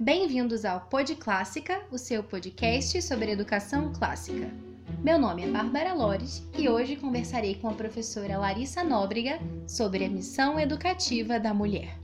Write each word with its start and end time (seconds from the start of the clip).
Bem-vindos 0.00 0.64
ao 0.64 0.82
Pod 0.82 1.12
Clássica, 1.16 1.82
o 1.90 1.98
seu 1.98 2.22
podcast 2.22 3.02
sobre 3.02 3.32
educação 3.32 3.92
clássica. 3.92 4.48
Meu 5.02 5.18
nome 5.18 5.42
é 5.42 5.48
Bárbara 5.48 5.92
Lores 5.92 6.46
e 6.56 6.68
hoje 6.68 6.94
conversarei 6.94 7.56
com 7.56 7.68
a 7.68 7.74
professora 7.74 8.38
Larissa 8.38 8.84
Nóbrega 8.84 9.40
sobre 9.66 10.04
a 10.04 10.08
missão 10.08 10.58
educativa 10.60 11.40
da 11.40 11.52
mulher. 11.52 11.98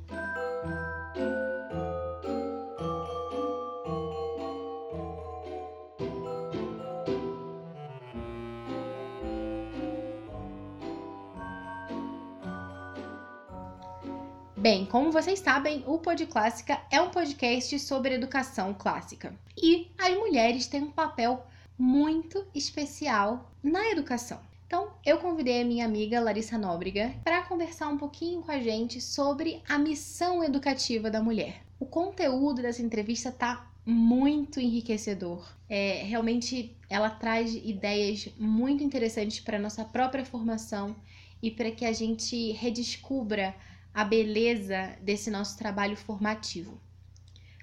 Bem, 14.64 14.86
como 14.86 15.12
vocês 15.12 15.40
sabem, 15.40 15.84
o 15.86 15.98
Pod 15.98 16.24
Clássica 16.24 16.80
é 16.90 16.98
um 16.98 17.10
podcast 17.10 17.78
sobre 17.80 18.14
educação 18.14 18.72
clássica. 18.72 19.38
E 19.54 19.90
as 19.98 20.16
mulheres 20.16 20.66
têm 20.66 20.84
um 20.84 20.90
papel 20.90 21.46
muito 21.78 22.46
especial 22.54 23.52
na 23.62 23.90
educação. 23.90 24.40
Então, 24.66 24.88
eu 25.04 25.18
convidei 25.18 25.60
a 25.60 25.66
minha 25.66 25.84
amiga 25.84 26.18
Larissa 26.18 26.56
Nóbrega 26.56 27.12
para 27.22 27.42
conversar 27.42 27.88
um 27.88 27.98
pouquinho 27.98 28.40
com 28.40 28.50
a 28.50 28.58
gente 28.58 29.02
sobre 29.02 29.62
a 29.68 29.76
missão 29.76 30.42
educativa 30.42 31.10
da 31.10 31.22
mulher. 31.22 31.60
O 31.78 31.84
conteúdo 31.84 32.62
dessa 32.62 32.80
entrevista 32.80 33.30
tá 33.30 33.70
muito 33.84 34.58
enriquecedor. 34.58 35.46
É, 35.68 36.04
realmente 36.04 36.74
ela 36.88 37.10
traz 37.10 37.54
ideias 37.54 38.30
muito 38.38 38.82
interessantes 38.82 39.40
para 39.40 39.58
nossa 39.58 39.84
própria 39.84 40.24
formação 40.24 40.96
e 41.42 41.50
para 41.50 41.70
que 41.70 41.84
a 41.84 41.92
gente 41.92 42.52
redescubra 42.52 43.54
a 43.94 44.04
beleza 44.04 44.96
desse 45.00 45.30
nosso 45.30 45.56
trabalho 45.56 45.96
formativo. 45.96 46.80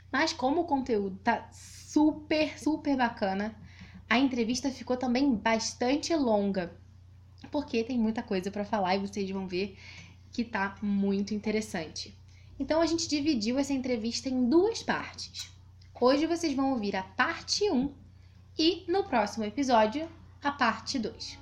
Mas 0.10 0.32
como 0.32 0.62
o 0.62 0.66
conteúdo 0.66 1.18
tá 1.24 1.50
super, 1.52 2.58
super 2.58 2.96
bacana, 2.96 3.56
a 4.10 4.18
entrevista 4.18 4.72
ficou 4.72 4.96
também 4.96 5.36
bastante 5.36 6.16
longa, 6.16 6.74
porque 7.52 7.84
tem 7.84 8.00
muita 8.00 8.24
coisa 8.24 8.50
para 8.50 8.66
falar 8.66 8.96
e 8.96 9.00
vocês 9.00 9.30
vão 9.30 9.48
ver 9.48 9.78
que 10.32 10.44
tá 10.44 10.78
muito 10.82 11.34
interessante. 11.34 12.18
Então 12.58 12.82
a 12.82 12.86
gente 12.86 13.08
dividiu 13.08 13.58
essa 13.60 13.74
entrevista 13.74 14.30
em 14.30 14.48
duas 14.48 14.84
partes. 14.84 15.52
Hoje 16.00 16.26
vocês 16.26 16.56
vão 16.56 16.72
ouvir 16.72 16.96
a 16.96 17.04
parte 17.04 17.70
1 17.70 17.94
e 18.58 18.86
no 18.88 19.04
próximo 19.04 19.44
episódio 19.44 20.10
a 20.44 20.52
parte 20.52 20.98
2. 20.98 21.41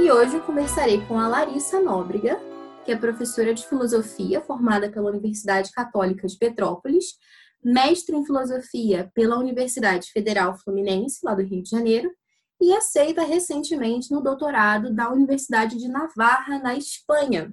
E 0.00 0.10
hoje 0.10 0.34
eu 0.34 0.40
conversarei 0.40 1.04
com 1.06 1.20
a 1.20 1.28
Larissa 1.28 1.78
Nóbrega, 1.78 2.40
que 2.86 2.90
é 2.90 2.96
professora 2.96 3.52
de 3.52 3.68
filosofia 3.68 4.40
formada 4.40 4.90
pela 4.90 5.10
Universidade 5.10 5.70
Católica 5.72 6.26
de 6.26 6.38
Petrópolis, 6.38 7.18
mestre 7.62 8.16
em 8.16 8.24
filosofia 8.24 9.12
pela 9.14 9.38
Universidade 9.38 10.10
Federal 10.10 10.56
Fluminense, 10.56 11.20
lá 11.22 11.34
do 11.34 11.42
Rio 11.42 11.62
de 11.62 11.68
Janeiro, 11.68 12.10
e 12.58 12.72
aceita 12.72 13.24
recentemente 13.24 14.10
no 14.10 14.22
doutorado 14.22 14.90
da 14.90 15.12
Universidade 15.12 15.76
de 15.76 15.86
Navarra, 15.86 16.58
na 16.58 16.74
Espanha. 16.74 17.50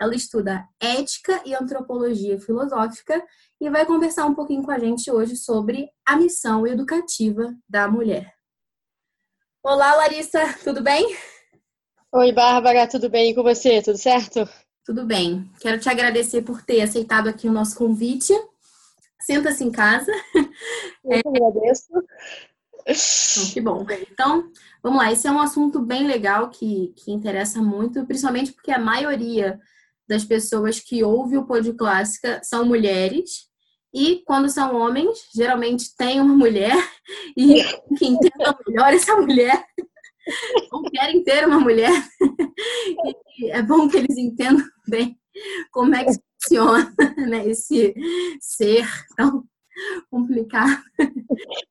Ela 0.00 0.16
estuda 0.16 0.66
ética 0.80 1.40
e 1.46 1.54
antropologia 1.54 2.40
filosófica 2.40 3.24
e 3.60 3.70
vai 3.70 3.86
conversar 3.86 4.26
um 4.26 4.34
pouquinho 4.34 4.64
com 4.64 4.72
a 4.72 4.80
gente 4.80 5.08
hoje 5.12 5.36
sobre 5.36 5.88
a 6.04 6.16
missão 6.16 6.66
educativa 6.66 7.54
da 7.68 7.86
mulher. 7.86 8.34
Olá, 9.62 9.94
Larissa, 9.94 10.40
tudo 10.64 10.82
bem? 10.82 11.16
Oi, 12.10 12.32
Bárbara, 12.32 12.88
tudo 12.88 13.10
bem 13.10 13.34
com 13.34 13.42
você? 13.42 13.82
Tudo 13.82 13.98
certo? 13.98 14.48
Tudo 14.82 15.04
bem. 15.04 15.46
Quero 15.60 15.78
te 15.78 15.90
agradecer 15.90 16.40
por 16.40 16.62
ter 16.62 16.80
aceitado 16.80 17.28
aqui 17.28 17.46
o 17.46 17.52
nosso 17.52 17.76
convite. 17.76 18.32
Senta-se 19.20 19.62
em 19.62 19.70
casa. 19.70 20.10
Eu 21.04 21.12
é... 21.12 21.18
agradeço. 21.18 21.86
Então, 22.86 23.52
que 23.52 23.60
bom. 23.60 23.86
Então, 24.10 24.50
vamos 24.82 24.98
lá. 24.98 25.12
Esse 25.12 25.26
é 25.26 25.30
um 25.30 25.38
assunto 25.38 25.80
bem 25.80 26.06
legal 26.06 26.48
que, 26.48 26.94
que 26.96 27.12
interessa 27.12 27.60
muito, 27.60 28.06
principalmente 28.06 28.52
porque 28.52 28.72
a 28.72 28.78
maioria 28.78 29.60
das 30.08 30.24
pessoas 30.24 30.80
que 30.80 31.04
ouvem 31.04 31.36
o 31.38 31.44
Pod 31.44 31.70
Clássica 31.74 32.40
são 32.42 32.64
mulheres. 32.64 33.48
E 33.92 34.22
quando 34.24 34.48
são 34.48 34.74
homens, 34.74 35.28
geralmente 35.34 35.94
tem 35.94 36.22
uma 36.22 36.34
mulher 36.34 36.74
e 37.36 37.62
que 37.98 38.06
entenda 38.06 38.58
melhor 38.66 38.94
essa 38.94 39.14
mulher 39.14 39.62
ou 40.72 40.82
querem 40.84 41.22
ter 41.22 41.46
uma 41.46 41.58
mulher. 41.58 41.92
E 43.38 43.50
é 43.50 43.62
bom 43.62 43.88
que 43.88 43.96
eles 43.96 44.16
entendam 44.16 44.66
bem 44.88 45.18
como 45.70 45.94
é 45.94 46.04
que 46.04 46.12
funciona 46.40 46.94
né, 47.16 47.46
esse 47.48 47.94
ser 48.40 48.86
tão 49.16 49.44
complicado. 50.10 50.82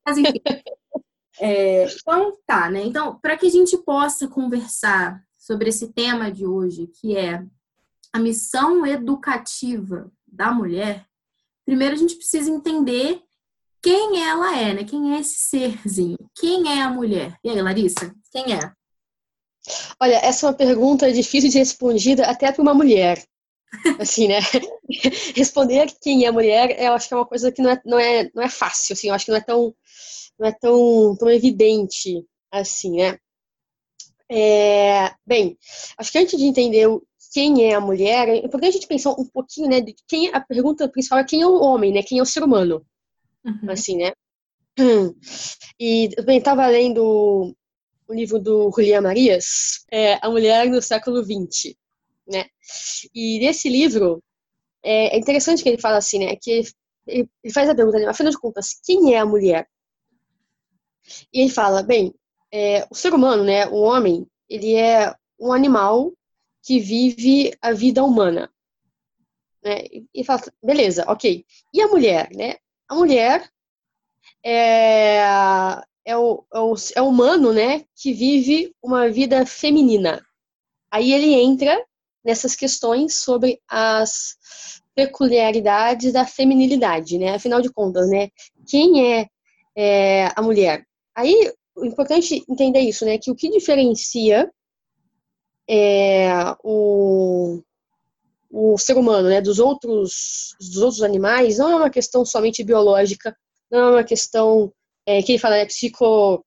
Mas 0.06 0.18
enfim. 0.18 0.42
É, 1.40 1.86
então, 1.86 2.38
tá, 2.46 2.70
né? 2.70 2.84
Então, 2.84 3.20
para 3.20 3.38
que 3.38 3.46
a 3.46 3.52
gente 3.52 3.78
possa 3.78 4.28
conversar 4.28 5.22
sobre 5.38 5.70
esse 5.70 5.94
tema 5.94 6.32
de 6.32 6.46
hoje, 6.46 6.88
que 6.88 7.16
é 7.16 7.46
a 8.12 8.20
missão 8.20 8.86
educativa 8.86 10.12
da 10.26 10.52
mulher, 10.52 11.06
primeiro 11.66 11.94
a 11.94 11.98
gente 11.98 12.16
precisa 12.16 12.50
entender 12.50 13.22
quem 13.88 14.22
ela 14.22 14.60
é, 14.60 14.74
né? 14.74 14.84
Quem 14.84 15.16
é 15.16 15.20
esse 15.22 15.40
serzinho? 15.40 16.18
Quem 16.38 16.78
é 16.78 16.82
a 16.82 16.90
mulher? 16.90 17.40
E 17.42 17.50
aí, 17.50 17.62
Larissa, 17.62 18.14
quem 18.30 18.54
é? 18.54 18.72
Olha, 19.98 20.16
essa 20.16 20.46
é 20.46 20.50
uma 20.50 20.56
pergunta 20.56 21.12
difícil 21.12 21.50
de 21.50 21.58
respondida 21.58 22.26
até 22.26 22.52
para 22.52 22.62
uma 22.62 22.74
mulher. 22.74 23.24
Assim, 23.98 24.28
né? 24.28 24.40
Responder 25.34 25.88
quem 26.02 26.26
é 26.26 26.28
a 26.28 26.34
mulher, 26.34 26.78
eu 26.78 26.92
acho 26.92 27.08
que 27.08 27.14
é 27.14 27.18
uma 27.18 27.26
coisa 27.26 27.50
que 27.50 27.62
não 27.62 27.70
é, 27.70 27.82
não 27.86 27.98
é, 27.98 28.30
não 28.36 28.44
é 28.44 28.50
fácil, 28.50 28.94
assim, 28.94 29.08
eu 29.08 29.14
acho 29.14 29.26
que 29.26 29.32
não 29.32 29.38
é 29.38 29.42
tão, 29.42 29.76
não 30.40 30.48
é 30.48 30.52
tão, 30.52 31.16
tão 31.18 31.30
evidente 31.30 32.26
assim, 32.52 32.98
né? 32.98 33.18
É, 34.30 35.14
bem, 35.26 35.58
acho 35.98 36.12
que 36.12 36.18
antes 36.18 36.38
de 36.38 36.46
entender 36.46 36.88
quem 37.34 37.66
é 37.66 37.74
a 37.74 37.82
mulher, 37.82 38.30
é 38.30 38.38
importante 38.38 38.70
a 38.70 38.72
gente 38.72 38.88
pensar 38.88 39.12
um 39.12 39.26
pouquinho, 39.26 39.70
né, 39.70 39.82
de 39.82 39.96
quem 40.08 40.30
a 40.34 40.40
pergunta 40.40 40.88
principal 40.88 41.20
é 41.20 41.26
quem 41.26 41.42
é 41.42 41.48
o 41.48 41.62
homem, 41.62 41.92
né? 41.94 42.02
Quem 42.04 42.20
é 42.20 42.22
o 42.22 42.26
ser 42.26 42.44
humano? 42.44 42.86
Uhum. 43.48 43.72
assim, 43.72 43.98
né? 43.98 44.12
E 45.80 46.10
eu 46.16 46.24
estava 46.34 46.68
lendo 46.68 47.56
o 48.08 48.14
livro 48.14 48.40
do 48.40 48.72
Julián 48.72 49.02
Marias, 49.02 49.86
é, 49.92 50.14
A 50.26 50.30
Mulher 50.30 50.70
no 50.70 50.82
Século 50.82 51.24
XX, 51.24 51.76
né? 52.28 52.46
E 53.14 53.40
nesse 53.40 53.70
livro, 53.70 54.24
é, 54.84 55.16
é 55.16 55.18
interessante 55.18 55.64
que 55.64 55.70
ele 55.70 55.82
fala 55.82 55.98
assim, 55.98 56.20
né? 56.20 56.36
Que 56.36 56.52
ele, 56.52 57.30
ele 57.44 57.54
faz 57.54 57.70
a 57.70 57.76
pergunta, 57.76 58.00
né, 58.00 58.06
afinal 58.08 58.32
de 58.32 58.40
contas, 58.40 58.80
quem 58.84 59.14
é 59.14 59.20
a 59.20 59.26
mulher? 59.26 59.68
E 61.34 61.42
ele 61.42 61.50
fala, 61.50 61.82
bem, 61.84 62.14
é, 62.52 62.86
o 62.90 62.96
ser 62.96 63.14
humano, 63.14 63.44
né, 63.44 63.68
o 63.68 63.78
homem, 63.78 64.28
ele 64.50 64.76
é 64.76 65.14
um 65.40 65.52
animal 65.52 66.14
que 66.64 66.80
vive 66.80 67.56
a 67.62 67.72
vida 67.72 68.04
humana. 68.04 68.52
Né? 69.64 69.84
E 70.14 70.24
fala, 70.24 70.42
beleza, 70.64 71.06
ok. 71.08 71.46
E 71.74 71.82
a 71.82 71.88
mulher, 71.88 72.30
né? 72.34 72.56
A 72.88 72.96
mulher 72.96 73.50
é, 74.44 75.18
é, 76.06 76.18
o, 76.18 76.44
é, 76.54 76.60
o, 76.60 76.76
é 76.96 77.02
o 77.02 77.08
humano, 77.08 77.54
né, 77.54 77.86
que 77.96 78.14
vive 78.14 78.74
uma 78.82 79.10
vida 79.10 79.46
feminina. 79.46 80.26
Aí 80.90 81.12
ele 81.12 81.34
entra 81.34 81.84
nessas 82.24 82.56
questões 82.56 83.16
sobre 83.16 83.62
as 83.68 84.38
peculiaridades 84.96 86.12
da 86.14 86.26
feminilidade, 86.26 87.20
né? 87.20 87.36
Afinal 87.36 87.62
de 87.62 87.72
contas, 87.72 88.10
né? 88.10 88.30
Quem 88.68 89.14
é, 89.16 89.28
é 89.76 90.32
a 90.36 90.42
mulher? 90.42 90.86
Aí, 91.16 91.54
o 91.76 91.86
importante 91.86 92.44
entender 92.50 92.80
isso, 92.80 93.06
né? 93.06 93.18
Que 93.18 93.30
o 93.30 93.36
que 93.36 93.50
diferencia 93.50 94.52
é, 95.70 96.30
o, 96.64 97.62
o 98.60 98.76
ser 98.76 98.98
humano, 98.98 99.30
né, 99.30 99.40
dos 99.40 99.60
outros, 99.60 100.56
dos 100.60 100.78
outros 100.78 101.04
animais, 101.04 101.60
não 101.60 101.70
é 101.70 101.76
uma 101.76 101.90
questão 101.92 102.26
somente 102.26 102.64
biológica, 102.64 103.38
não 103.70 103.80
é 103.80 103.92
uma 103.92 104.04
questão 104.04 104.74
é, 105.06 105.22
que 105.22 105.34
ele 105.34 105.40
fala, 105.40 105.58
né, 105.58 105.66
psico, 105.66 106.44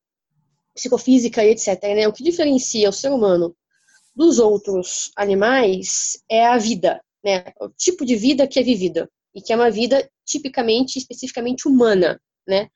psicofísica 0.75 1.41
e 1.41 1.51
etc. 1.51 1.81
Né? 1.83 2.09
O 2.09 2.11
que 2.11 2.21
diferencia 2.21 2.89
o 2.89 2.93
ser 2.93 3.11
humano 3.11 3.55
dos 4.13 4.39
outros 4.39 5.09
animais 5.15 6.21
é 6.29 6.45
a 6.45 6.57
vida, 6.57 7.01
né? 7.23 7.45
O 7.61 7.69
tipo 7.69 8.05
de 8.05 8.17
vida 8.17 8.45
que 8.45 8.59
é 8.59 8.63
vivida 8.63 9.09
e 9.33 9.41
que 9.41 9.53
é 9.53 9.55
uma 9.55 9.71
vida 9.71 10.05
tipicamente, 10.25 10.99
especificamente 10.99 11.65
humana, 11.65 12.19
né? 12.45 12.67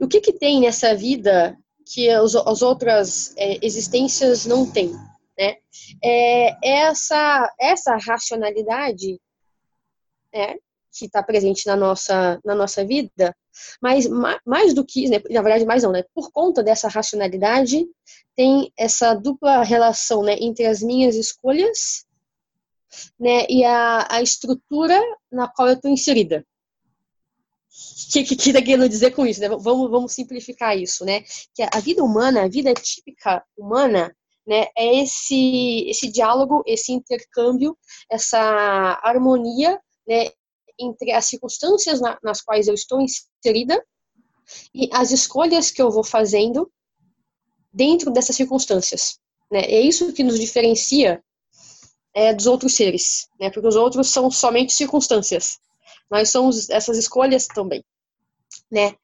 E 0.00 0.04
o 0.04 0.08
que 0.08 0.20
que 0.20 0.32
tem 0.32 0.62
nessa 0.62 0.96
vida 0.96 1.56
que 1.86 2.10
as, 2.10 2.34
as 2.34 2.60
outras 2.60 3.32
é, 3.36 3.64
existências 3.64 4.46
não 4.46 4.68
têm? 4.68 4.92
Né? 5.40 5.56
É 6.04 6.56
essa, 6.62 7.50
essa 7.58 7.96
racionalidade 7.96 9.18
né, 10.32 10.56
que 10.92 11.06
está 11.06 11.22
presente 11.22 11.66
na 11.66 11.74
nossa, 11.74 12.38
na 12.44 12.54
nossa 12.54 12.84
vida, 12.84 13.34
mas 13.80 14.06
mais 14.44 14.74
do 14.74 14.84
que, 14.84 15.08
né, 15.08 15.18
na 15.30 15.40
verdade, 15.40 15.64
mais 15.64 15.82
não, 15.82 15.92
né, 15.92 16.04
por 16.14 16.30
conta 16.30 16.62
dessa 16.62 16.88
racionalidade, 16.88 17.86
tem 18.36 18.70
essa 18.76 19.14
dupla 19.14 19.62
relação 19.62 20.22
né, 20.22 20.36
entre 20.38 20.66
as 20.66 20.82
minhas 20.82 21.16
escolhas 21.16 22.04
né, 23.18 23.46
e 23.48 23.64
a, 23.64 24.06
a 24.10 24.22
estrutura 24.22 25.00
na 25.32 25.48
qual 25.48 25.68
eu 25.68 25.74
estou 25.74 25.90
inserida. 25.90 26.44
O 27.70 28.12
que, 28.12 28.24
que, 28.24 28.36
que 28.36 28.52
tá 28.52 28.60
querendo 28.60 28.88
dizer 28.88 29.12
com 29.12 29.24
isso? 29.24 29.40
Né? 29.40 29.48
Vamos, 29.48 29.90
vamos 29.90 30.12
simplificar 30.12 30.76
isso, 30.76 31.04
né? 31.04 31.22
Que 31.54 31.62
a 31.62 31.78
vida 31.78 32.02
humana, 32.02 32.42
a 32.42 32.48
vida 32.48 32.74
típica 32.74 33.44
humana, 33.56 34.12
né, 34.46 34.66
é 34.76 35.02
esse, 35.02 35.88
esse 35.88 36.10
diálogo, 36.10 36.62
esse 36.66 36.92
intercâmbio, 36.92 37.76
essa 38.10 38.38
harmonia 39.02 39.78
né, 40.06 40.30
entre 40.78 41.12
as 41.12 41.26
circunstâncias 41.26 42.00
na, 42.00 42.18
nas 42.22 42.40
quais 42.40 42.66
eu 42.66 42.74
estou 42.74 43.00
inserida 43.00 43.84
e 44.74 44.88
as 44.92 45.10
escolhas 45.10 45.70
que 45.70 45.80
eu 45.80 45.90
vou 45.90 46.02
fazendo 46.02 46.70
dentro 47.72 48.10
dessas 48.10 48.36
circunstâncias. 48.36 49.18
Né? 49.50 49.60
É 49.60 49.80
isso 49.80 50.12
que 50.12 50.24
nos 50.24 50.38
diferencia 50.38 51.22
é, 52.14 52.34
dos 52.34 52.46
outros 52.46 52.74
seres, 52.74 53.28
né? 53.38 53.50
porque 53.50 53.68
os 53.68 53.76
outros 53.76 54.08
são 54.08 54.30
somente 54.30 54.72
circunstâncias. 54.72 55.58
Nós 56.10 56.30
somos 56.30 56.68
essas 56.70 56.98
escolhas 56.98 57.46
também. 57.46 57.84
Né? 58.70 58.94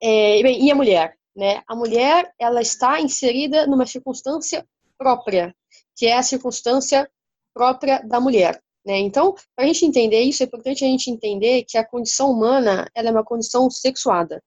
É, 0.00 0.40
e 0.40 0.70
a 0.70 0.74
mulher? 0.74 1.16
Né? 1.36 1.62
A 1.68 1.76
mulher 1.76 2.32
ela 2.38 2.62
está 2.62 2.98
inserida 2.98 3.66
numa 3.66 3.84
circunstância 3.84 4.66
própria, 4.96 5.54
que 5.94 6.06
é 6.06 6.16
a 6.16 6.22
circunstância 6.22 7.10
própria 7.52 8.00
da 8.02 8.18
mulher. 8.18 8.62
Né? 8.84 8.98
Então, 8.98 9.34
para 9.54 9.64
a 9.64 9.66
gente 9.66 9.84
entender 9.84 10.20
isso, 10.20 10.42
é 10.42 10.46
importante 10.46 10.84
a 10.84 10.88
gente 10.88 11.10
entender 11.10 11.64
que 11.64 11.76
a 11.76 11.84
condição 11.84 12.30
humana 12.30 12.88
ela 12.94 13.08
é 13.08 13.12
uma 13.12 13.24
condição 13.24 13.68
sexuada. 13.68 14.42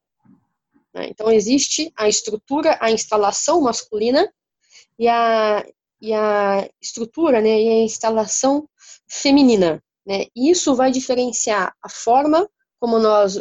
Né? 0.93 1.09
Então, 1.09 1.29
existe 1.29 1.93
a 1.95 2.09
estrutura, 2.09 2.77
a 2.81 2.89
instalação 2.89 3.61
masculina 3.61 4.31
e 4.97 5.07
a, 5.07 5.63
e 6.01 6.11
a 6.11 6.67
estrutura 6.81 7.39
né, 7.39 7.61
e 7.61 7.69
a 7.69 7.83
instalação 7.83 8.67
feminina. 9.07 9.83
Né? 10.05 10.25
Isso 10.35 10.73
vai 10.73 10.89
diferenciar 10.89 11.75
a 11.83 11.89
forma 11.89 12.49
como 12.79 12.97
nós, 12.97 13.39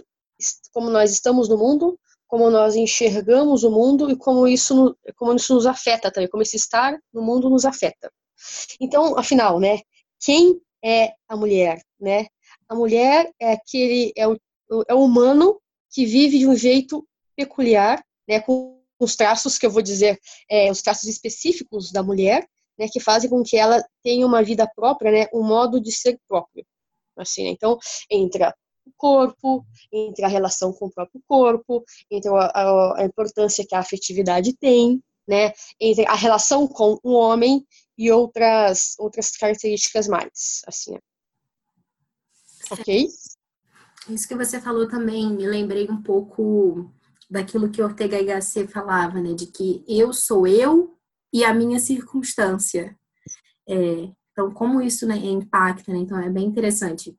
como 0.72 0.90
nós 0.90 1.12
estamos 1.12 1.48
no 1.48 1.56
mundo, 1.56 1.98
como 2.28 2.50
nós 2.50 2.76
enxergamos 2.76 3.64
o 3.64 3.70
mundo 3.70 4.10
e 4.10 4.16
como 4.16 4.46
isso, 4.46 4.96
como 5.16 5.34
isso 5.34 5.54
nos 5.54 5.66
afeta 5.66 6.12
também, 6.12 6.28
como 6.28 6.42
esse 6.42 6.56
estar 6.56 6.96
no 7.12 7.22
mundo 7.22 7.50
nos 7.50 7.64
afeta. 7.64 8.12
Então, 8.80 9.18
afinal, 9.18 9.58
né, 9.58 9.80
quem 10.20 10.60
é 10.84 11.12
a 11.26 11.36
mulher, 11.36 11.82
né? 11.98 12.26
A 12.68 12.74
mulher 12.74 13.32
é 13.40 13.52
aquele 13.52 14.12
é 14.14 14.28
o, 14.28 14.38
é 14.86 14.94
o 14.94 15.02
humano 15.02 15.60
que 15.90 16.04
vive 16.04 16.38
de 16.38 16.46
um 16.46 16.54
jeito 16.54 17.04
peculiar, 17.34 18.04
né, 18.28 18.40
com 18.40 18.78
os 19.00 19.16
traços 19.16 19.56
que 19.56 19.64
eu 19.64 19.70
vou 19.70 19.82
dizer, 19.82 20.20
é, 20.50 20.70
os 20.70 20.82
traços 20.82 21.08
específicos 21.08 21.90
da 21.90 22.02
mulher, 22.02 22.46
né, 22.78 22.88
que 22.92 23.00
fazem 23.00 23.30
com 23.30 23.42
que 23.42 23.56
ela 23.56 23.82
tenha 24.02 24.26
uma 24.26 24.42
vida 24.42 24.70
própria, 24.76 25.10
né, 25.10 25.26
um 25.32 25.42
modo 25.42 25.80
de 25.80 25.90
ser 25.90 26.18
próprio. 26.28 26.64
Assim, 27.16 27.44
né? 27.44 27.50
Então, 27.50 27.78
entra 28.10 28.54
corpo, 28.96 29.64
entre 29.92 30.24
a 30.24 30.28
relação 30.28 30.72
com 30.72 30.86
o 30.86 30.90
próprio 30.90 31.20
corpo, 31.26 31.84
entre 32.10 32.30
a, 32.30 32.46
a, 32.46 33.00
a 33.00 33.04
importância 33.04 33.64
que 33.66 33.74
a 33.74 33.80
afetividade 33.80 34.56
tem, 34.56 35.02
né, 35.26 35.52
entre 35.78 36.06
a 36.06 36.14
relação 36.14 36.66
com 36.66 36.98
o 37.02 37.12
homem 37.12 37.66
e 37.96 38.10
outras 38.10 38.94
outras 38.98 39.30
características 39.36 40.08
mais, 40.08 40.62
assim. 40.66 40.96
Ok? 42.70 43.08
Isso 44.08 44.28
que 44.28 44.34
você 44.34 44.60
falou 44.60 44.88
também, 44.88 45.30
me 45.30 45.46
lembrei 45.46 45.86
um 45.90 46.02
pouco 46.02 46.90
daquilo 47.30 47.70
que 47.70 47.82
Ortega 47.82 48.18
y 48.18 48.24
Gasset 48.24 48.72
falava, 48.72 49.20
né, 49.20 49.34
de 49.34 49.46
que 49.46 49.84
eu 49.86 50.12
sou 50.12 50.46
eu 50.46 50.96
e 51.32 51.44
a 51.44 51.52
minha 51.52 51.78
circunstância. 51.78 52.96
É, 53.68 54.10
então, 54.32 54.52
como 54.52 54.80
isso 54.80 55.06
né, 55.06 55.16
impacta, 55.16 55.92
né? 55.92 55.98
Então, 55.98 56.18
é 56.18 56.30
bem 56.30 56.46
interessante. 56.46 57.14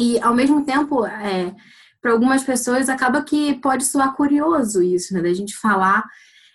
E, 0.00 0.18
ao 0.20 0.34
mesmo 0.34 0.64
tempo, 0.64 1.04
é, 1.04 1.54
para 2.00 2.12
algumas 2.12 2.42
pessoas, 2.42 2.88
acaba 2.88 3.22
que 3.22 3.60
pode 3.60 3.84
soar 3.84 4.16
curioso 4.16 4.82
isso, 4.82 5.12
né? 5.12 5.20
Da 5.20 5.34
gente 5.34 5.54
falar 5.54 6.02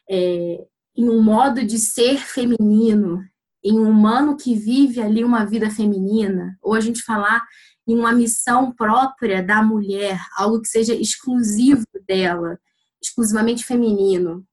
é, 0.09 0.65
em 0.97 1.07
um 1.07 1.21
modo 1.21 1.63
de 1.63 1.77
ser 1.77 2.17
feminino, 2.17 3.23
em 3.63 3.79
um 3.79 3.87
humano 3.87 4.35
que 4.35 4.55
vive 4.55 4.99
ali 4.99 5.23
uma 5.23 5.45
vida 5.45 5.69
feminina, 5.69 6.57
ou 6.59 6.73
a 6.73 6.79
gente 6.79 7.03
falar 7.03 7.43
em 7.87 7.95
uma 7.95 8.11
missão 8.11 8.71
própria 8.71 9.43
da 9.43 9.61
mulher, 9.61 10.19
algo 10.35 10.59
que 10.59 10.67
seja 10.67 10.95
exclusivo 10.95 11.85
dela, 12.07 12.57
exclusivamente 12.99 13.63
feminino. 13.63 14.43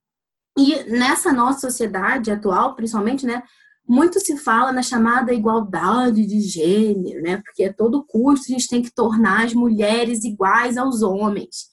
E 0.55 0.83
nessa 0.83 1.33
nossa 1.33 1.61
sociedade 1.61 2.29
atual, 2.29 2.75
principalmente, 2.75 3.25
né, 3.25 3.41
muito 3.87 4.19
se 4.19 4.37
fala 4.37 4.71
na 4.71 4.81
chamada 4.81 5.33
igualdade 5.33 6.25
de 6.25 6.39
gênero, 6.39 7.21
né? 7.21 7.37
Porque 7.37 7.65
a 7.65 7.73
todo 7.73 8.05
custo 8.05 8.45
a 8.47 8.53
gente 8.53 8.69
tem 8.69 8.81
que 8.81 8.93
tornar 8.93 9.45
as 9.45 9.53
mulheres 9.53 10.23
iguais 10.23 10.77
aos 10.77 11.01
homens. 11.01 11.67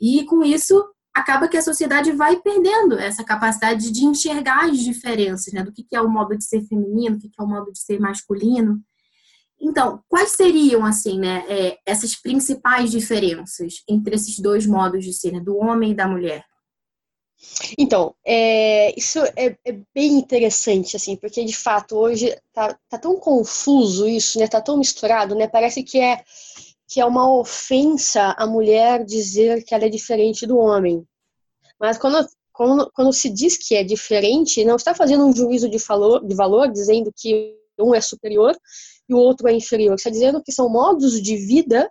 E 0.00 0.24
com 0.24 0.44
isso 0.44 0.84
acaba 1.12 1.48
que 1.48 1.56
a 1.56 1.62
sociedade 1.62 2.12
vai 2.12 2.36
perdendo 2.36 2.98
essa 2.98 3.24
capacidade 3.24 3.90
de 3.90 4.04
enxergar 4.04 4.66
as 4.66 4.78
diferenças, 4.78 5.52
né? 5.52 5.62
Do 5.62 5.72
que 5.72 5.84
é 5.92 6.00
o 6.00 6.08
modo 6.08 6.36
de 6.36 6.44
ser 6.44 6.62
feminino, 6.66 7.16
o 7.16 7.18
que 7.18 7.30
é 7.38 7.42
o 7.42 7.48
modo 7.48 7.72
de 7.72 7.78
ser 7.78 7.98
masculino. 7.98 8.80
Então, 9.60 10.02
quais 10.08 10.32
seriam, 10.32 10.84
assim, 10.84 11.18
né, 11.18 11.44
é, 11.48 11.78
essas 11.86 12.14
principais 12.14 12.90
diferenças 12.90 13.82
entre 13.88 14.14
esses 14.14 14.38
dois 14.38 14.66
modos 14.66 15.02
de 15.04 15.14
ser, 15.14 15.32
né, 15.32 15.40
do 15.40 15.56
homem 15.56 15.92
e 15.92 15.94
da 15.94 16.06
mulher? 16.06 16.44
Então, 17.78 18.14
é, 18.24 18.98
isso 18.98 19.18
é, 19.36 19.56
é, 19.64 19.72
bem 19.94 20.14
interessante, 20.14 20.96
assim, 20.96 21.16
porque 21.16 21.44
de 21.44 21.56
fato 21.56 21.96
hoje 21.96 22.36
tá, 22.52 22.78
tá, 22.88 22.98
tão 22.98 23.18
confuso 23.18 24.08
isso, 24.08 24.38
né? 24.38 24.48
Tá 24.48 24.60
tão 24.60 24.76
misturado, 24.76 25.34
né? 25.34 25.46
Parece 25.46 25.82
que 25.82 25.98
é 25.98 26.22
que 26.88 27.00
é 27.00 27.04
uma 27.04 27.36
ofensa 27.36 28.34
a 28.38 28.46
mulher 28.46 29.04
dizer 29.04 29.64
que 29.64 29.74
ela 29.74 29.84
é 29.86 29.88
diferente 29.88 30.46
do 30.46 30.56
homem. 30.56 31.04
Mas 31.80 31.98
quando, 31.98 32.24
quando, 32.52 32.90
quando 32.94 33.12
se 33.12 33.28
diz 33.28 33.56
que 33.56 33.74
é 33.74 33.82
diferente, 33.82 34.64
não 34.64 34.76
está 34.76 34.94
fazendo 34.94 35.26
um 35.26 35.34
juízo 35.34 35.68
de 35.68 35.78
valor, 35.78 36.24
de 36.24 36.34
valor, 36.34 36.70
dizendo 36.70 37.12
que 37.14 37.56
um 37.78 37.92
é 37.92 38.00
superior 38.00 38.56
e 39.08 39.14
o 39.14 39.18
outro 39.18 39.48
é 39.48 39.52
inferior. 39.52 39.96
Está 39.96 40.10
dizendo 40.10 40.42
que 40.42 40.52
são 40.52 40.68
modos 40.68 41.20
de 41.20 41.36
vida, 41.36 41.90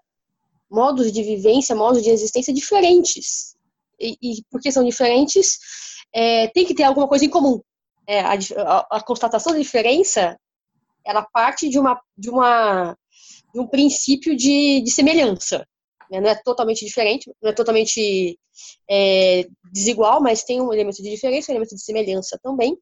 modos 0.70 1.12
de 1.12 1.22
vivência, 1.24 1.76
modos 1.76 2.02
de 2.02 2.10
existência 2.10 2.54
diferentes 2.54 3.55
e, 4.00 4.18
e 4.22 4.44
porque 4.50 4.72
são 4.72 4.84
diferentes, 4.84 5.58
é, 6.14 6.48
tem 6.50 6.66
que 6.66 6.74
ter 6.74 6.84
alguma 6.84 7.08
coisa 7.08 7.26
em 7.26 7.30
comum. 7.30 7.62
É, 8.08 8.20
a, 8.22 8.34
a, 8.34 8.98
a, 8.98 9.02
constatação 9.02 9.54
da 9.54 9.60
diferença, 9.60 10.38
ela 11.04 11.24
parte 11.24 11.68
de 11.70 11.80
uma 11.80 12.00
de 12.18 12.30
uma 12.30 12.96
de 13.54 13.60
um 13.60 13.68
princípio 13.68 14.36
de, 14.36 14.82
de 14.82 14.92
semelhança. 14.92 15.66
Né? 16.12 16.22
Não 16.22 16.30
é 16.30 16.36
totalmente 16.36 16.86
diferente, 16.86 17.32
não 17.42 17.50
é 17.50 17.54
totalmente 17.54 18.38
é, 18.90 19.48
desigual, 19.72 20.22
mas 20.22 20.44
tem 20.44 20.62
um 20.62 20.72
elemento 20.72 21.02
de 21.02 21.10
diferença, 21.10 21.52
um 21.52 21.56
elemento 21.56 21.75
de 21.75 21.82
semelhança 21.82 22.40
também, 22.44 22.78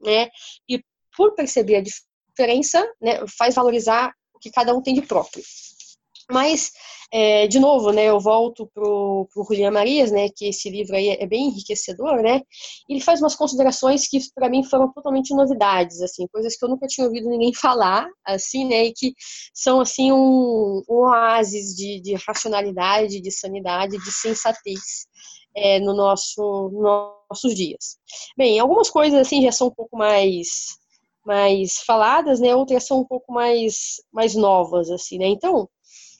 né? 0.00 0.28
E 0.68 0.82
por 1.16 1.34
perceber 1.34 1.76
a 1.76 1.82
diferença, 1.82 2.86
né, 3.00 3.26
faz 3.36 3.56
valorizar 3.56 4.12
o 4.32 4.38
que 4.38 4.50
cada 4.50 4.72
um 4.74 4.80
tem 4.80 4.94
de 4.94 5.02
próprio. 5.02 5.42
Mas, 6.30 6.72
é, 7.10 7.46
de 7.46 7.58
novo, 7.58 7.90
né, 7.90 8.04
eu 8.04 8.20
volto 8.20 8.66
pro, 8.74 9.26
pro 9.32 9.44
Julian 9.44 9.70
Marias, 9.70 10.10
né, 10.10 10.28
que 10.28 10.46
esse 10.48 10.68
livro 10.68 10.94
aí 10.94 11.08
é 11.08 11.26
bem 11.26 11.48
enriquecedor, 11.48 12.20
né, 12.22 12.42
ele 12.86 13.00
faz 13.00 13.20
umas 13.20 13.34
considerações 13.34 14.06
que 14.06 14.18
para 14.34 14.50
mim 14.50 14.62
foram 14.62 14.92
totalmente 14.92 15.34
novidades, 15.34 16.02
assim, 16.02 16.26
coisas 16.28 16.54
que 16.56 16.64
eu 16.64 16.68
nunca 16.68 16.86
tinha 16.86 17.06
ouvido 17.06 17.30
ninguém 17.30 17.52
falar, 17.54 18.06
assim, 18.26 18.66
né, 18.66 18.84
e 18.84 18.92
que 18.92 19.14
são, 19.54 19.80
assim, 19.80 20.12
um, 20.12 20.82
um 20.88 20.94
oásis 20.96 21.74
de, 21.74 22.00
de 22.00 22.14
racionalidade, 22.14 23.22
de 23.22 23.30
sanidade, 23.32 23.96
de 23.96 24.12
sensatez 24.12 25.06
é, 25.56 25.80
no 25.80 25.94
nosso, 25.94 26.70
nos 26.72 26.82
nossos 27.30 27.54
dias. 27.54 27.96
Bem, 28.36 28.58
algumas 28.58 28.90
coisas, 28.90 29.18
assim, 29.18 29.42
já 29.42 29.52
são 29.52 29.68
um 29.68 29.74
pouco 29.74 29.96
mais 29.96 30.76
mais 31.24 31.80
faladas, 31.80 32.40
né, 32.40 32.54
outras 32.54 32.86
são 32.86 33.00
um 33.00 33.04
pouco 33.04 33.30
mais, 33.32 33.96
mais 34.10 34.34
novas, 34.34 34.90
assim, 34.90 35.18
né, 35.18 35.26
então, 35.26 35.68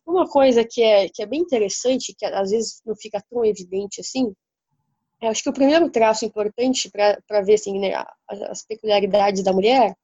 uma 0.09 0.27
coisa 0.27 0.65
que 0.65 0.83
é, 0.83 1.09
que 1.09 1.23
é 1.23 1.27
bem 1.27 1.41
interessante, 1.41 2.15
que 2.17 2.25
às 2.25 2.51
vezes 2.51 2.81
não 2.85 2.97
fica 2.97 3.23
tão 3.31 3.45
evidente 3.45 4.01
assim, 4.01 4.33
eu 5.21 5.31
acho 5.31 5.43
que 5.43 5.51
o 5.51 5.53
primeiro 5.53 5.91
traço 5.91 6.25
importante 6.25 6.91
para 6.91 7.43
ver 7.43 7.55
assim, 7.55 7.79
né, 7.79 7.93
as 8.29 8.65
peculiaridades 8.65 9.43
da 9.43 9.53
mulher 9.53 9.95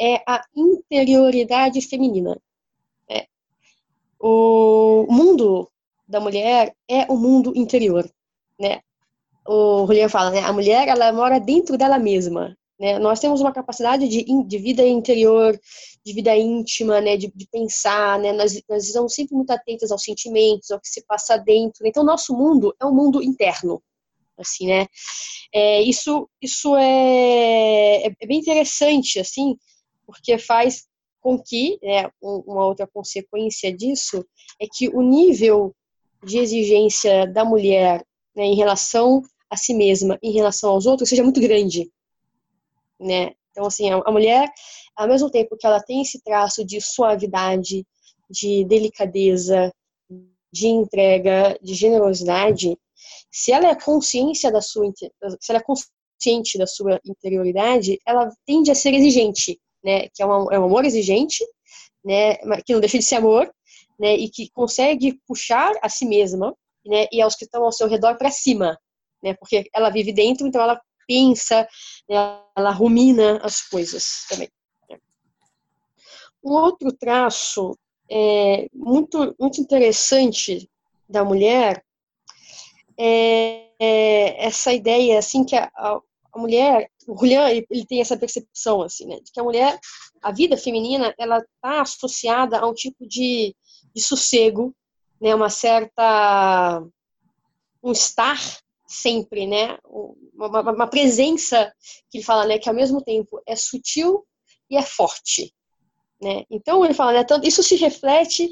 é 0.00 0.22
a 0.26 0.42
interioridade 0.56 1.80
feminina. 1.82 2.40
Né? 3.08 3.24
O 4.18 5.06
mundo 5.08 5.70
da 6.08 6.18
mulher 6.18 6.74
é 6.88 7.04
o 7.12 7.16
mundo 7.16 7.52
interior. 7.54 8.10
Né? 8.58 8.80
O 9.46 9.86
Julian 9.86 10.08
fala, 10.08 10.30
né, 10.30 10.40
a 10.40 10.52
mulher 10.52 10.88
ela 10.88 11.12
mora 11.12 11.38
dentro 11.38 11.76
dela 11.76 11.98
mesma. 11.98 12.56
Né? 12.78 12.98
Nós 12.98 13.20
temos 13.20 13.40
uma 13.40 13.52
capacidade 13.52 14.08
de, 14.08 14.24
de 14.24 14.58
vida 14.58 14.84
interior, 14.84 15.58
de 16.04 16.12
vida 16.12 16.36
íntima, 16.36 17.00
né? 17.00 17.16
de, 17.16 17.32
de 17.34 17.46
pensar, 17.46 18.18
né? 18.18 18.32
nós, 18.32 18.60
nós 18.68 18.84
estamos 18.84 19.14
sempre 19.14 19.34
muito 19.36 19.50
atentos 19.50 19.92
aos 19.92 20.02
sentimentos, 20.02 20.70
ao 20.70 20.80
que 20.80 20.88
se 20.88 21.04
passa 21.06 21.36
dentro. 21.36 21.86
Então, 21.86 22.04
nosso 22.04 22.36
mundo 22.36 22.74
é 22.80 22.84
um 22.84 22.94
mundo 22.94 23.22
interno. 23.22 23.82
Assim, 24.36 24.66
né? 24.66 24.86
É, 25.52 25.80
isso 25.82 26.28
isso 26.42 26.74
é, 26.74 28.02
é, 28.02 28.12
é 28.20 28.26
bem 28.26 28.40
interessante, 28.40 29.20
assim, 29.20 29.56
porque 30.04 30.36
faz 30.38 30.88
com 31.20 31.40
que, 31.40 31.78
né, 31.80 32.10
uma 32.20 32.66
outra 32.66 32.86
consequência 32.86 33.72
disso, 33.72 34.26
é 34.60 34.66
que 34.66 34.88
o 34.88 35.00
nível 35.00 35.72
de 36.24 36.38
exigência 36.38 37.26
da 37.28 37.44
mulher 37.44 38.04
né, 38.34 38.44
em 38.44 38.56
relação 38.56 39.22
a 39.48 39.56
si 39.56 39.72
mesma, 39.72 40.18
em 40.20 40.32
relação 40.32 40.70
aos 40.70 40.84
outros, 40.84 41.08
seja 41.08 41.22
muito 41.22 41.40
grande 41.40 41.88
né? 43.00 43.32
Então, 43.50 43.66
assim, 43.66 43.88
a, 43.90 44.10
mulher, 44.10 44.48
ao 44.96 45.06
mesmo 45.06 45.30
tempo 45.30 45.56
que 45.56 45.66
ela 45.66 45.80
tem 45.80 46.02
esse 46.02 46.20
traço 46.22 46.64
de 46.64 46.80
suavidade, 46.80 47.86
de 48.28 48.64
delicadeza, 48.64 49.72
de 50.52 50.66
entrega, 50.66 51.56
de 51.62 51.74
generosidade, 51.74 52.76
se 53.30 53.52
ela 53.52 53.68
é 53.68 53.74
consciência 53.74 54.50
da 54.50 54.60
sua, 54.60 54.92
se 55.40 55.50
ela 55.50 55.60
é 55.60 55.62
consciente 55.62 56.58
da 56.58 56.66
sua 56.66 57.00
interioridade, 57.04 57.98
ela 58.06 58.28
tende 58.46 58.70
a 58.70 58.74
ser 58.74 58.94
exigente, 58.94 59.60
né? 59.84 60.08
Que 60.14 60.22
é 60.22 60.26
um, 60.26 60.52
é 60.52 60.58
um 60.58 60.64
amor 60.64 60.84
exigente, 60.84 61.44
né? 62.04 62.36
Que 62.64 62.72
não 62.72 62.80
deixa 62.80 62.98
de 62.98 63.04
ser 63.04 63.16
amor, 63.16 63.52
né? 63.98 64.14
E 64.16 64.28
que 64.28 64.50
consegue 64.50 65.20
puxar 65.26 65.72
a 65.82 65.88
si 65.88 66.06
mesma, 66.06 66.56
né? 66.84 67.06
E 67.12 67.20
aos 67.20 67.36
que 67.36 67.44
estão 67.44 67.64
ao 67.64 67.72
seu 67.72 67.88
redor 67.88 68.16
para 68.16 68.30
cima, 68.30 68.78
né? 69.22 69.34
Porque 69.34 69.68
ela 69.72 69.90
vive 69.90 70.12
dentro, 70.12 70.46
então 70.46 70.62
ela 70.62 70.80
pensa, 71.06 71.68
né, 72.08 72.40
ela 72.56 72.70
rumina 72.70 73.38
as 73.42 73.62
coisas 73.62 74.24
também. 74.28 74.48
Um 76.42 76.52
outro 76.52 76.92
traço 76.92 77.76
é, 78.10 78.68
muito, 78.72 79.34
muito 79.40 79.60
interessante 79.60 80.70
da 81.08 81.24
mulher 81.24 81.82
é, 82.98 83.70
é 83.80 84.44
essa 84.44 84.72
ideia 84.72 85.18
assim 85.18 85.44
que 85.44 85.56
a, 85.56 85.70
a, 85.74 86.00
mulher, 86.38 86.90
o 87.06 87.16
Julian 87.18 87.48
ele, 87.48 87.86
tem 87.86 88.00
essa 88.00 88.16
percepção 88.16 88.82
assim, 88.82 89.06
né, 89.06 89.18
de 89.20 89.32
que 89.32 89.40
a 89.40 89.42
mulher, 89.42 89.78
a 90.22 90.30
vida 90.32 90.56
feminina, 90.56 91.14
ela 91.18 91.38
está 91.38 91.80
associada 91.80 92.58
a 92.58 92.66
um 92.66 92.74
tipo 92.74 93.06
de, 93.06 93.56
de 93.94 94.02
sossego, 94.02 94.74
né, 95.20 95.34
uma 95.34 95.48
certa 95.48 96.84
um 97.82 97.92
estar 97.92 98.40
sempre, 98.94 99.46
né? 99.46 99.78
Uma, 100.34 100.72
uma, 100.72 100.86
presença 100.86 101.72
que 102.10 102.18
ele 102.18 102.24
fala, 102.24 102.46
né? 102.46 102.58
Que 102.58 102.68
ao 102.68 102.74
mesmo 102.74 103.02
tempo 103.02 103.42
é 103.46 103.56
sutil 103.56 104.24
e 104.70 104.76
é 104.76 104.82
forte, 104.82 105.52
né? 106.20 106.44
Então 106.50 106.84
ele 106.84 106.94
fala, 106.94 107.12
né? 107.12 107.24
Tanto, 107.24 107.46
isso 107.46 107.62
se 107.62 107.76
reflete 107.76 108.48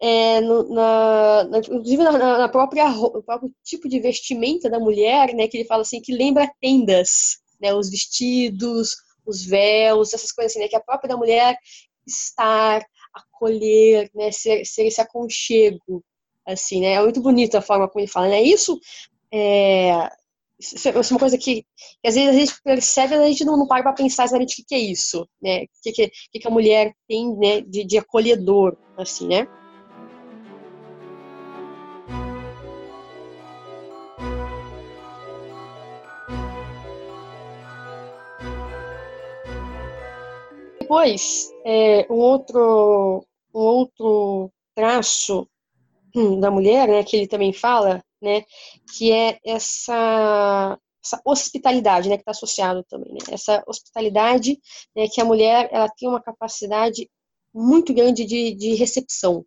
é, 0.00 0.40
no, 0.40 0.68
na, 0.72 1.44
na, 1.44 1.58
inclusive 1.58 2.02
na, 2.02 2.38
na, 2.38 2.48
própria 2.48 2.88
no 2.90 3.22
próprio 3.22 3.52
tipo 3.64 3.88
de 3.88 3.98
vestimenta 3.98 4.70
da 4.70 4.78
mulher, 4.78 5.34
né? 5.34 5.48
Que 5.48 5.56
ele 5.56 5.66
fala 5.66 5.82
assim 5.82 6.00
que 6.00 6.14
lembra 6.14 6.50
tendas, 6.60 7.38
né? 7.60 7.74
Os 7.74 7.90
vestidos, 7.90 8.96
os 9.26 9.44
véus, 9.44 10.12
essas 10.14 10.32
coisas 10.32 10.52
assim, 10.52 10.60
né? 10.60 10.68
Que 10.68 10.76
a 10.76 10.80
própria 10.80 11.08
da 11.08 11.16
mulher 11.16 11.56
estar, 12.06 12.84
acolher, 13.14 14.10
né? 14.14 14.30
Ser, 14.30 14.64
ser 14.64 14.86
esse 14.86 15.00
aconchego, 15.00 16.04
assim, 16.46 16.80
né? 16.80 16.92
É 16.92 17.02
muito 17.02 17.20
bonita 17.20 17.58
a 17.58 17.62
forma 17.62 17.88
como 17.88 18.00
ele 18.00 18.10
fala, 18.10 18.28
né? 18.28 18.42
Isso 18.42 18.78
é, 19.32 20.10
isso 20.58 20.88
é 20.88 20.92
uma 20.92 21.20
coisa 21.20 21.38
que, 21.38 21.62
que, 22.02 22.08
às 22.08 22.14
vezes 22.14 22.30
a 22.30 22.32
gente 22.32 22.62
percebe, 22.62 23.14
a 23.14 23.26
gente 23.28 23.44
não, 23.44 23.56
não 23.56 23.66
para 23.66 23.82
para 23.82 23.92
pensar 23.92 24.24
exatamente 24.24 24.54
o 24.54 24.56
que, 24.56 24.64
que, 24.64 24.74
é 24.74 24.78
isso, 24.78 25.28
né? 25.40 25.62
O 25.62 25.66
que, 25.82 25.92
que, 25.92 26.10
que, 26.40 26.48
a 26.48 26.50
mulher 26.50 26.92
tem 27.06 27.36
né, 27.36 27.60
de, 27.60 27.84
de 27.84 27.98
acolhedor, 27.98 28.76
assim, 28.96 29.28
né? 29.28 29.46
Depois, 40.80 41.50
é, 41.64 42.06
um 42.10 42.16
outro 42.16 43.24
um 43.54 43.60
outro 43.60 44.50
traço 44.74 45.48
hum, 46.14 46.40
da 46.40 46.50
mulher, 46.50 46.88
né, 46.88 47.02
que 47.04 47.16
ele 47.16 47.26
também 47.26 47.52
fala, 47.52 48.02
né, 48.20 48.44
que 48.96 49.12
é 49.12 49.38
essa, 49.44 50.78
essa 51.04 51.20
hospitalidade, 51.24 52.08
né, 52.08 52.16
que 52.16 52.22
está 52.22 52.32
associado 52.32 52.84
também, 52.88 53.12
né, 53.12 53.18
essa 53.30 53.62
hospitalidade, 53.66 54.58
né, 54.94 55.08
que 55.08 55.20
a 55.20 55.24
mulher 55.24 55.68
ela 55.72 55.88
tem 55.88 56.08
uma 56.08 56.22
capacidade 56.22 57.08
muito 57.54 57.94
grande 57.94 58.24
de, 58.24 58.54
de 58.54 58.74
recepção, 58.74 59.44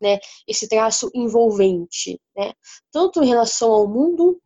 né, 0.00 0.18
esse 0.46 0.68
traço 0.68 1.10
envolvente, 1.14 2.20
né, 2.36 2.52
tanto 2.90 3.22
em 3.22 3.28
relação 3.28 3.72
ao 3.72 3.86
mundo 3.86 4.40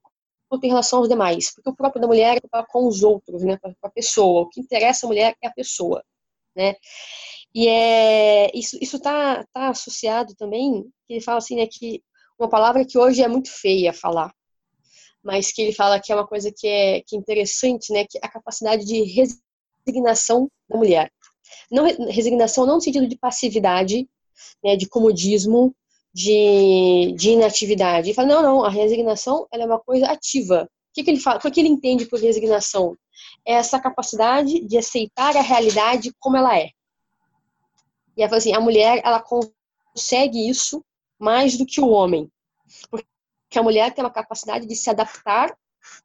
quanto 0.48 0.64
em 0.64 0.68
relação 0.68 0.98
aos 0.98 1.08
demais, 1.08 1.54
porque 1.54 1.70
o 1.70 1.76
próprio 1.76 2.00
da 2.00 2.08
mulher 2.08 2.38
é 2.38 2.62
com 2.68 2.86
os 2.86 3.02
outros, 3.02 3.42
né, 3.42 3.56
com 3.58 3.72
a 3.82 3.90
pessoa, 3.90 4.42
o 4.42 4.48
que 4.48 4.60
interessa 4.60 5.06
a 5.06 5.08
mulher 5.08 5.36
é 5.42 5.46
a 5.46 5.52
pessoa, 5.52 6.04
né, 6.56 6.74
e 7.54 7.66
é, 7.66 8.50
isso 8.54 8.78
está 8.80 9.44
tá 9.52 9.70
associado 9.70 10.34
também, 10.36 10.88
ele 11.08 11.20
fala 11.20 11.38
assim, 11.38 11.56
né, 11.56 11.66
que 11.66 12.02
uma 12.40 12.48
palavra 12.48 12.84
que 12.84 12.98
hoje 12.98 13.22
é 13.22 13.28
muito 13.28 13.50
feia 13.50 13.92
falar, 13.92 14.34
mas 15.22 15.52
que 15.52 15.60
ele 15.60 15.72
fala 15.72 16.00
que 16.00 16.10
é 16.10 16.14
uma 16.14 16.26
coisa 16.26 16.50
que 16.50 16.66
é, 16.66 17.02
que 17.02 17.14
é 17.14 17.18
interessante, 17.18 17.92
né, 17.92 18.06
que 18.08 18.18
é 18.18 18.20
a 18.22 18.30
capacidade 18.30 18.84
de 18.84 19.02
resignação 19.86 20.50
da 20.68 20.78
mulher. 20.78 21.12
Não 21.70 21.84
resignação 22.08 22.64
não 22.64 22.76
no 22.76 22.80
sentido 22.80 23.06
de 23.06 23.18
passividade, 23.18 24.08
né, 24.64 24.76
de 24.76 24.88
comodismo, 24.88 25.74
de, 26.12 27.12
de 27.16 27.30
inatividade. 27.30 28.08
Ele 28.08 28.14
fala, 28.14 28.28
não, 28.28 28.42
não, 28.42 28.64
a 28.64 28.70
resignação 28.70 29.46
ela 29.52 29.64
é 29.64 29.66
uma 29.66 29.78
coisa 29.78 30.06
ativa. 30.06 30.64
O 30.64 30.92
que, 30.94 31.04
que 31.04 31.10
ele 31.10 31.20
fala? 31.20 31.38
O 31.44 31.50
que 31.50 31.60
ele 31.60 31.68
entende 31.68 32.06
por 32.06 32.18
resignação? 32.18 32.96
É 33.46 33.52
essa 33.54 33.78
capacidade 33.78 34.60
de 34.60 34.78
aceitar 34.78 35.36
a 35.36 35.42
realidade 35.42 36.12
como 36.18 36.36
ela 36.36 36.58
é. 36.58 36.70
E 38.16 38.22
ela 38.22 38.28
fala 38.28 38.38
assim, 38.38 38.54
a 38.54 38.60
mulher 38.60 39.00
ela 39.04 39.22
consegue 39.22 40.48
isso 40.48 40.84
mais 41.20 41.56
do 41.58 41.66
que 41.66 41.80
o 41.80 41.88
homem. 41.88 42.30
Porque 42.90 43.06
a 43.58 43.62
mulher 43.62 43.92
tem 43.92 44.02
uma 44.02 44.10
capacidade 44.10 44.66
de 44.66 44.74
se 44.74 44.88
adaptar 44.88 45.54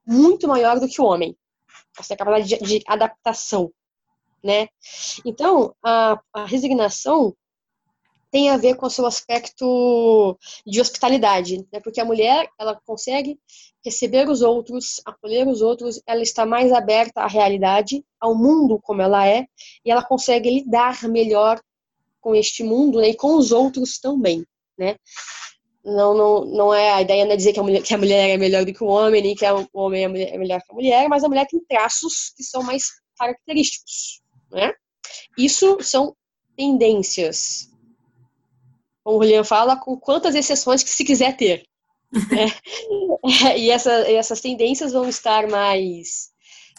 muito 0.05 0.47
maior 0.47 0.79
do 0.79 0.87
que 0.87 1.01
o 1.01 1.05
homem. 1.05 1.35
Essa 1.97 2.13
é 2.13 2.17
capacidade 2.17 2.65
de, 2.65 2.79
de 2.79 2.83
adaptação, 2.85 3.71
né? 4.43 4.67
Então, 5.25 5.73
a, 5.81 6.19
a 6.33 6.45
resignação 6.45 7.35
tem 8.31 8.49
a 8.49 8.57
ver 8.57 8.75
com 8.75 8.85
o 8.85 8.89
seu 8.89 9.05
aspecto 9.05 10.37
de 10.65 10.81
hospitalidade, 10.81 11.65
né? 11.71 11.79
porque 11.79 12.01
a 12.01 12.05
mulher 12.05 12.49
ela 12.59 12.77
consegue 12.85 13.39
receber 13.83 14.27
os 14.27 14.41
outros, 14.41 14.99
acolher 15.05 15.47
os 15.47 15.61
outros, 15.61 16.01
ela 16.05 16.21
está 16.21 16.45
mais 16.45 16.73
aberta 16.73 17.21
à 17.21 17.27
realidade, 17.27 18.03
ao 18.19 18.35
mundo 18.35 18.77
como 18.83 19.01
ela 19.01 19.25
é, 19.25 19.47
e 19.85 19.91
ela 19.91 20.03
consegue 20.03 20.49
lidar 20.49 21.01
melhor 21.03 21.61
com 22.19 22.35
este 22.35 22.61
mundo 22.61 22.99
né? 22.99 23.09
e 23.09 23.15
com 23.15 23.37
os 23.37 23.53
outros 23.53 23.99
também 23.99 24.45
né? 24.77 24.95
Não, 25.83 26.15
não, 26.15 26.45
não 26.45 26.73
é 26.73 26.91
a 26.93 27.01
ideia 27.01 27.25
não 27.25 27.33
é 27.33 27.35
dizer 27.35 27.53
que 27.53 27.59
a, 27.59 27.63
mulher, 27.63 27.83
que 27.83 27.93
a 27.93 27.97
mulher 27.97 28.29
é 28.31 28.37
melhor 28.37 28.65
do 28.65 28.73
que 28.73 28.83
o 28.83 28.87
homem, 28.87 29.21
nem 29.21 29.35
que 29.35 29.45
o 29.45 29.67
homem 29.73 30.03
é, 30.03 30.07
mulher, 30.07 30.33
é 30.33 30.37
melhor 30.37 30.59
que 30.61 30.71
a 30.71 30.73
mulher, 30.73 31.07
mas 31.07 31.23
a 31.23 31.27
mulher 31.27 31.45
tem 31.45 31.59
traços 31.69 32.33
que 32.35 32.43
são 32.43 32.63
mais 32.63 32.85
característicos, 33.17 34.21
né? 34.51 34.73
Isso 35.37 35.77
são 35.81 36.15
tendências. 36.57 37.69
Como 39.03 39.19
o 39.19 39.23
Julian 39.23 39.43
fala, 39.43 39.77
com 39.77 39.95
quantas 39.95 40.33
exceções 40.33 40.81
que 40.81 40.89
se 40.89 41.05
quiser 41.05 41.37
ter. 41.37 41.67
Né? 42.11 42.47
e 43.57 43.69
essa, 43.69 43.91
essas 44.09 44.41
tendências 44.41 44.91
vão 44.91 45.07
estar 45.07 45.47
mais 45.47 46.31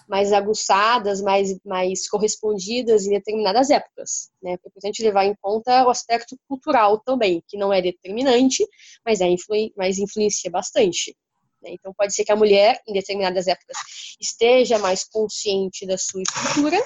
mais 0.06 0.32
aguçadas, 0.32 1.20
mais, 1.20 1.58
mais 1.64 2.08
correspondidas 2.08 3.06
em 3.06 3.10
determinadas 3.10 3.70
épocas. 3.70 4.30
Né? 4.42 4.52
É 4.52 4.54
importante 4.54 5.02
levar 5.02 5.24
em 5.24 5.34
conta 5.40 5.84
o 5.84 5.90
aspecto 5.90 6.36
cultural 6.48 7.00
também, 7.00 7.42
que 7.48 7.56
não 7.56 7.72
é 7.72 7.82
determinante, 7.82 8.66
mas, 9.04 9.20
é 9.20 9.26
influ 9.26 9.70
mas 9.76 9.98
influencia 9.98 10.50
bastante. 10.50 11.16
Né? 11.62 11.70
Então, 11.72 11.92
pode 11.96 12.14
ser 12.14 12.24
que 12.24 12.32
a 12.32 12.36
mulher, 12.36 12.80
em 12.86 12.92
determinadas 12.92 13.48
épocas, 13.48 13.76
esteja 14.20 14.78
mais 14.78 15.04
consciente 15.04 15.84
da 15.86 15.98
sua 15.98 16.22
estrutura, 16.22 16.80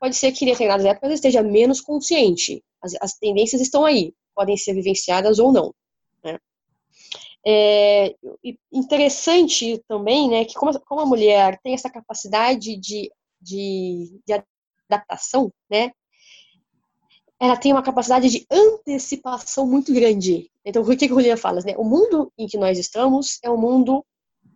pode 0.00 0.16
ser 0.16 0.32
que 0.32 0.44
em 0.44 0.48
determinadas 0.48 0.84
épocas 0.84 1.12
esteja 1.12 1.42
menos 1.42 1.80
consciente. 1.80 2.62
As, 2.82 2.94
as 3.00 3.14
tendências 3.14 3.62
estão 3.62 3.84
aí, 3.84 4.12
podem 4.34 4.56
ser 4.56 4.74
vivenciadas 4.74 5.38
ou 5.38 5.52
não. 5.52 5.72
É 7.48 8.16
interessante 8.72 9.80
também, 9.86 10.28
né, 10.28 10.44
que 10.44 10.54
como, 10.54 10.78
como 10.80 11.00
a 11.00 11.06
mulher 11.06 11.60
tem 11.62 11.74
essa 11.74 11.88
capacidade 11.88 12.76
de, 12.76 13.08
de, 13.40 14.20
de 14.26 14.42
adaptação, 14.90 15.52
né, 15.70 15.92
ela 17.38 17.56
tem 17.56 17.72
uma 17.72 17.82
capacidade 17.82 18.28
de 18.28 18.46
antecipação 18.50 19.66
muito 19.66 19.92
grande. 19.92 20.50
Então, 20.64 20.82
o 20.82 20.86
que, 20.86 20.96
que 20.96 21.12
o 21.12 21.16
Julian 21.16 21.36
fala? 21.36 21.60
Né? 21.60 21.74
O 21.76 21.84
mundo 21.84 22.32
em 22.36 22.46
que 22.46 22.56
nós 22.56 22.78
estamos 22.78 23.38
é 23.42 23.50
um 23.50 23.58
mundo 23.58 24.04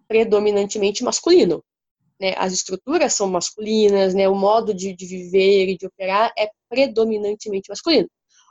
predominantemente 0.08 1.04
masculino. 1.04 1.62
né, 2.20 2.34
as 2.36 2.52
estruturas 2.52 3.14
são 3.14 3.28
masculinas, 3.28 4.14
né, 4.14 4.28
o 4.28 4.34
modo 4.34 4.74
de, 4.74 4.94
de 4.94 5.06
viver 5.06 5.68
e 5.68 5.78
de 5.78 5.86
operar 5.86 6.32
é 6.36 6.50
predominantemente 6.68 7.70
masculino. 7.70 8.08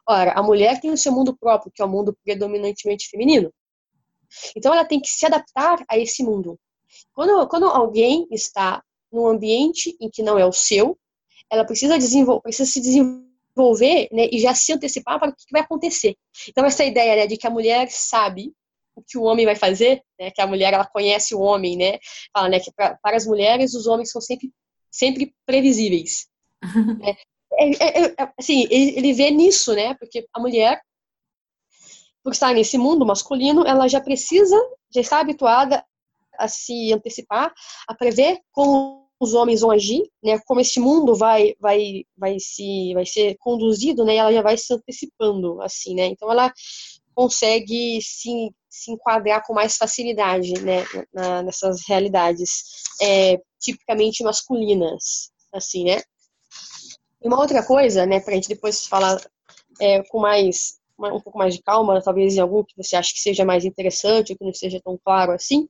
Ora, 0.08 0.32
a 0.34 0.42
mulher 0.42 0.80
tem 0.80 0.92
o 0.92 0.98
seu 0.98 1.12
mundo 1.12 1.36
próprio, 1.38 1.72
que 1.74 1.82
é 1.82 1.86
o 1.86 1.88
um 1.88 1.92
mundo 1.92 2.18
predominantemente 2.24 3.10
feminino. 3.10 3.52
Então, 4.56 4.74
ela 4.74 4.86
tem 4.86 5.00
que 5.00 5.10
se 5.10 5.26
adaptar 5.26 5.84
a 5.90 5.98
esse 5.98 6.24
mundo. 6.24 6.60
Quando, 7.14 7.48
quando 7.48 7.66
alguém 7.66 8.28
está 8.32 8.84
num 9.12 9.28
ambiente 9.28 9.96
em 10.00 10.10
que 10.10 10.24
não 10.24 10.38
é 10.38 10.46
o 10.46 10.52
seu, 10.52 10.98
ela 11.50 11.66
precisa, 11.66 11.98
desenvolver, 11.98 12.42
precisa 12.42 12.70
se 12.70 12.80
desenvolver 12.80 14.08
né, 14.12 14.30
e 14.32 14.40
já 14.40 14.54
se 14.54 14.72
antecipar 14.74 15.20
para 15.20 15.32
o 15.32 15.36
que 15.36 15.52
vai 15.52 15.62
acontecer. 15.62 16.16
Então, 16.48 16.66
essa 16.66 16.86
ideia 16.86 17.16
né, 17.16 17.28
de 17.28 17.38
que 17.38 17.48
a 17.48 17.50
mulher 17.50 17.90
sabe 17.90 18.54
o 18.96 19.02
que 19.02 19.18
o 19.18 19.24
homem 19.24 19.46
vai 19.46 19.56
fazer, 19.56 20.04
né, 20.20 20.30
que 20.32 20.42
a 20.42 20.48
mulher 20.48 20.74
ela 20.74 20.86
conhece 20.86 21.34
o 21.34 21.40
homem, 21.40 21.78
né, 21.78 22.00
fala 22.34 22.50
né, 22.50 22.60
que 22.60 22.72
pra, 22.72 22.98
para 23.02 23.18
as 23.18 23.26
mulheres 23.26 23.74
os 23.74 23.88
homens 23.88 24.12
são 24.12 24.22
sempre, 24.22 24.52
sempre 24.92 25.34
previsíveis. 25.46 26.28
né? 27.00 27.16
é, 27.54 27.70
é, 27.70 28.06
é, 28.06 28.34
assim, 28.38 28.68
ele, 28.70 28.98
ele 28.98 29.14
vê 29.14 29.32
nisso, 29.32 29.74
né, 29.74 29.96
porque 29.96 30.28
a 30.34 30.40
mulher 30.40 30.80
por 32.24 32.34
estar 32.34 32.54
nesse 32.54 32.78
mundo 32.78 33.06
masculino, 33.06 33.66
ela 33.66 33.88
já 33.88 34.02
precisa, 34.02 34.56
já 34.94 35.02
está 35.02 35.20
habituada 35.20 35.84
a 36.38 36.48
se 36.48 36.94
antecipar, 36.94 37.54
a 37.88 37.94
prever 37.94 38.40
como 38.52 39.10
os 39.20 39.34
homens 39.34 39.62
vão 39.62 39.72
agir, 39.72 40.02
né? 40.24 40.40
Como 40.46 40.62
esse 40.62 40.80
mundo 40.80 41.14
vai 41.16 41.54
vai 41.60 42.06
vai 42.18 42.40
se 42.40 42.94
vai 42.94 43.06
ser 43.06 43.36
conduzido, 43.40 44.06
né? 44.06 44.16
Ela 44.16 44.32
já 44.32 44.42
vai 44.42 44.58
se 44.58 44.74
antecipando 44.74 45.62
assim, 45.62 45.94
né? 45.94 46.06
Então 46.06 46.32
ela 46.32 46.54
consegue 47.14 48.00
se, 48.02 48.50
se 48.70 48.92
enquadrar 48.92 49.46
com 49.46 49.54
mais 49.54 49.76
facilidade, 49.76 50.54
né? 50.62 50.86
Na, 51.14 51.44
nessas 51.44 51.82
realidades 51.86 52.64
é, 53.02 53.38
tipicamente 53.60 54.24
masculinas, 54.24 55.32
assim, 55.54 55.84
né? 55.84 56.02
E 57.22 57.28
uma 57.28 57.40
outra 57.40 57.62
coisa, 57.66 58.06
né? 58.06 58.22
Para 58.22 58.32
a 58.32 58.36
gente 58.36 58.48
depois 58.48 58.88
falar 58.88 59.22
é, 59.82 60.02
com 60.04 60.20
mais 60.20 60.79
um 61.00 61.22
pouco 61.22 61.38
mais 61.38 61.56
de 61.56 61.62
calma, 61.62 62.02
talvez 62.02 62.36
em 62.36 62.40
algum 62.40 62.64
que 62.64 62.76
você 62.76 62.96
acha 62.96 63.14
que 63.14 63.20
seja 63.20 63.46
mais 63.46 63.66
interessante 63.66 64.32
ou 64.32 64.38
que 64.38 64.46
não 64.46 64.54
seja 64.54 64.82
tão 64.84 65.00
claro 65.04 65.32
assim. 65.32 65.68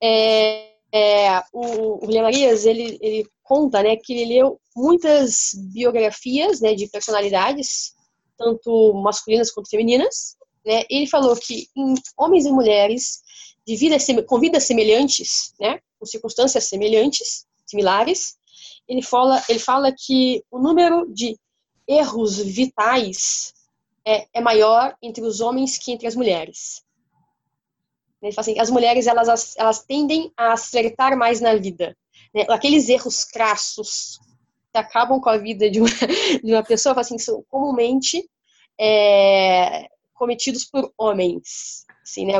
É, 0.00 0.72
é, 0.92 1.42
o, 1.52 2.04
William 2.04 2.22
Marias, 2.22 2.66
ele, 2.66 2.98
ele 3.00 3.26
conta 3.42 3.82
né, 3.82 3.96
que 3.96 4.12
ele 4.12 4.34
leu 4.34 4.60
muitas 4.76 5.50
biografias 5.72 6.60
né, 6.60 6.74
de 6.74 6.86
personalidades, 6.88 7.94
tanto 8.36 8.92
masculinas 8.94 9.50
quanto 9.50 9.70
femininas, 9.70 10.36
né, 10.64 10.84
ele 10.88 11.06
falou 11.06 11.36
que 11.36 11.66
em 11.76 11.94
homens 12.16 12.44
e 12.46 12.50
mulheres 12.50 13.22
de 13.66 13.76
vida, 13.76 13.96
com 14.26 14.38
vidas 14.38 14.64
semelhantes, 14.64 15.54
né, 15.60 15.78
com 15.98 16.06
circunstâncias 16.06 16.64
semelhantes, 16.64 17.46
similares, 17.66 18.36
ele 18.88 19.02
fala, 19.02 19.42
ele 19.48 19.58
fala 19.58 19.92
que 19.96 20.42
o 20.50 20.58
número 20.58 21.06
de 21.12 21.38
erros 21.86 22.38
vitais 22.38 23.54
é, 24.04 24.26
é 24.32 24.40
maior 24.40 24.96
entre 25.02 25.22
os 25.22 25.40
homens 25.40 25.78
que 25.78 25.92
entre 25.92 26.06
as 26.06 26.14
mulheres. 26.14 26.82
Ele 28.22 28.32
fala 28.32 28.42
assim, 28.42 28.60
as 28.60 28.70
mulheres 28.70 29.06
elas, 29.06 29.56
elas 29.56 29.84
tendem 29.84 30.32
a 30.36 30.52
acertar 30.52 31.16
mais 31.16 31.40
na 31.40 31.56
vida. 31.56 31.96
Né? 32.32 32.44
Aqueles 32.48 32.88
erros 32.88 33.24
crassos 33.24 34.20
que 34.72 34.78
acabam 34.78 35.20
com 35.20 35.28
a 35.28 35.36
vida 35.36 35.68
de 35.70 35.80
uma, 35.80 35.88
de 36.42 36.52
uma 36.52 36.62
pessoa, 36.62 36.98
assim, 36.98 37.18
são 37.18 37.44
comumente 37.48 38.24
é, 38.80 39.88
cometidos 40.14 40.64
por 40.64 40.92
homens. 40.96 41.84
Assim, 42.02 42.26
né? 42.26 42.34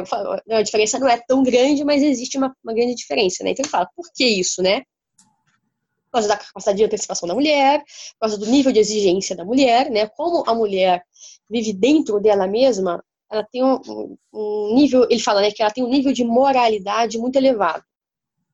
A 0.51 0.63
diferença 0.63 0.99
não 0.99 1.09
é 1.09 1.19
tão 1.19 1.43
grande, 1.43 1.85
mas 1.85 2.03
existe 2.03 2.39
uma, 2.39 2.55
uma 2.63 2.75
grande 2.75 2.95
diferença. 2.95 3.45
Né? 3.45 3.51
Então 3.51 3.65
ele 3.65 3.71
fala, 3.71 3.89
por 3.95 4.07
que 4.15 4.25
isso, 4.25 4.63
né? 4.63 4.83
Por 6.13 6.19
causa 6.19 6.29
da 6.29 6.37
capacidade 6.37 6.77
de 6.77 6.85
antecipação 6.85 7.27
da 7.27 7.35
mulher, 7.35 7.81
por 7.81 8.21
causa 8.21 8.37
do 8.37 8.45
nível 8.45 8.71
de 8.71 8.79
exigência 8.79 9.35
da 9.35 9.47
mulher, 9.47 9.91
né? 9.91 10.07
Como 10.09 10.45
a 10.47 10.55
mulher 10.55 11.03
vive 11.49 11.73
dentro 11.73 12.21
dela 12.21 12.47
mesma, 12.47 13.03
ela 13.31 13.43
tem 13.51 13.65
um, 13.65 13.81
um, 14.31 14.75
nível, 14.75 15.07
ele 15.09 15.21
fala, 15.21 15.41
né, 15.41 15.51
que 15.51 15.63
ela 15.63 15.71
tem 15.71 15.83
um 15.83 15.89
nível 15.89 16.13
de 16.13 16.23
moralidade 16.23 17.17
muito 17.17 17.37
elevado. 17.37 17.83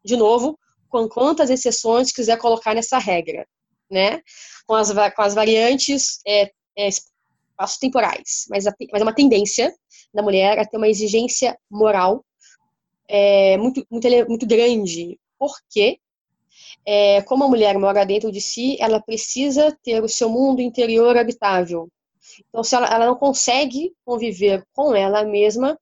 De 0.05 0.17
novo, 0.17 0.57
com 0.89 1.09
quantas 1.09 1.51
exceções 1.51 2.13
quiser 2.13 2.39
colocar 2.39 2.75
nessa 2.75 2.97
regra, 2.97 3.45
né? 3.91 4.23
Com 4.65 4.77
as, 4.77 4.93
com 4.93 5.23
as 5.23 5.35
variantes 5.35 6.21
é, 6.25 6.53
é, 6.77 6.89
espaços 6.89 7.79
temporais, 7.81 8.47
mas, 8.49 8.69
a, 8.69 8.75
mas 8.93 9.01
é 9.01 9.05
uma 9.05 9.15
tendência 9.15 9.75
da 10.15 10.23
mulher 10.23 10.61
a 10.61 10.65
ter 10.65 10.77
uma 10.77 10.89
exigência 10.89 11.59
moral 11.69 12.25
é, 13.09 13.57
muito, 13.57 13.85
muito, 13.91 14.09
muito 14.29 14.47
grande, 14.47 15.19
porque 15.37 15.99
é, 16.87 17.23
como 17.23 17.45
a 17.45 17.49
mulher 17.49 17.79
mora 17.79 18.05
dentro 18.05 18.33
de 18.33 18.41
si, 18.41 18.77
ela 18.81 19.01
precisa 19.01 19.77
ter 19.83 20.03
o 20.03 20.09
seu 20.09 20.29
mundo 20.29 20.61
interior 20.61 21.17
habitável. 21.17 21.89
Então, 22.49 22.63
se 22.63 22.75
ela, 22.75 22.87
ela 22.87 23.07
não 23.07 23.15
consegue 23.15 23.93
conviver 24.05 24.65
com 24.75 24.95
ela 24.95 25.25
mesma, 25.25 25.79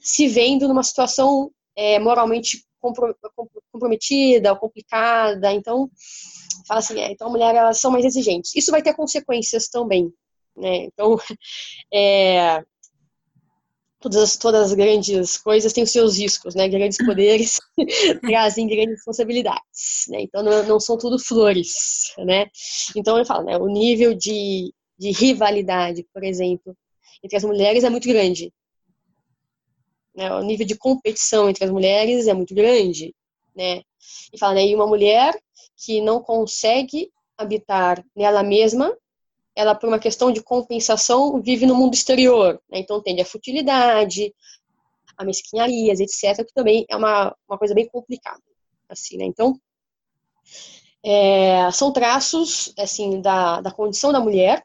se 0.00 0.28
vendo 0.28 0.68
numa 0.68 0.82
situação 0.82 1.50
é, 1.76 1.98
moralmente 1.98 2.64
comprometida 3.72 4.52
ou 4.52 4.58
complicada, 4.58 5.52
então 5.52 5.90
fala 6.66 6.80
assim, 6.80 7.00
é, 7.00 7.10
então 7.10 7.28
a 7.28 7.30
mulher 7.30 7.54
elas 7.54 7.80
são 7.80 7.90
mais 7.90 8.04
exigentes. 8.04 8.54
Isso 8.54 8.70
vai 8.70 8.82
ter 8.82 8.94
consequências 8.94 9.68
também, 9.68 10.12
né? 10.56 10.84
Então, 10.84 11.16
é, 11.92 12.62
todas 14.10 14.22
as, 14.22 14.36
todas 14.36 14.70
as 14.70 14.74
grandes 14.74 15.38
coisas 15.38 15.72
têm 15.72 15.84
os 15.84 15.90
seus 15.90 16.18
riscos, 16.18 16.54
né? 16.54 16.68
Grandes 16.68 16.98
poderes 17.04 17.60
trazem 18.22 18.68
grandes 18.68 18.96
responsabilidades, 18.96 20.06
né? 20.08 20.22
Então 20.22 20.42
não, 20.42 20.62
não, 20.64 20.80
são 20.80 20.96
tudo 20.96 21.18
flores, 21.18 22.12
né? 22.18 22.46
Então 22.96 23.18
eu 23.18 23.24
falo, 23.24 23.44
né? 23.44 23.56
O 23.56 23.66
nível 23.66 24.14
de 24.14 24.72
de 24.98 25.10
rivalidade, 25.10 26.06
por 26.12 26.22
exemplo, 26.22 26.76
entre 27.22 27.36
as 27.36 27.44
mulheres 27.44 27.84
é 27.84 27.90
muito 27.90 28.08
grande. 28.08 28.52
Né? 30.14 30.32
O 30.32 30.42
nível 30.42 30.66
de 30.66 30.76
competição 30.76 31.50
entre 31.50 31.64
as 31.64 31.70
mulheres 31.70 32.28
é 32.28 32.34
muito 32.34 32.54
grande, 32.54 33.14
né? 33.54 33.82
E 34.32 34.38
fala, 34.38 34.54
né? 34.54 34.66
E 34.66 34.74
uma 34.74 34.86
mulher 34.86 35.36
que 35.76 36.00
não 36.00 36.22
consegue 36.22 37.10
habitar 37.36 38.04
nela 38.14 38.42
mesma, 38.42 38.96
ela 39.56 39.74
por 39.74 39.88
uma 39.88 39.98
questão 39.98 40.32
de 40.32 40.42
compensação 40.42 41.40
vive 41.40 41.66
no 41.66 41.74
mundo 41.74 41.94
exterior, 41.94 42.60
né? 42.70 42.78
Então 42.78 43.02
tende 43.02 43.20
a 43.20 43.26
futilidade, 43.26 44.34
a 45.16 45.24
mesquinharias, 45.24 46.00
etc, 46.00 46.44
que 46.44 46.54
também 46.54 46.84
é 46.88 46.96
uma, 46.96 47.34
uma 47.48 47.58
coisa 47.58 47.74
bem 47.74 47.86
complicada, 47.88 48.42
assim, 48.88 49.16
né? 49.16 49.24
Então 49.24 49.58
é, 51.04 51.70
são 51.70 51.92
traços 51.92 52.72
assim 52.78 53.20
da, 53.20 53.60
da 53.60 53.70
condição 53.70 54.10
da 54.10 54.20
mulher 54.20 54.64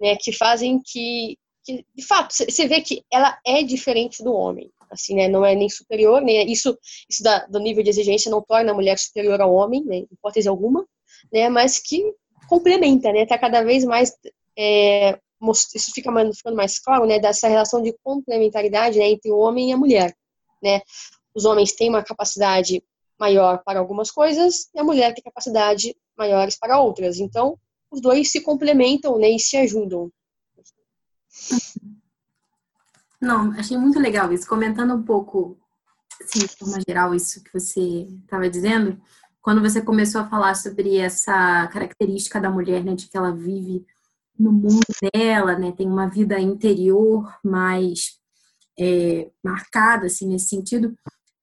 né, 0.00 0.16
que 0.16 0.32
fazem 0.32 0.80
que, 0.84 1.36
que 1.64 1.84
de 1.94 2.06
fato, 2.06 2.32
você 2.32 2.68
vê 2.68 2.80
que 2.80 3.02
ela 3.12 3.38
é 3.44 3.62
diferente 3.62 4.22
do 4.22 4.32
homem, 4.32 4.70
assim, 4.90 5.14
né, 5.14 5.28
não 5.28 5.44
é 5.44 5.54
nem 5.54 5.68
superior, 5.68 6.20
né, 6.20 6.44
isso, 6.44 6.78
isso 7.08 7.22
da, 7.22 7.46
do 7.46 7.58
nível 7.58 7.82
de 7.82 7.90
exigência 7.90 8.30
não 8.30 8.42
torna 8.42 8.72
a 8.72 8.74
mulher 8.74 8.98
superior 8.98 9.40
ao 9.40 9.52
homem, 9.52 9.84
né, 9.84 10.04
hipótese 10.10 10.48
alguma, 10.48 10.86
né, 11.32 11.48
mas 11.48 11.78
que 11.78 12.02
complementa, 12.48 13.12
né, 13.12 13.26
tá 13.26 13.38
cada 13.38 13.62
vez 13.62 13.84
mais, 13.84 14.12
é, 14.56 15.18
isso 15.74 15.92
fica 15.94 16.10
ficando 16.34 16.56
mais 16.56 16.78
claro, 16.78 17.06
né, 17.06 17.18
dessa 17.18 17.48
relação 17.48 17.82
de 17.82 17.94
complementaridade, 18.02 18.98
né, 18.98 19.10
entre 19.10 19.30
o 19.30 19.38
homem 19.38 19.70
e 19.70 19.72
a 19.72 19.76
mulher, 19.76 20.14
né, 20.62 20.80
os 21.34 21.44
homens 21.44 21.72
têm 21.72 21.88
uma 21.88 22.02
capacidade 22.02 22.82
maior 23.18 23.62
para 23.64 23.78
algumas 23.78 24.10
coisas 24.10 24.68
e 24.74 24.78
a 24.78 24.84
mulher 24.84 25.14
tem 25.14 25.22
capacidade 25.22 25.96
maiores 26.16 26.56
para 26.58 26.80
outras, 26.80 27.18
então 27.18 27.58
os 27.90 28.00
dois 28.00 28.30
se 28.30 28.40
complementam 28.40 29.18
né, 29.18 29.30
e 29.30 29.38
se 29.38 29.56
ajudam. 29.56 30.10
Não, 33.20 33.52
achei 33.52 33.76
muito 33.78 33.98
legal 33.98 34.32
isso. 34.32 34.46
Comentando 34.46 34.94
um 34.94 35.02
pouco, 35.02 35.56
assim, 36.20 36.40
de 36.40 36.48
forma 36.48 36.78
geral, 36.86 37.14
isso 37.14 37.42
que 37.42 37.52
você 37.52 38.06
estava 38.22 38.50
dizendo, 38.50 39.00
quando 39.44 39.60
você 39.60 39.82
começou 39.82 40.22
a 40.22 40.26
falar 40.26 40.54
sobre 40.54 40.96
essa 40.96 41.68
característica 41.68 42.40
da 42.40 42.50
mulher, 42.50 42.82
né, 42.82 42.94
de 42.94 43.10
que 43.10 43.16
ela 43.16 43.30
vive 43.30 43.84
no 44.38 44.50
mundo 44.50 44.80
dela, 45.12 45.58
né, 45.58 45.70
tem 45.70 45.86
uma 45.86 46.08
vida 46.08 46.40
interior 46.40 47.30
mais 47.44 48.18
é, 48.80 49.30
marcada, 49.44 50.06
assim, 50.06 50.26
nesse 50.26 50.48
sentido, 50.48 50.96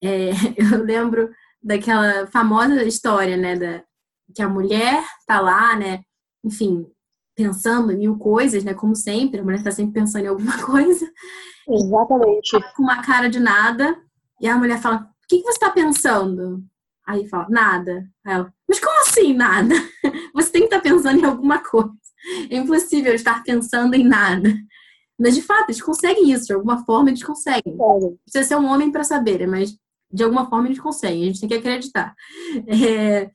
é, 0.04 0.32
eu 0.58 0.84
lembro 0.84 1.30
daquela 1.62 2.26
famosa 2.26 2.84
história, 2.84 3.38
né, 3.38 3.56
da, 3.56 3.84
que 4.34 4.42
a 4.42 4.50
mulher 4.50 5.06
tá 5.28 5.40
lá, 5.40 5.76
né, 5.76 6.02
enfim, 6.44 6.88
pensando 7.36 7.92
em 7.92 8.00
mil 8.00 8.18
coisas, 8.18 8.64
né? 8.64 8.74
Como 8.74 8.96
sempre, 8.96 9.40
a 9.40 9.44
mulher 9.44 9.60
está 9.60 9.72
sempre 9.72 9.94
pensando 9.94 10.26
em 10.26 10.28
alguma 10.28 10.58
coisa. 10.66 11.08
Exatamente. 11.70 12.52
Tá 12.52 12.74
com 12.76 12.82
uma 12.82 13.04
cara 13.04 13.30
de 13.30 13.40
nada. 13.40 13.96
E 14.40 14.48
a 14.48 14.58
mulher 14.58 14.82
fala: 14.82 14.98
O 14.98 15.28
que, 15.30 15.38
que 15.38 15.44
você 15.44 15.52
está 15.52 15.70
pensando? 15.70 16.66
Aí 17.08 17.28
fala: 17.28 17.48
Nada. 17.50 18.08
Aí 18.26 18.34
ela: 18.34 18.54
Mas 18.68 18.80
como 18.80 19.02
assim 19.02 19.34
nada? 19.34 19.76
Você 20.34 20.52
tem 20.52 20.62
que 20.62 20.68
estar 20.68 20.82
tá 20.82 20.84
pensando 20.84 21.20
em 21.20 21.26
alguma 21.26 21.60
coisa. 21.60 21.92
É 22.50 22.56
impossível 22.58 23.14
estar 23.14 23.44
pensando 23.44 23.96
em 23.96 24.04
nada. 24.04 24.54
Mas 25.20 25.36
de 25.36 25.42
fato, 25.42 25.70
eles 25.70 25.82
conseguem 25.82 26.32
isso, 26.32 26.48
de 26.48 26.54
alguma 26.54 26.84
forma 26.84 27.10
eles 27.10 27.24
conseguem. 27.24 27.78
Precisa 28.24 28.44
ser 28.44 28.56
um 28.56 28.66
homem 28.66 28.92
para 28.92 29.04
saber, 29.04 29.48
mas 29.48 29.76
de 30.12 30.24
alguma 30.24 30.50
forma 30.50 30.68
eles 30.68 30.80
conseguem, 30.80 31.24
a 31.24 31.26
gente 31.28 31.40
tem 31.40 31.50
que 31.50 31.56
acreditar. 31.56 32.16
É, 32.68 33.30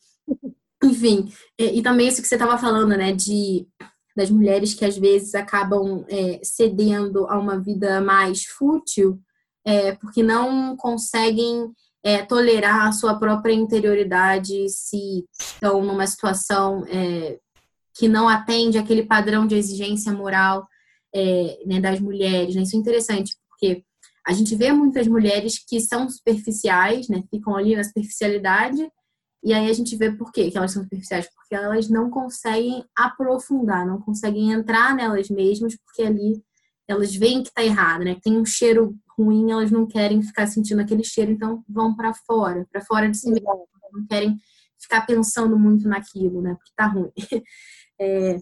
enfim, 0.82 1.32
é, 1.58 1.74
e 1.74 1.82
também 1.82 2.08
isso 2.08 2.20
que 2.20 2.28
você 2.28 2.34
estava 2.34 2.58
falando, 2.58 2.96
né, 2.96 3.12
de 3.12 3.66
das 4.16 4.30
mulheres 4.30 4.72
que 4.72 4.84
às 4.84 4.96
vezes 4.96 5.34
acabam 5.34 6.04
é, 6.08 6.40
cedendo 6.42 7.26
a 7.28 7.38
uma 7.38 7.60
vida 7.60 8.00
mais 8.00 8.44
fútil, 8.44 9.20
é, 9.62 9.92
porque 9.92 10.22
não 10.22 10.74
conseguem 10.74 11.70
é, 12.06 12.24
tolerar 12.24 12.86
a 12.86 12.92
sua 12.92 13.18
própria 13.18 13.52
interioridade 13.52 14.68
se 14.68 15.26
estão 15.36 15.84
numa 15.84 16.06
situação 16.06 16.86
é, 16.86 17.36
que 17.92 18.06
não 18.06 18.28
atende 18.28 18.78
aquele 18.78 19.02
padrão 19.02 19.44
de 19.44 19.56
exigência 19.56 20.12
moral 20.12 20.68
é, 21.12 21.58
né, 21.66 21.80
das 21.80 21.98
mulheres. 21.98 22.54
Né? 22.54 22.62
Isso 22.62 22.76
é 22.76 22.78
interessante, 22.78 23.34
porque 23.48 23.82
a 24.24 24.32
gente 24.32 24.54
vê 24.54 24.70
muitas 24.72 25.08
mulheres 25.08 25.58
que 25.58 25.80
são 25.80 26.08
superficiais, 26.08 27.08
né, 27.08 27.24
ficam 27.28 27.56
ali 27.56 27.74
na 27.74 27.82
superficialidade, 27.82 28.88
e 29.42 29.52
aí 29.52 29.68
a 29.68 29.72
gente 29.72 29.96
vê 29.96 30.12
por 30.12 30.30
quê 30.30 30.48
que 30.48 30.56
elas 30.56 30.70
são 30.70 30.84
superficiais, 30.84 31.28
porque 31.34 31.56
elas 31.56 31.88
não 31.88 32.08
conseguem 32.08 32.84
aprofundar, 32.94 33.84
não 33.84 34.00
conseguem 34.00 34.52
entrar 34.52 34.94
nelas 34.94 35.28
mesmas, 35.28 35.76
porque 35.84 36.02
ali 36.02 36.40
elas 36.88 37.14
veem 37.14 37.42
que 37.42 37.52
tá 37.52 37.64
errado, 37.64 38.04
né? 38.04 38.16
Tem 38.22 38.36
um 38.36 38.44
cheiro 38.44 38.96
ruim, 39.18 39.50
elas 39.50 39.70
não 39.70 39.86
querem 39.86 40.22
ficar 40.22 40.46
sentindo 40.46 40.80
aquele 40.80 41.02
cheiro, 41.02 41.30
então 41.30 41.64
vão 41.68 41.94
para 41.94 42.12
fora, 42.14 42.66
para 42.70 42.84
fora 42.84 43.08
de 43.08 43.16
si 43.16 43.30
mesmas, 43.30 43.56
não 43.92 44.06
querem 44.06 44.36
ficar 44.78 45.06
pensando 45.06 45.58
muito 45.58 45.88
naquilo, 45.88 46.42
né? 46.42 46.54
Porque 46.54 46.72
tá 46.76 46.86
ruim. 46.86 47.10
É... 47.98 48.38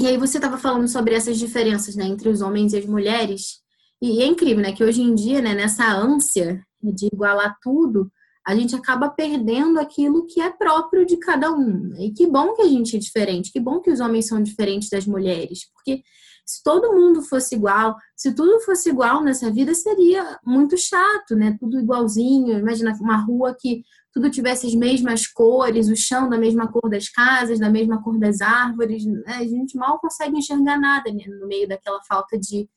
E 0.00 0.06
aí 0.06 0.16
você 0.16 0.38
estava 0.38 0.56
falando 0.56 0.88
sobre 0.88 1.14
essas 1.14 1.38
diferenças, 1.38 1.94
né, 1.94 2.06
entre 2.06 2.30
os 2.30 2.40
homens 2.40 2.72
e 2.72 2.78
as 2.78 2.86
mulheres, 2.86 3.60
e 4.00 4.22
é 4.22 4.26
incrível, 4.26 4.62
né, 4.62 4.72
que 4.72 4.82
hoje 4.82 5.02
em 5.02 5.14
dia, 5.14 5.42
né, 5.42 5.54
nessa 5.54 5.86
ânsia 5.92 6.64
de 6.82 7.06
igualar 7.12 7.58
tudo, 7.60 8.10
a 8.46 8.54
gente 8.54 8.74
acaba 8.74 9.10
perdendo 9.10 9.78
aquilo 9.78 10.26
que 10.26 10.40
é 10.40 10.50
próprio 10.50 11.04
de 11.04 11.18
cada 11.18 11.52
um. 11.52 11.94
E 11.98 12.10
que 12.10 12.26
bom 12.26 12.54
que 12.54 12.62
a 12.62 12.68
gente 12.68 12.96
é 12.96 12.98
diferente, 12.98 13.52
que 13.52 13.60
bom 13.60 13.80
que 13.80 13.90
os 13.90 14.00
homens 14.00 14.26
são 14.26 14.42
diferentes 14.42 14.88
das 14.88 15.06
mulheres, 15.06 15.70
porque 15.74 16.02
se 16.50 16.64
todo 16.64 16.92
mundo 16.92 17.22
fosse 17.22 17.54
igual, 17.54 17.96
se 18.16 18.34
tudo 18.34 18.58
fosse 18.62 18.88
igual 18.88 19.22
nessa 19.22 19.52
vida, 19.52 19.72
seria 19.72 20.36
muito 20.44 20.76
chato, 20.76 21.36
né? 21.36 21.56
Tudo 21.60 21.78
igualzinho. 21.78 22.58
Imagina 22.58 22.92
uma 23.00 23.16
rua 23.16 23.56
que 23.56 23.84
tudo 24.12 24.28
tivesse 24.28 24.66
as 24.66 24.74
mesmas 24.74 25.28
cores, 25.28 25.88
o 25.88 25.94
chão 25.94 26.28
da 26.28 26.36
mesma 26.36 26.66
cor 26.66 26.90
das 26.90 27.08
casas, 27.08 27.60
da 27.60 27.70
mesma 27.70 28.02
cor 28.02 28.18
das 28.18 28.40
árvores. 28.40 29.04
Né? 29.04 29.22
A 29.26 29.44
gente 29.44 29.78
mal 29.78 30.00
consegue 30.00 30.36
enxergar 30.36 30.76
nada 30.76 31.12
né? 31.12 31.22
no 31.28 31.46
meio 31.46 31.68
daquela 31.68 32.02
falta 32.02 32.36
de, 32.36 32.68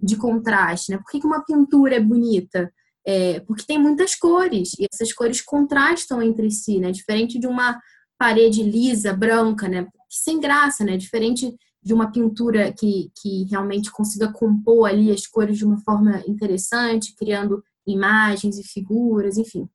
de 0.00 0.16
contraste, 0.16 0.92
né? 0.92 0.98
Por 0.98 1.10
que, 1.10 1.18
que 1.18 1.26
uma 1.26 1.44
pintura 1.44 1.96
é 1.96 2.00
bonita? 2.00 2.72
É, 3.04 3.40
porque 3.40 3.64
tem 3.66 3.78
muitas 3.78 4.14
cores 4.14 4.70
e 4.78 4.86
essas 4.92 5.12
cores 5.12 5.40
contrastam 5.40 6.22
entre 6.22 6.48
si, 6.48 6.78
né? 6.78 6.92
Diferente 6.92 7.40
de 7.40 7.48
uma 7.48 7.76
parede 8.16 8.62
lisa, 8.62 9.12
branca, 9.12 9.66
né? 9.66 9.88
Sem 10.08 10.38
graça, 10.38 10.84
né? 10.84 10.96
Diferente 10.96 11.52
de 11.86 11.94
uma 11.94 12.10
pintura 12.10 12.72
que, 12.72 13.12
que 13.14 13.44
realmente 13.44 13.92
consiga 13.92 14.32
compor 14.32 14.88
ali 14.88 15.12
as 15.12 15.24
cores 15.24 15.56
de 15.56 15.64
uma 15.64 15.78
forma 15.84 16.20
interessante, 16.26 17.14
criando 17.14 17.62
imagens 17.86 18.58
e 18.58 18.64
figuras, 18.64 19.38
enfim. 19.38 19.68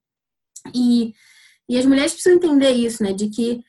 E, 0.76 1.14
e 1.70 1.78
as 1.80 1.86
mulheres 1.86 2.12
precisam 2.12 2.38
entender 2.38 2.72
isso, 2.72 3.02
né? 3.02 3.14
De 3.14 3.30
que 3.30 3.64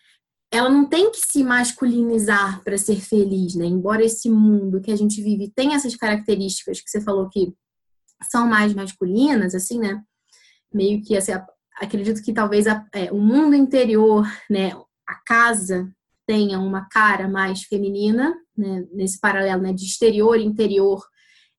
ela 0.51 0.69
não 0.69 0.89
tem 0.89 1.13
que 1.13 1.21
se 1.21 1.45
masculinizar 1.45 2.61
para 2.65 2.77
ser 2.77 3.01
feliz, 3.01 3.55
né? 3.55 3.65
Embora 3.65 4.05
esse 4.05 4.29
mundo 4.29 4.81
que 4.81 4.91
a 4.91 4.97
gente 4.97 5.23
vive 5.23 5.53
tenha 5.55 5.77
essas 5.77 5.95
características 5.95 6.81
que 6.81 6.91
você 6.91 7.01
falou 7.01 7.29
que 7.29 7.55
são 8.29 8.49
mais 8.49 8.75
masculinas, 8.75 9.55
assim, 9.55 9.79
né? 9.79 10.03
Meio 10.75 11.01
que, 11.01 11.17
assim, 11.17 11.31
acredito 11.77 12.21
que 12.21 12.33
talvez 12.33 12.67
a, 12.67 12.85
é, 12.93 13.13
o 13.13 13.21
mundo 13.21 13.55
interior, 13.55 14.27
né? 14.51 14.73
A 15.09 15.15
casa 15.25 15.95
tenha 16.27 16.59
uma 16.59 16.89
cara 16.89 17.29
mais 17.29 17.63
feminina, 17.63 18.35
né? 18.57 18.87
Nesse 18.93 19.19
paralelo, 19.19 19.63
né? 19.63 19.73
De 19.73 19.85
exterior 19.85 20.39
e 20.39 20.45
interior, 20.45 21.03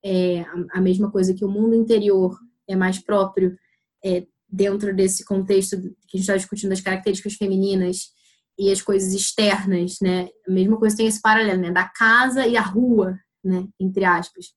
é, 0.04 0.46
a, 0.72 0.82
mesma 0.82 1.12
coisa 1.12 1.34
que 1.34 1.46
o 1.46 1.50
mundo 1.50 1.76
interior 1.76 2.38
é 2.68 2.76
mais 2.76 3.00
próprio 3.00 3.58
é, 4.04 4.26
dentro 4.48 4.96
desse 4.96 5.26
contexto 5.26 5.78
que 5.78 6.16
a 6.16 6.18
gente 6.18 6.22
está 6.22 6.38
discutindo 6.38 6.70
das 6.70 6.82
características 6.82 7.36
femininas 7.36 8.12
e 8.58 8.72
as 8.72 8.82
coisas 8.82 9.14
externas, 9.14 9.98
né? 10.02 10.28
A 10.48 10.52
mesma 10.52 10.78
coisa 10.78 10.96
tem 10.96 11.08
esse 11.08 11.22
paralelo, 11.22 11.62
né? 11.62 11.72
Da 11.72 11.88
casa 11.88 12.46
e 12.46 12.56
a 12.56 12.62
rua, 12.62 13.18
né? 13.44 13.68
Entre 13.80 14.06
aspas. 14.06 14.48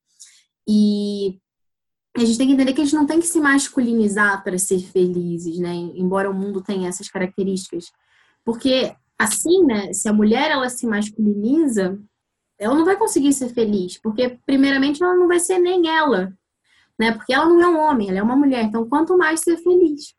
E 0.69 1.39
a 2.17 2.25
gente 2.25 2.39
tem 2.39 2.47
que 2.47 2.55
entender 2.55 2.73
que 2.73 2.81
a 2.81 2.85
gente 2.85 2.97
não 2.97 3.07
tem 3.07 3.21
que 3.21 3.27
se 3.27 3.41
masculinizar 3.41 4.43
para 4.43 4.59
ser 4.59 4.81
felizes, 4.81 5.59
né? 5.59 5.73
Embora 5.75 6.31
o 6.31 6.35
mundo 6.35 6.63
tenha 6.63 6.89
essas 6.89 7.09
características. 7.09 7.87
Porque 8.45 8.95
assim, 9.19 9.65
né, 9.65 9.93
se 9.93 10.09
a 10.09 10.13
mulher 10.13 10.51
ela 10.51 10.69
se 10.69 10.87
masculiniza, 10.87 11.99
ela 12.59 12.75
não 12.75 12.85
vai 12.85 12.97
conseguir 12.97 13.33
ser 13.33 13.49
feliz, 13.51 13.99
porque 13.99 14.39
primeiramente 14.47 15.03
ela 15.03 15.15
não 15.15 15.29
vai 15.29 15.39
ser 15.41 15.59
nem 15.59 15.89
ela, 15.89 16.37
né? 16.99 17.13
Porque 17.13 17.33
ela 17.33 17.47
não 17.47 17.61
é 17.61 17.69
um 17.69 17.79
homem, 17.79 18.09
ela 18.09 18.19
é 18.19 18.23
uma 18.23 18.37
mulher. 18.37 18.65
Então, 18.65 18.89
quanto 18.89 19.17
mais 19.17 19.41
ser 19.41 19.59
feliz. 19.59 20.15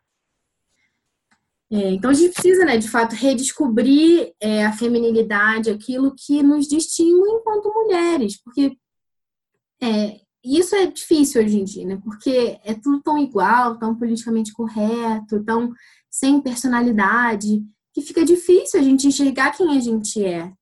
É, 1.70 1.90
então 1.90 2.10
a 2.10 2.14
gente 2.14 2.32
precisa, 2.32 2.64
né, 2.64 2.78
de 2.78 2.88
fato, 2.88 3.14
redescobrir 3.14 4.32
é, 4.40 4.64
a 4.64 4.72
feminilidade, 4.72 5.68
aquilo 5.70 6.14
que 6.16 6.42
nos 6.42 6.66
distingue 6.66 7.28
enquanto 7.28 7.72
mulheres, 7.74 8.40
porque 8.42 8.74
é, 9.82 10.20
isso 10.42 10.74
é 10.74 10.86
difícil 10.86 11.42
hoje 11.42 11.60
em 11.60 11.64
dia, 11.64 11.86
né? 11.86 12.00
Porque 12.02 12.58
é 12.64 12.72
tudo 12.74 13.02
tão 13.02 13.18
igual, 13.18 13.78
tão 13.78 13.94
politicamente 13.94 14.52
correto, 14.52 15.44
tão 15.44 15.72
sem 16.10 16.40
personalidade, 16.40 17.62
que 18.00 18.06
fica 18.06 18.24
difícil 18.24 18.78
a 18.78 18.82
gente 18.82 19.06
enxergar 19.06 19.56
quem 19.56 19.76
a 19.76 19.80
gente 19.80 20.24
é. 20.24 20.52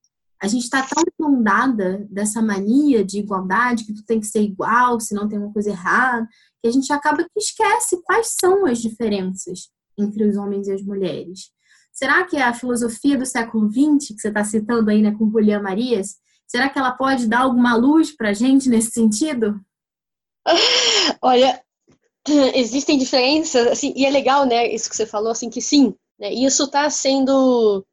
A 0.42 0.46
gente 0.48 0.64
está 0.64 0.82
tão 0.82 1.02
inundada 1.18 2.06
dessa 2.10 2.42
mania 2.42 3.04
de 3.04 3.18
igualdade, 3.18 3.84
que 3.84 3.94
tu 3.94 4.04
tem 4.04 4.20
que 4.20 4.26
ser 4.26 4.42
igual, 4.42 5.00
senão 5.00 5.28
tem 5.28 5.38
uma 5.38 5.52
coisa 5.52 5.70
errada, 5.70 6.26
que 6.62 6.68
a 6.68 6.72
gente 6.72 6.92
acaba 6.92 7.24
que 7.24 7.38
esquece 7.38 8.02
quais 8.02 8.34
são 8.38 8.66
as 8.66 8.80
diferenças 8.80 9.70
entre 9.98 10.28
os 10.28 10.36
homens 10.36 10.68
e 10.68 10.72
as 10.72 10.82
mulheres. 10.82 11.50
Será 11.92 12.24
que 12.24 12.36
a 12.36 12.52
filosofia 12.52 13.16
do 13.16 13.24
século 13.24 13.70
XX, 13.70 14.14
que 14.14 14.20
você 14.20 14.28
está 14.28 14.44
citando 14.44 14.90
aí 14.90 15.00
né, 15.00 15.14
com 15.16 15.30
Julián 15.30 15.62
Marias, 15.62 16.16
será 16.46 16.68
que 16.68 16.78
ela 16.78 16.92
pode 16.92 17.26
dar 17.26 17.40
alguma 17.40 17.74
luz 17.74 18.14
para 18.14 18.30
a 18.30 18.34
gente 18.34 18.68
nesse 18.68 18.90
sentido? 18.90 19.58
Olha, 21.22 21.62
existem 22.54 22.98
diferenças, 22.98 23.66
assim, 23.68 23.94
e 23.96 24.04
é 24.04 24.10
legal, 24.10 24.44
né, 24.44 24.70
isso 24.72 24.90
que 24.90 24.96
você 24.96 25.06
falou, 25.06 25.30
assim, 25.30 25.48
que 25.48 25.62
sim, 25.62 25.94
né, 26.18 26.32
isso 26.32 26.64
está 26.64 26.88
sendo, 26.90 27.86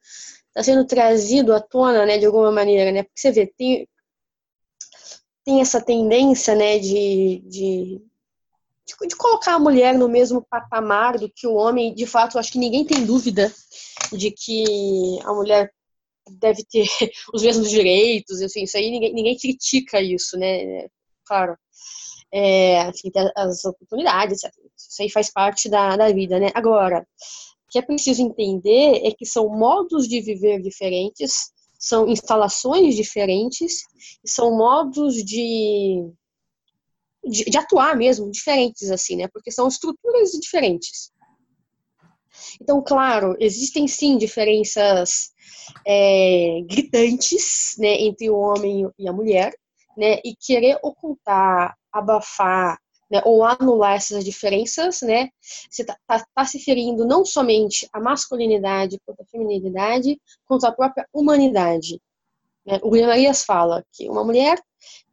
tá 0.53 0.63
sendo 0.63 0.86
trazido 0.86 1.53
à 1.53 1.62
tona, 1.62 2.05
né, 2.05 2.17
de 2.17 2.25
alguma 2.25 2.51
maneira, 2.51 2.91
né, 2.91 3.03
porque 3.03 3.19
você 3.19 3.31
vê, 3.31 3.47
tem, 3.57 3.88
tem 5.45 5.62
essa 5.62 5.81
tendência, 5.81 6.55
né, 6.55 6.79
de, 6.79 7.43
de, 7.45 8.01
de, 8.86 9.15
colocar 9.17 9.55
a 9.55 9.59
mulher 9.59 9.97
no 9.97 10.07
mesmo 10.07 10.45
patamar 10.49 11.17
do 11.17 11.29
que 11.29 11.47
o 11.47 11.55
homem, 11.55 11.93
de 11.93 12.05
fato, 12.05 12.39
acho 12.39 12.51
que 12.51 12.59
ninguém 12.59 12.86
tem 12.86 13.05
dúvida 13.05 13.53
de 14.12 14.31
que 14.31 15.19
a 15.23 15.33
mulher 15.33 15.71
deve 16.39 16.63
ter 16.63 16.86
os 17.33 17.43
mesmos 17.43 17.69
direitos, 17.69 18.41
assim, 18.41 18.63
isso 18.63 18.77
aí 18.77 18.89
ninguém, 18.91 19.13
ninguém 19.13 19.38
critica 19.38 20.01
isso, 20.01 20.38
né, 20.38 20.88
claro 21.25 21.57
é, 22.33 22.89
enfim, 22.89 23.12
as 23.36 23.63
oportunidades. 23.63 24.41
Isso 24.75 25.01
aí 25.01 25.09
faz 25.09 25.31
parte 25.31 25.69
da, 25.69 25.95
da 25.95 26.12
vida, 26.12 26.39
né? 26.39 26.49
Agora, 26.55 27.07
que 27.73 27.79
é 27.79 27.81
preciso 27.81 28.21
entender 28.21 29.01
é 29.03 29.12
que 29.12 29.25
são 29.25 29.49
modos 29.49 30.07
de 30.07 30.21
viver 30.21 30.62
diferentes, 30.62 31.51
são 31.79 32.07
instalações 32.07 32.95
diferentes, 32.95 33.81
são 34.23 34.55
modos 34.55 35.15
de, 35.15 36.07
de, 37.25 37.45
de 37.45 37.57
atuar 37.57 37.97
mesmo 37.97 38.29
diferentes, 38.29 38.91
assim, 38.91 39.15
né? 39.15 39.27
Porque 39.27 39.49
são 39.49 39.67
estruturas 39.67 40.29
diferentes. 40.33 41.12
Então, 42.62 42.79
claro, 42.79 43.36
existem 43.39 43.88
sim 43.88 44.19
diferenças 44.19 45.31
é, 45.83 46.62
gritantes 46.69 47.73
né, 47.79 48.01
entre 48.01 48.29
o 48.29 48.38
homem 48.38 48.88
e 48.99 49.07
a 49.09 49.13
mulher, 49.13 49.51
né, 49.97 50.19
e 50.23 50.36
querer 50.36 50.77
ocultar 50.83 51.75
abafar 51.91 52.79
né, 53.13 53.21
ou 53.26 53.43
anular 53.43 53.93
essas 53.93 54.26
diferenças, 54.26 55.04
né? 55.04 55.30
Você 55.69 55.84
está 55.84 55.95
tá, 56.08 56.26
tá 56.34 56.45
se 56.45 56.58
ferindo 56.58 57.06
não 57.06 57.23
somente 57.23 57.88
a 57.93 57.99
masculinidade 57.99 58.99
quanto 59.06 59.21
a 59.21 59.26
feminilidade, 59.26 60.19
quanto 60.45 60.65
a 60.65 60.71
própria 60.71 61.08
humanidade. 61.13 62.02
Né? 62.65 62.80
O 62.82 62.89
William 62.89 63.10
Marias 63.10 63.43
fala 63.43 63.86
que 63.91 64.10
uma 64.10 64.23
mulher 64.23 64.60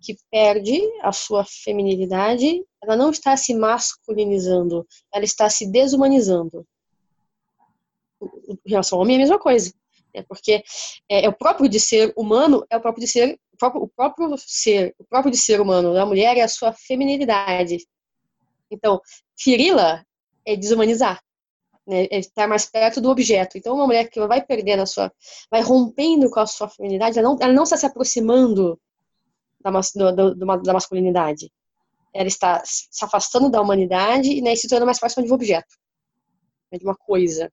que 0.01 0.17
perde 0.31 0.81
a 1.03 1.13
sua 1.13 1.45
feminilidade, 1.45 2.65
ela 2.83 2.97
não 2.97 3.11
está 3.11 3.37
se 3.37 3.53
masculinizando, 3.55 4.87
ela 5.13 5.25
está 5.27 5.51
se 5.51 5.71
desumanizando. 5.71 6.67
Em 8.49 8.59
relação 8.65 8.97
ao 8.97 9.03
homem 9.03 9.17
é 9.17 9.19
a 9.19 9.21
mesma 9.25 9.39
coisa. 9.39 9.75
Né? 10.15 10.25
Porque 10.27 10.65
é, 11.07 11.27
é 11.27 11.29
o 11.29 11.37
próprio 11.37 11.69
de 11.69 11.79
ser 11.79 12.15
humano, 12.17 12.65
é 12.71 12.79
o 12.79 12.81
próprio 12.81 13.05
de 13.05 13.13
ser 13.13 13.39
próprio, 13.61 13.83
o 13.83 13.89
próprio 13.89 14.35
ser, 14.39 14.95
o 14.99 15.05
próprio 15.05 15.31
de 15.31 15.39
ser 15.39 15.61
humano 15.61 15.93
da 15.93 16.07
mulher 16.07 16.37
é 16.37 16.43
a 16.43 16.49
sua 16.49 16.73
feminilidade. 16.73 17.79
Então, 18.71 19.01
feri-la 19.39 20.05
é 20.47 20.57
desumanizar, 20.57 21.21
né? 21.87 22.07
É 22.11 22.19
estar 22.19 22.49
mais 22.49 22.67
perto 22.67 23.01
do 23.01 23.11
objeto. 23.11 23.59
Então, 23.59 23.75
uma 23.75 23.87
mulher 23.87 24.09
que 24.09 24.19
vai 24.27 24.45
perdendo 24.45 24.83
a 24.83 24.87
sua, 24.87 25.13
vai 25.51 25.61
rompendo 25.61 26.31
com 26.31 26.41
a 26.41 26.47
sua 26.47 26.69
feminilidade, 26.69 27.19
ela 27.19 27.29
não, 27.29 27.39
ela 27.41 27.53
não 27.53 27.65
está 27.65 27.77
se 27.77 27.87
aproximando 27.87 28.81
da, 29.61 29.71
do, 29.71 30.35
do, 30.35 30.63
da 30.63 30.73
masculinidade. 30.73 31.53
Ela 32.15 32.29
está 32.29 32.63
se 32.65 33.05
afastando 33.05 33.51
da 33.51 33.61
humanidade 33.61 34.41
né, 34.41 34.53
e 34.53 34.57
se 34.57 34.69
tornando 34.69 34.87
mais 34.87 34.99
próxima 34.99 35.25
de 35.25 35.31
um 35.31 35.35
objeto, 35.35 35.77
né, 36.73 36.79
de 36.79 36.85
uma 36.85 36.97
coisa. 36.97 37.53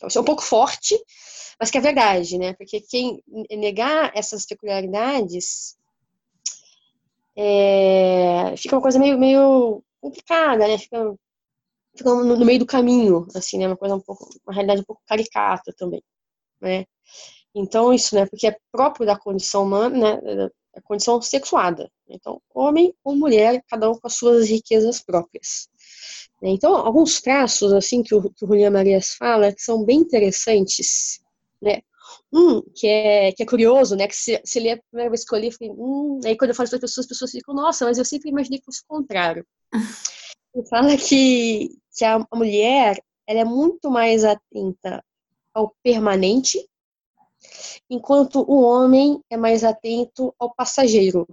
Então, 0.00 0.08
isso 0.08 0.16
é 0.16 0.22
um 0.22 0.24
pouco 0.24 0.42
forte, 0.42 0.98
mas 1.60 1.70
que 1.70 1.76
é 1.76 1.80
verdade, 1.80 2.38
né? 2.38 2.54
Porque 2.54 2.80
quem 2.80 3.22
negar 3.50 4.10
essas 4.14 4.46
peculiaridades 4.46 5.76
é, 7.36 8.54
fica 8.56 8.76
uma 8.76 8.80
coisa 8.80 8.98
meio, 8.98 9.18
meio 9.18 9.84
complicada, 10.00 10.66
né? 10.66 10.78
Fica, 10.78 11.14
fica 11.94 12.08
no, 12.14 12.34
no, 12.34 12.46
meio 12.46 12.60
do 12.60 12.66
caminho, 12.66 13.26
assim, 13.34 13.58
né? 13.58 13.66
Uma 13.66 13.76
coisa 13.76 13.94
um 13.94 14.00
pouco, 14.00 14.26
uma 14.46 14.54
realidade 14.54 14.80
um 14.80 14.84
pouco 14.84 15.02
caricata 15.06 15.70
também, 15.76 16.02
né? 16.62 16.86
Então, 17.54 17.92
isso, 17.92 18.14
né? 18.14 18.24
Porque 18.24 18.46
é 18.46 18.56
próprio 18.72 19.04
da 19.04 19.18
condição 19.18 19.64
humana, 19.64 20.18
né? 20.22 20.48
A 20.74 20.80
condição 20.80 21.20
sexuada. 21.20 21.90
Então, 22.08 22.40
homem 22.54 22.94
ou 23.04 23.14
mulher, 23.16 23.62
cada 23.68 23.90
um 23.90 23.94
com 23.98 24.06
as 24.06 24.14
suas 24.14 24.48
riquezas 24.48 25.02
próprias. 25.02 25.69
Então, 26.42 26.74
alguns 26.74 27.20
traços, 27.20 27.72
assim, 27.72 28.02
que 28.02 28.14
o, 28.14 28.22
que 28.30 28.44
o 28.44 28.48
Julián 28.48 28.70
Marias 28.70 29.14
fala, 29.14 29.52
que 29.52 29.62
são 29.62 29.84
bem 29.84 29.98
interessantes, 29.98 31.20
né? 31.60 31.82
Um, 32.32 32.62
que 32.74 32.86
é, 32.86 33.32
que 33.32 33.42
é 33.42 33.46
curioso, 33.46 33.94
né? 33.96 34.06
Que 34.08 34.16
se, 34.16 34.40
se 34.44 34.60
lê 34.60 34.72
a 34.72 34.82
primeira 34.90 35.10
vez 35.10 35.24
que 35.24 35.34
eu 35.34 35.38
li, 35.38 35.46
eu 35.48 35.52
falei, 35.52 35.72
hum, 35.76 36.20
aí 36.24 36.36
quando 36.36 36.50
eu 36.50 36.54
falo 36.54 36.68
para 36.68 36.76
as 36.76 36.80
pessoas, 36.80 37.04
as 37.04 37.08
pessoas 37.08 37.30
ficam, 37.30 37.54
nossa, 37.54 37.84
mas 37.84 37.98
eu 37.98 38.04
sempre 38.04 38.30
imaginei 38.30 38.58
que 38.58 38.64
fosse 38.64 38.82
o 38.82 38.88
contrário. 38.88 39.46
Ele 40.54 40.66
fala 40.66 40.96
que, 40.96 41.70
que 41.96 42.04
a 42.04 42.26
mulher, 42.34 43.00
ela 43.26 43.40
é 43.40 43.44
muito 43.44 43.90
mais 43.90 44.24
atenta 44.24 45.04
ao 45.54 45.74
permanente, 45.82 46.58
enquanto 47.88 48.44
o 48.48 48.62
homem 48.62 49.22
é 49.30 49.36
mais 49.36 49.62
atento 49.62 50.34
ao 50.38 50.52
passageiro. 50.54 51.26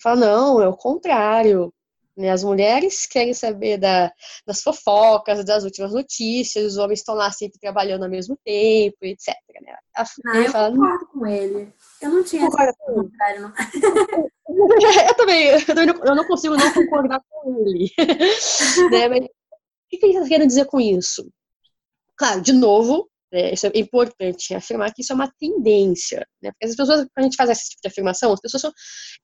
Fala, 0.00 0.16
não, 0.16 0.62
é 0.62 0.68
o 0.68 0.76
contrário. 0.76 1.72
Né? 2.16 2.30
As 2.30 2.42
mulheres 2.42 3.06
querem 3.06 3.34
saber 3.34 3.76
da, 3.76 4.10
das 4.46 4.62
fofocas, 4.62 5.44
das 5.44 5.64
últimas 5.64 5.92
notícias, 5.92 6.72
os 6.72 6.76
homens 6.78 7.00
estão 7.00 7.14
lá 7.14 7.30
sempre 7.30 7.58
trabalhando 7.58 8.04
ao 8.04 8.10
mesmo 8.10 8.38
tempo, 8.44 8.96
etc. 9.02 9.34
Né? 9.60 9.76
A, 9.94 10.04
não, 10.24 10.34
eu 10.34 10.50
fala, 10.50 10.70
concordo 10.70 11.06
com 11.06 11.26
ele. 11.26 11.72
Eu 12.00 12.10
não 12.10 12.24
tinha 12.24 12.46
esse 12.46 12.56
contrário, 12.56 13.42
não. 13.42 13.52
eu 14.48 15.14
também, 15.16 15.44
eu, 15.44 15.66
também 15.66 15.86
não, 15.86 16.04
eu 16.04 16.14
não 16.14 16.26
consigo 16.26 16.56
não 16.56 16.72
concordar 16.72 17.20
com 17.28 17.66
ele. 17.66 17.90
né? 18.90 19.08
Mas, 19.08 19.24
o 19.24 19.28
que 19.88 20.04
ele 20.04 20.14
está 20.14 20.28
querendo 20.28 20.48
dizer 20.48 20.64
com 20.66 20.80
isso? 20.80 21.30
Claro, 22.16 22.40
de 22.40 22.52
novo, 22.52 23.08
é, 23.36 23.52
isso 23.52 23.66
é 23.66 23.72
importante 23.74 24.54
afirmar 24.54 24.94
que 24.94 25.02
isso 25.02 25.12
é 25.12 25.14
uma 25.14 25.30
tendência, 25.38 26.26
né? 26.42 26.50
Porque 26.52 26.64
as 26.64 26.74
pessoas, 26.74 27.00
quando 27.00 27.18
a 27.18 27.22
gente 27.22 27.36
faz 27.36 27.50
esse 27.50 27.68
tipo 27.70 27.82
de 27.82 27.88
afirmação, 27.88 28.32
as 28.32 28.40
pessoas 28.40 28.62
falam, 28.62 28.74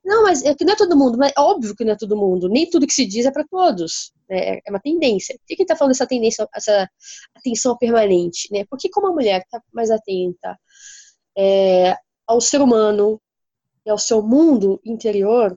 não, 0.05 0.22
mas 0.25 0.44
é 0.44 0.55
que 0.55 0.66
não 0.66 0.75
é 0.75 0.77
todo 0.77 0.98
mundo, 0.98 1.16
mas 1.16 1.33
é 1.35 1.40
óbvio 1.40 1.75
que 1.75 1.83
não 1.83 1.92
é 1.92 1.96
todo 1.96 2.14
mundo, 2.14 2.46
nem 2.46 2.68
tudo 2.68 2.87
que 2.87 2.92
se 2.92 3.07
diz 3.07 3.25
é 3.25 3.31
para 3.31 3.46
todos, 3.51 4.12
né? 4.29 4.59
é 4.66 4.70
uma 4.70 4.81
tendência. 4.81 5.35
Por 5.38 5.57
que, 5.57 5.62
está 5.62 5.75
falando 5.75 5.92
dessa 5.92 6.07
tendência, 6.07 6.46
essa 6.55 6.87
atenção 7.35 7.77
permanente, 7.79 8.48
né? 8.53 8.66
Porque 8.68 8.90
como 8.90 9.07
a 9.07 9.12
mulher 9.12 9.40
está 9.40 9.62
mais 9.72 9.90
atenta 9.90 10.59
é, 11.37 11.96
ao 12.27 12.38
ser 12.38 12.61
humano 12.61 13.18
e 13.87 13.90
ao 13.90 13.98
seu 13.98 14.22
mundo 14.22 14.79
interior, 14.85 15.57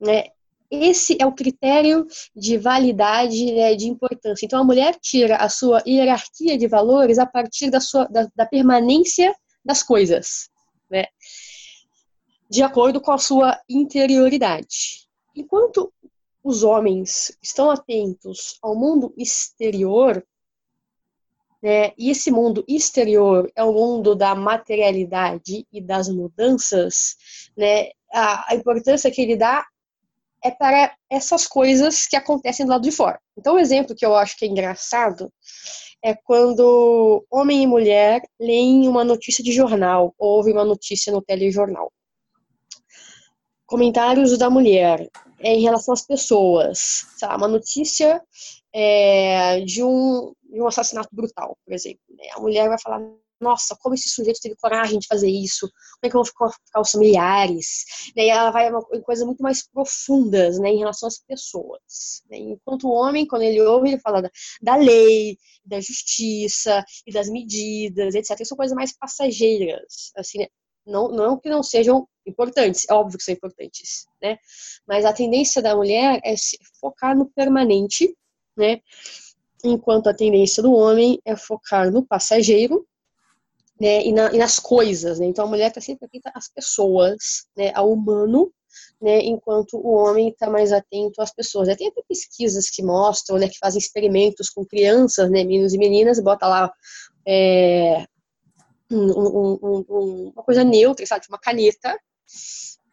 né? 0.00 0.26
Esse 0.70 1.16
é 1.20 1.26
o 1.26 1.32
critério 1.32 2.06
de 2.34 2.56
validade, 2.56 3.52
né, 3.52 3.74
de 3.74 3.88
importância. 3.88 4.46
Então, 4.46 4.60
a 4.60 4.64
mulher 4.64 4.96
tira 5.00 5.36
a 5.36 5.48
sua 5.48 5.82
hierarquia 5.86 6.56
de 6.56 6.68
valores 6.68 7.18
a 7.18 7.26
partir 7.26 7.70
da, 7.70 7.80
sua, 7.80 8.04
da, 8.06 8.28
da 8.34 8.46
permanência 8.46 9.34
das 9.64 9.82
coisas, 9.82 10.48
né, 10.88 11.06
de 12.48 12.62
acordo 12.62 13.00
com 13.00 13.12
a 13.12 13.18
sua 13.18 13.58
interioridade. 13.68 15.08
Enquanto 15.34 15.92
os 16.42 16.62
homens 16.62 17.36
estão 17.42 17.70
atentos 17.70 18.58
ao 18.62 18.74
mundo 18.74 19.12
exterior, 19.16 20.24
né, 21.62 21.92
e 21.98 22.10
esse 22.10 22.30
mundo 22.30 22.64
exterior 22.66 23.50
é 23.54 23.62
o 23.62 23.72
mundo 23.72 24.14
da 24.14 24.34
materialidade 24.34 25.66
e 25.70 25.80
das 25.80 26.08
mudanças, 26.08 27.16
né, 27.56 27.90
a, 28.12 28.52
a 28.52 28.54
importância 28.54 29.10
que 29.10 29.20
ele 29.20 29.36
dá 29.36 29.66
é 30.42 30.50
para 30.50 30.94
essas 31.10 31.46
coisas 31.46 32.06
que 32.06 32.16
acontecem 32.16 32.64
do 32.64 32.70
lado 32.70 32.82
de 32.82 32.92
fora. 32.92 33.20
Então, 33.36 33.54
um 33.54 33.58
exemplo 33.58 33.94
que 33.94 34.04
eu 34.04 34.14
acho 34.14 34.36
que 34.36 34.44
é 34.44 34.48
engraçado 34.48 35.30
é 36.02 36.14
quando 36.14 37.24
homem 37.30 37.62
e 37.62 37.66
mulher 37.66 38.22
leem 38.40 38.88
uma 38.88 39.04
notícia 39.04 39.44
de 39.44 39.52
jornal 39.52 40.14
ou 40.18 40.36
ouvem 40.36 40.54
uma 40.54 40.64
notícia 40.64 41.12
no 41.12 41.22
telejornal. 41.22 41.92
Comentários 43.66 44.36
da 44.38 44.48
mulher 44.48 45.08
é, 45.38 45.54
em 45.54 45.62
relação 45.62 45.92
às 45.92 46.04
pessoas. 46.04 47.06
Sabe, 47.16 47.36
uma 47.36 47.48
notícia 47.48 48.22
é, 48.72 49.60
de, 49.60 49.82
um, 49.82 50.32
de 50.42 50.60
um 50.60 50.66
assassinato 50.66 51.08
brutal, 51.12 51.56
por 51.64 51.74
exemplo. 51.74 52.00
Né? 52.08 52.24
A 52.34 52.40
mulher 52.40 52.68
vai 52.68 52.78
falar: 52.80 53.00
nossa, 53.40 53.76
como 53.80 53.94
esse 53.94 54.10
sujeito 54.10 54.40
teve 54.40 54.54
coragem 54.56 54.98
de 54.98 55.06
fazer 55.06 55.30
isso, 55.30 55.66
como 55.68 56.04
é 56.04 56.08
que 56.08 56.14
vão 56.14 56.24
ficar, 56.24 56.50
ficar 56.50 56.80
os 56.80 56.90
familiares, 56.90 57.84
e 58.14 58.28
ela 58.28 58.50
vai 58.50 58.68
em 58.68 59.00
coisas 59.02 59.24
muito 59.24 59.42
mais 59.42 59.66
profundas, 59.66 60.58
né, 60.58 60.68
em 60.70 60.78
relação 60.78 61.06
às 61.08 61.18
pessoas, 61.18 62.22
né? 62.28 62.36
enquanto 62.38 62.86
o 62.86 62.92
homem, 62.92 63.26
quando 63.26 63.42
ele 63.42 63.60
ouve, 63.62 63.88
ele 63.88 64.00
fala 64.00 64.20
da, 64.20 64.30
da 64.60 64.76
lei, 64.76 65.38
da 65.64 65.80
justiça, 65.80 66.84
e 67.06 67.12
das 67.12 67.28
medidas, 67.28 68.14
etc, 68.14 68.44
são 68.44 68.56
coisas 68.56 68.74
mais 68.74 68.96
passageiras, 68.96 70.12
assim, 70.16 70.38
né? 70.38 70.46
não, 70.86 71.08
não 71.08 71.38
que 71.38 71.48
não 71.48 71.62
sejam 71.62 72.06
importantes, 72.26 72.84
é 72.88 72.94
óbvio 72.94 73.18
que 73.18 73.24
são 73.24 73.34
importantes, 73.34 74.06
né, 74.22 74.38
mas 74.86 75.04
a 75.04 75.12
tendência 75.12 75.62
da 75.62 75.74
mulher 75.74 76.20
é 76.24 76.36
se 76.36 76.58
focar 76.80 77.16
no 77.16 77.26
permanente, 77.30 78.14
né, 78.56 78.80
enquanto 79.64 80.08
a 80.08 80.14
tendência 80.14 80.62
do 80.62 80.72
homem 80.72 81.20
é 81.24 81.36
focar 81.36 81.90
no 81.90 82.04
passageiro, 82.04 82.86
né, 83.80 84.04
e, 84.04 84.12
na, 84.12 84.30
e, 84.32 84.36
nas 84.36 84.58
coisas, 84.58 85.18
né? 85.18 85.26
Então 85.26 85.46
a 85.46 85.48
mulher 85.48 85.68
está 85.68 85.80
sempre 85.80 86.04
atenta 86.04 86.30
às 86.34 86.48
pessoas, 86.52 87.46
né, 87.56 87.72
ao 87.74 87.90
humano, 87.90 88.52
né, 89.00 89.20
enquanto 89.20 89.78
o 89.78 89.94
homem 89.94 90.28
está 90.28 90.50
mais 90.50 90.70
atento 90.70 91.22
às 91.22 91.32
pessoas. 91.32 91.74
Tem 91.76 91.88
até 91.88 92.02
pesquisas 92.06 92.68
que 92.68 92.82
mostram, 92.82 93.38
né, 93.38 93.48
que 93.48 93.58
fazem 93.58 93.78
experimentos 93.78 94.50
com 94.50 94.66
crianças, 94.66 95.30
né, 95.30 95.42
meninos 95.44 95.72
e 95.72 95.78
meninas, 95.78 96.20
bota 96.20 96.46
lá 96.46 96.70
é, 97.26 98.04
um, 98.90 99.10
um, 99.10 99.84
um, 99.88 100.32
uma 100.34 100.42
coisa 100.42 100.62
neutra, 100.62 101.06
sabe, 101.06 101.24
uma 101.28 101.38
caneta, 101.38 101.98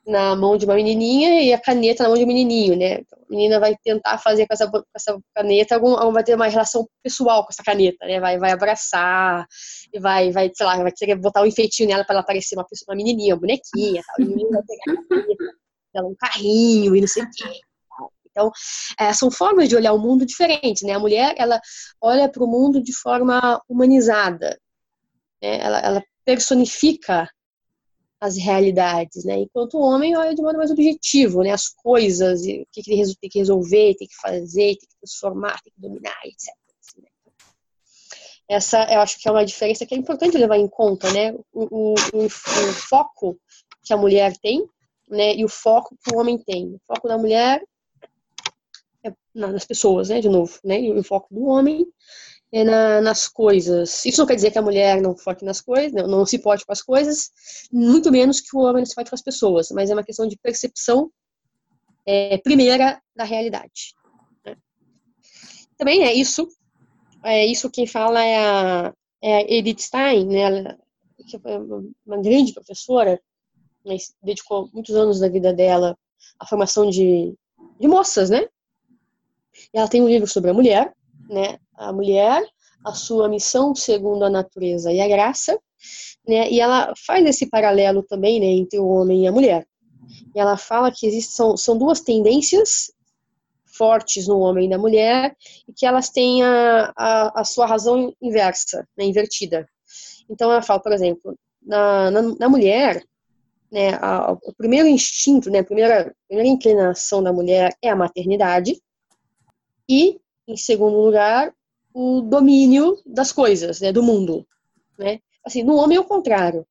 na 0.07 0.35
mão 0.37 0.57
de 0.57 0.65
uma 0.65 0.75
menininha 0.75 1.43
e 1.43 1.53
a 1.53 1.59
caneta 1.59 2.03
na 2.03 2.09
mão 2.09 2.17
de 2.17 2.23
um 2.23 2.27
menininho, 2.27 2.77
né? 2.77 3.01
Então, 3.01 3.19
a 3.19 3.29
menina 3.29 3.59
vai 3.59 3.75
tentar 3.83 4.17
fazer 4.17 4.47
com 4.47 4.53
essa, 4.53 4.71
com 4.71 4.81
essa 4.95 5.19
caneta, 5.35 5.75
algum, 5.75 6.13
vai 6.13 6.23
ter 6.23 6.33
uma 6.33 6.47
relação 6.47 6.87
pessoal 7.03 7.43
com 7.43 7.49
essa 7.51 7.61
caneta, 7.61 8.05
né? 8.05 8.19
Vai, 8.19 8.37
vai 8.39 8.51
abraçar, 8.51 9.45
e 9.93 9.99
vai, 9.99 10.31
vai, 10.31 10.49
sei 10.55 10.65
lá, 10.65 10.77
vai 10.77 10.91
querer 10.95 11.15
botar 11.17 11.41
um 11.41 11.45
enfeitinho 11.45 11.89
nela 11.89 12.05
para 12.05 12.15
ela 12.15 12.23
parecer 12.23 12.55
uma, 12.55 12.65
pessoa, 12.65 12.93
uma 12.93 12.95
menininha, 12.95 13.35
uma 13.35 13.41
bonequinha, 13.41 14.01
tal. 14.07 14.25
E 14.25 14.49
vai 14.49 14.61
pegar 14.63 16.05
a 16.05 16.07
um 16.07 16.15
carrinho 16.17 16.95
e 16.95 17.01
não 17.01 17.07
sei 17.07 17.23
o 17.23 17.29
quê. 17.29 17.59
Então, 18.31 18.51
é, 18.99 19.11
são 19.13 19.31
formas 19.31 19.67
de 19.67 19.75
olhar 19.75 19.93
o 19.93 19.99
mundo 19.99 20.25
diferentes, 20.25 20.83
né? 20.83 20.93
A 20.93 20.99
mulher, 20.99 21.35
ela 21.37 21.59
olha 21.99 22.29
para 22.29 22.43
o 22.43 22.47
mundo 22.47 22.81
de 22.81 22.93
forma 22.93 23.61
humanizada, 23.67 24.57
né? 25.41 25.59
Ela, 25.59 25.79
ela 25.79 26.03
personifica 26.23 27.27
as 28.19 28.36
realidades, 28.38 29.23
né? 29.23 29.39
Enquanto 29.39 29.75
o 29.75 29.82
homem 29.82 30.15
olha 30.17 30.34
de 30.34 30.41
modo 30.41 30.58
mais 30.58 30.71
objetivo, 30.71 31.43
né? 31.43 31.51
As 31.51 31.69
coisas, 31.69 32.41
o 32.41 32.67
que, 32.71 32.82
ele 32.88 33.15
tem 33.15 33.30
que 33.30 33.39
resolver, 33.39 33.95
tem 33.95 34.08
que 34.08 34.15
fazer, 34.15 34.75
tem 34.75 34.89
que 34.89 34.97
transformar, 34.99 35.62
tem 35.62 35.71
que 35.71 35.80
dominar, 35.80 36.19
etc. 36.25 36.53
Assim, 36.80 37.01
né? 37.01 37.10
Essa, 38.49 38.84
eu 38.91 39.01
acho 39.01 39.19
que 39.19 39.27
é 39.27 39.32
uma 39.32 39.45
diferença 39.45 39.86
que 39.86 39.93
é 39.93 39.97
importante 39.97 40.38
levar 40.38 40.58
em 40.58 40.67
conta, 40.67 41.12
né? 41.13 41.34
O, 41.53 41.93
o, 41.93 41.95
o, 42.13 42.25
o 42.25 42.30
foco 42.30 43.39
que 43.84 43.93
a 43.93 43.97
mulher 43.97 44.36
tem, 44.38 44.67
né? 45.08 45.36
E 45.36 45.45
o 45.45 45.49
foco 45.49 45.95
que 46.03 46.13
o 46.13 46.19
homem 46.19 46.39
tem. 46.39 46.73
O 46.73 46.82
foco 46.88 47.08
da 47.08 47.17
mulher 47.17 47.63
é 49.06 49.13
nas 49.36 49.65
pessoas, 49.65 50.10
né? 50.10 50.19
De 50.21 50.30
novo, 50.30 50.60
né? 50.63 50.82
E 50.82 50.91
o 50.91 51.03
foco 51.03 51.27
do 51.32 51.45
homem 51.45 51.86
é 52.51 52.63
na, 52.63 53.01
nas 53.01 53.27
coisas. 53.27 54.05
Isso 54.05 54.19
não 54.19 54.27
quer 54.27 54.36
dizer 54.36 54.51
que 54.51 54.57
a 54.57 54.62
mulher 54.62 55.01
não 55.01 55.15
foque 55.15 55.43
nas 55.43 55.62
coisas, 55.62 55.91
não, 55.91 56.07
não 56.07 56.25
se 56.25 56.39
pode 56.39 56.65
com 56.65 56.71
as 56.71 56.81
coisas, 56.81 57.31
muito 57.71 58.12
menos 58.12 58.39
que 58.39 58.55
o 58.55 58.60
homem 58.60 58.81
não 58.81 58.86
se 58.86 58.95
pode 58.95 59.10
com 59.10 59.15
as 59.15 59.21
pessoas, 59.21 59.69
mas 59.71 59.89
é 59.89 59.93
uma 59.93 60.03
questão 60.03 60.27
de 60.27 60.38
percepção 60.38 61.12
é, 62.05 62.38
primeira 62.38 63.01
da 63.15 63.25
realidade. 63.25 63.93
Né? 64.45 64.55
Também 65.77 66.03
é 66.03 66.13
isso, 66.13 66.47
é 67.23 67.45
isso 67.45 67.69
quem 67.69 67.86
fala 67.86 68.23
é 68.23 68.38
a, 68.38 68.93
é 69.21 69.38
a 69.38 69.41
Edith 69.41 69.81
Stein, 69.81 70.25
né, 70.27 70.39
ela, 70.39 70.79
que 71.27 71.38
foi 71.38 71.51
uma 72.05 72.21
grande 72.21 72.53
professora, 72.53 73.21
mas 73.86 74.15
dedicou 74.23 74.69
muitos 74.73 74.95
anos 74.95 75.19
da 75.19 75.27
vida 75.27 75.53
dela 75.53 75.97
à 76.39 76.45
formação 76.45 76.89
de, 76.89 77.33
de 77.79 77.88
moças, 77.88 78.29
né? 78.29 78.47
E 79.73 79.77
ela 79.77 79.88
tem 79.88 80.01
um 80.01 80.07
livro 80.07 80.27
sobre 80.27 80.51
a 80.51 80.53
mulher, 80.53 80.93
né, 81.29 81.57
a 81.77 81.93
mulher, 81.93 82.43
a 82.85 82.93
sua 82.93 83.29
missão 83.29 83.75
segundo 83.75 84.23
a 84.25 84.29
natureza 84.29 84.91
e 84.91 84.99
a 84.99 85.07
graça, 85.07 85.59
né, 86.27 86.49
e 86.49 86.59
ela 86.59 86.93
faz 87.05 87.25
esse 87.25 87.49
paralelo 87.49 88.03
também, 88.03 88.39
né, 88.39 88.47
entre 88.47 88.79
o 88.79 88.87
homem 88.87 89.23
e 89.23 89.27
a 89.27 89.31
mulher. 89.31 89.65
E 90.35 90.39
ela 90.39 90.57
fala 90.57 90.91
que 90.91 91.05
existem, 91.05 91.35
são, 91.35 91.57
são 91.57 91.77
duas 91.77 92.01
tendências 92.01 92.91
fortes 93.65 94.27
no 94.27 94.39
homem 94.39 94.65
e 94.65 94.69
na 94.69 94.77
mulher, 94.77 95.35
e 95.67 95.73
que 95.73 95.85
elas 95.85 96.09
têm 96.09 96.43
a, 96.43 96.91
a, 96.97 97.41
a 97.41 97.43
sua 97.43 97.65
razão 97.65 98.13
inversa, 98.21 98.87
né, 98.97 99.05
invertida. 99.05 99.67
Então 100.29 100.51
ela 100.51 100.61
fala, 100.61 100.81
por 100.81 100.91
exemplo, 100.91 101.37
na, 101.61 102.09
na, 102.09 102.21
na 102.21 102.49
mulher, 102.49 103.03
né, 103.71 103.93
a, 104.01 104.31
o 104.31 104.53
primeiro 104.57 104.87
instinto, 104.87 105.49
né, 105.49 105.59
a 105.59 105.63
primeira, 105.63 106.09
a 106.09 106.27
primeira 106.27 106.49
inclinação 106.49 107.21
da 107.21 107.31
mulher 107.31 107.75
é 107.81 107.89
a 107.89 107.95
maternidade, 107.95 108.81
e, 109.89 110.19
em 110.47 110.57
segundo 110.57 110.97
lugar, 110.97 111.53
o 111.99 112.21
domínio 112.21 113.01
das 113.07 113.31
coisas, 113.31 113.81
né, 113.81 113.91
do 113.91 114.03
mundo. 114.03 114.47
Né? 114.99 115.19
Assim, 115.43 115.63
no 115.63 115.77
homem 115.77 115.97
é 115.97 115.99
o 115.99 116.05
contrário. 116.05 116.63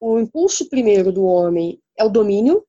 O 0.00 0.18
impulso 0.18 0.68
primeiro 0.68 1.12
do 1.12 1.24
homem 1.24 1.80
é 1.96 2.02
o 2.02 2.08
domínio, 2.08 2.66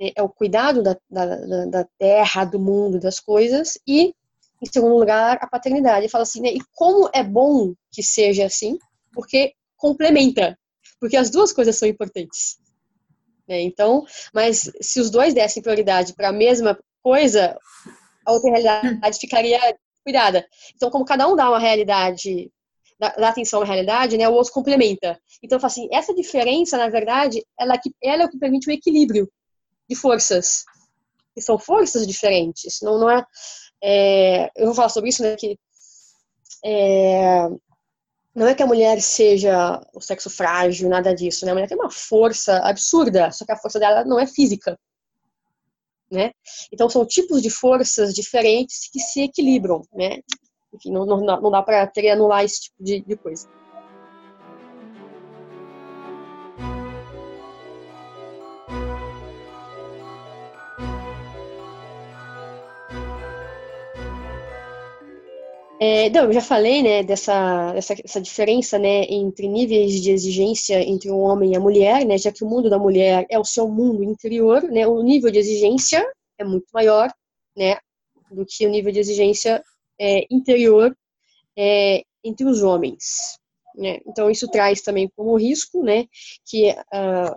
né, 0.00 0.12
é 0.14 0.22
o 0.22 0.28
cuidado 0.28 0.80
da, 0.80 0.96
da, 1.10 1.64
da 1.66 1.84
terra, 1.98 2.44
do 2.44 2.60
mundo, 2.60 3.00
das 3.00 3.18
coisas, 3.18 3.76
e, 3.84 4.14
em 4.62 4.72
segundo 4.72 4.96
lugar, 4.96 5.38
a 5.40 5.48
paternidade. 5.48 6.02
Ele 6.02 6.08
fala 6.08 6.22
assim, 6.22 6.40
né, 6.40 6.52
e 6.52 6.60
como 6.72 7.10
é 7.12 7.24
bom 7.24 7.74
que 7.90 8.00
seja 8.00 8.46
assim, 8.46 8.78
porque 9.12 9.54
complementa, 9.76 10.56
porque 11.00 11.16
as 11.16 11.30
duas 11.30 11.52
coisas 11.52 11.76
são 11.76 11.88
importantes. 11.88 12.58
Né? 13.48 13.62
Então, 13.62 14.06
mas 14.32 14.70
se 14.80 15.00
os 15.00 15.10
dois 15.10 15.34
dessem 15.34 15.64
prioridade 15.64 16.14
para 16.14 16.28
a 16.28 16.32
mesma 16.32 16.78
coisa, 17.02 17.58
a 18.24 18.30
outra 18.30 18.50
realidade 18.50 19.18
ficaria 19.18 19.58
cuidada. 20.08 20.46
Então, 20.74 20.90
como 20.90 21.04
cada 21.04 21.28
um 21.28 21.36
dá 21.36 21.48
uma 21.50 21.58
realidade, 21.58 22.50
dá, 22.98 23.08
atenção 23.28 23.60
à 23.60 23.64
realidade, 23.64 24.16
né, 24.16 24.26
o 24.26 24.32
outro 24.32 24.52
complementa. 24.52 25.20
Então, 25.42 25.58
assim, 25.62 25.86
essa 25.92 26.14
diferença, 26.14 26.78
na 26.78 26.88
verdade, 26.88 27.44
ela, 27.58 27.74
é 27.74 27.78
ela 28.02 28.22
é 28.22 28.26
o 28.26 28.30
que 28.30 28.38
permite 28.38 28.68
o 28.68 28.72
equilíbrio 28.72 29.30
de 29.88 29.94
forças. 29.94 30.64
Que 31.34 31.42
são 31.42 31.58
forças 31.58 32.06
diferentes. 32.06 32.80
Não, 32.82 32.98
não 32.98 33.10
é, 33.10 33.22
é 33.82 34.50
eu 34.56 34.66
vou 34.66 34.74
falar 34.74 34.88
sobre 34.88 35.10
isso, 35.10 35.22
né, 35.22 35.36
que 35.36 35.58
é, 36.64 37.48
não 38.34 38.46
é 38.46 38.54
que 38.54 38.62
a 38.62 38.66
mulher 38.66 39.00
seja 39.02 39.80
o 39.94 40.00
sexo 40.00 40.30
frágil, 40.30 40.88
nada 40.88 41.14
disso, 41.14 41.44
né? 41.44 41.52
A 41.52 41.54
mulher 41.54 41.68
tem 41.68 41.76
uma 41.76 41.90
força 41.90 42.58
absurda, 42.58 43.30
só 43.30 43.44
que 43.44 43.52
a 43.52 43.56
força 43.56 43.78
dela 43.78 44.04
não 44.04 44.18
é 44.18 44.26
física, 44.26 44.78
né? 46.10 46.30
Então 46.72 46.88
são 46.88 47.04
tipos 47.06 47.42
de 47.42 47.50
forças 47.50 48.14
diferentes 48.14 48.90
que 48.90 49.00
se 49.00 49.22
equilibram, 49.22 49.82
né? 49.92 50.18
Enfim, 50.74 50.92
não, 50.92 51.06
não, 51.06 51.20
não 51.40 51.50
dá 51.50 51.62
para 51.62 51.90
anular 52.12 52.44
esse 52.44 52.62
tipo 52.62 52.82
de, 52.82 53.00
de 53.00 53.16
coisa. 53.16 53.48
É, 65.80 66.10
não, 66.10 66.24
eu 66.24 66.32
já 66.32 66.40
falei, 66.40 66.82
né, 66.82 67.04
dessa, 67.04 67.72
dessa, 67.72 68.20
diferença, 68.20 68.78
né, 68.80 69.04
entre 69.04 69.46
níveis 69.46 70.02
de 70.02 70.10
exigência 70.10 70.82
entre 70.82 71.08
o 71.08 71.18
homem 71.18 71.52
e 71.52 71.56
a 71.56 71.60
mulher, 71.60 72.04
né, 72.04 72.18
já 72.18 72.32
que 72.32 72.42
o 72.42 72.48
mundo 72.48 72.68
da 72.68 72.78
mulher 72.78 73.24
é 73.30 73.38
o 73.38 73.44
seu 73.44 73.68
mundo 73.68 74.02
interior, 74.02 74.62
né, 74.64 74.88
o 74.88 75.00
nível 75.04 75.30
de 75.30 75.38
exigência 75.38 76.04
é 76.36 76.42
muito 76.44 76.66
maior, 76.74 77.12
né, 77.56 77.78
do 78.32 78.44
que 78.44 78.66
o 78.66 78.70
nível 78.70 78.90
de 78.90 78.98
exigência 78.98 79.62
é, 80.00 80.26
interior 80.28 80.96
é, 81.56 82.02
entre 82.24 82.44
os 82.44 82.60
homens, 82.60 83.38
né. 83.76 84.00
Então 84.04 84.28
isso 84.28 84.48
traz 84.48 84.82
também 84.82 85.08
como 85.14 85.36
risco, 85.36 85.84
né, 85.84 86.06
que 86.44 86.70
uh, 86.70 87.36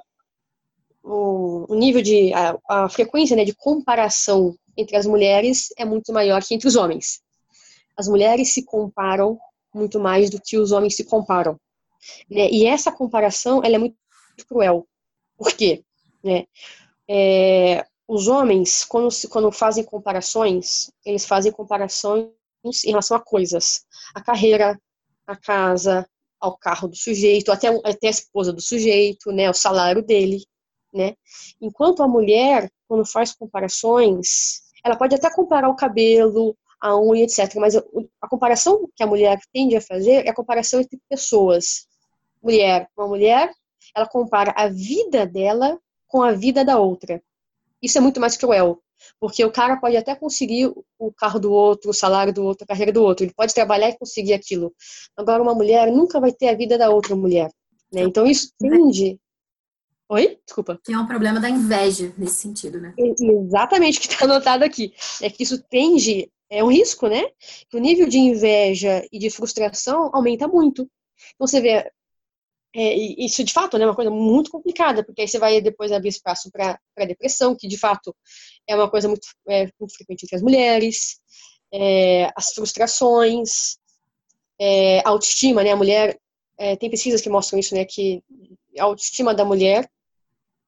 o, 1.03 1.71
o, 1.71 1.75
nível 1.75 2.01
de 2.01 2.33
a, 2.33 2.57
a 2.67 2.89
frequência, 2.89 3.35
né, 3.35 3.45
de 3.45 3.53
comparação 3.53 4.55
entre 4.75 4.97
as 4.97 5.05
mulheres 5.05 5.67
é 5.77 5.85
muito 5.85 6.11
maior 6.11 6.41
que 6.43 6.55
entre 6.55 6.67
os 6.67 6.75
homens 6.75 7.21
as 7.97 8.07
mulheres 8.07 8.53
se 8.53 8.63
comparam 8.63 9.39
muito 9.73 9.99
mais 9.99 10.29
do 10.29 10.39
que 10.41 10.57
os 10.57 10.71
homens 10.71 10.95
se 10.95 11.03
comparam. 11.03 11.59
Né? 12.29 12.49
E 12.49 12.65
essa 12.65 12.91
comparação 12.91 13.61
ela 13.63 13.75
é 13.75 13.79
muito 13.79 13.95
cruel. 14.47 14.87
Por 15.37 15.51
quê? 15.53 15.83
Né? 16.23 16.45
É, 17.07 17.85
os 18.07 18.27
homens, 18.27 18.83
quando, 18.85 19.09
quando 19.29 19.51
fazem 19.51 19.83
comparações, 19.83 20.91
eles 21.05 21.25
fazem 21.25 21.51
comparações 21.51 22.29
em 22.85 22.89
relação 22.89 23.15
a 23.15 23.21
coisas. 23.21 23.85
A 24.13 24.21
carreira, 24.21 24.79
a 25.25 25.35
casa, 25.35 26.07
ao 26.39 26.57
carro 26.57 26.87
do 26.87 26.95
sujeito, 26.95 27.51
até, 27.51 27.69
até 27.85 28.07
a 28.07 28.11
esposa 28.11 28.51
do 28.51 28.61
sujeito, 28.61 29.31
né, 29.31 29.49
o 29.49 29.53
salário 29.53 30.03
dele, 30.03 30.43
né? 30.93 31.15
Enquanto 31.61 32.03
a 32.03 32.07
mulher, 32.07 32.69
quando 32.87 33.05
faz 33.05 33.33
comparações, 33.33 34.61
ela 34.83 34.97
pode 34.97 35.15
até 35.15 35.33
comparar 35.33 35.69
o 35.69 35.75
cabelo, 35.75 36.57
a 36.81 36.99
unha, 36.99 37.23
etc. 37.23 37.53
Mas 37.55 37.75
a, 37.75 38.27
comparação 38.27 38.89
que 38.95 39.03
a 39.03 39.07
mulher 39.07 39.39
tende 39.53 39.75
a 39.75 39.81
fazer 39.81 40.25
é 40.25 40.29
a 40.29 40.33
comparação 40.33 40.81
entre 40.81 40.99
pessoas. 41.07 41.87
Mulher, 42.41 42.89
uma 42.97 43.07
mulher, 43.07 43.53
ela 43.95 44.07
compara 44.07 44.51
a 44.57 44.67
vida 44.67 45.25
dela 45.25 45.79
com 46.07 46.23
a 46.23 46.31
vida 46.31 46.65
da 46.65 46.79
outra. 46.79 47.21
Isso 47.81 47.97
é 47.97 48.01
muito 48.01 48.19
mais 48.19 48.35
cruel, 48.35 48.81
porque 49.19 49.45
o 49.45 49.51
cara 49.51 49.77
pode 49.77 49.95
até 49.95 50.15
conseguir 50.15 50.73
o 50.99 51.13
carro 51.13 51.39
do 51.39 51.51
outro, 51.51 51.91
o 51.91 51.93
salário 51.93 52.33
do 52.33 52.43
outro, 52.43 52.63
a 52.63 52.67
carreira 52.67 52.91
do 52.91 53.03
outro, 53.03 53.25
ele 53.25 53.33
pode 53.33 53.53
trabalhar 53.53 53.89
e 53.89 53.97
conseguir 53.97 54.33
aquilo. 54.33 54.73
Agora, 55.15 55.41
uma 55.41 55.53
mulher 55.53 55.91
nunca 55.91 56.19
vai 56.19 56.31
ter 56.31 56.49
a 56.49 56.55
vida 56.55 56.77
da 56.77 56.89
outra 56.89 57.15
mulher. 57.15 57.51
Né? 57.91 58.01
Então, 58.01 58.25
isso 58.25 58.51
tende. 58.57 59.19
Oi? 60.09 60.39
Desculpa. 60.45 60.79
Que 60.83 60.93
é 60.93 60.97
um 60.97 61.07
problema 61.07 61.39
da 61.39 61.49
inveja 61.49 62.13
nesse 62.17 62.35
sentido, 62.35 62.79
né? 62.79 62.93
Exatamente 62.97 63.97
o 63.97 64.01
que 64.01 64.07
está 64.07 64.25
anotado 64.25 64.63
aqui. 64.63 64.93
É 65.21 65.29
que 65.29 65.43
isso 65.43 65.61
tende 65.69 66.29
é 66.51 66.63
um 66.63 66.69
risco, 66.69 67.07
né? 67.07 67.23
O 67.73 67.77
nível 67.79 68.07
de 68.07 68.19
inveja 68.19 69.07
e 69.11 69.17
de 69.17 69.29
frustração 69.29 70.11
aumenta 70.13 70.47
muito. 70.47 70.81
Então 71.33 71.47
você 71.47 71.61
vê, 71.61 71.89
é, 72.75 72.93
isso 72.93 73.43
de 73.43 73.53
fato 73.53 73.77
né, 73.77 73.85
é 73.85 73.87
uma 73.87 73.95
coisa 73.95 74.11
muito 74.11 74.51
complicada, 74.51 75.03
porque 75.03 75.21
aí 75.21 75.27
você 75.27 75.39
vai 75.39 75.61
depois 75.61 75.91
abrir 75.91 76.09
espaço 76.09 76.51
para 76.51 76.77
depressão, 77.07 77.55
que 77.55 77.67
de 77.67 77.77
fato 77.77 78.13
é 78.67 78.75
uma 78.75 78.89
coisa 78.89 79.07
muito, 79.07 79.27
é, 79.47 79.69
muito 79.79 79.95
frequente 79.95 80.23
entre 80.23 80.35
as 80.35 80.41
mulheres, 80.41 81.21
é, 81.73 82.29
as 82.35 82.53
frustrações, 82.53 83.77
é, 84.59 84.99
a 84.99 85.09
autoestima, 85.09 85.63
né? 85.63 85.71
A 85.71 85.77
mulher, 85.77 86.19
é, 86.57 86.75
tem 86.75 86.89
pesquisas 86.89 87.21
que 87.21 87.29
mostram 87.29 87.59
isso, 87.59 87.73
né? 87.73 87.85
Que 87.85 88.21
a 88.77 88.83
autoestima 88.83 89.33
da 89.33 89.45
mulher 89.45 89.89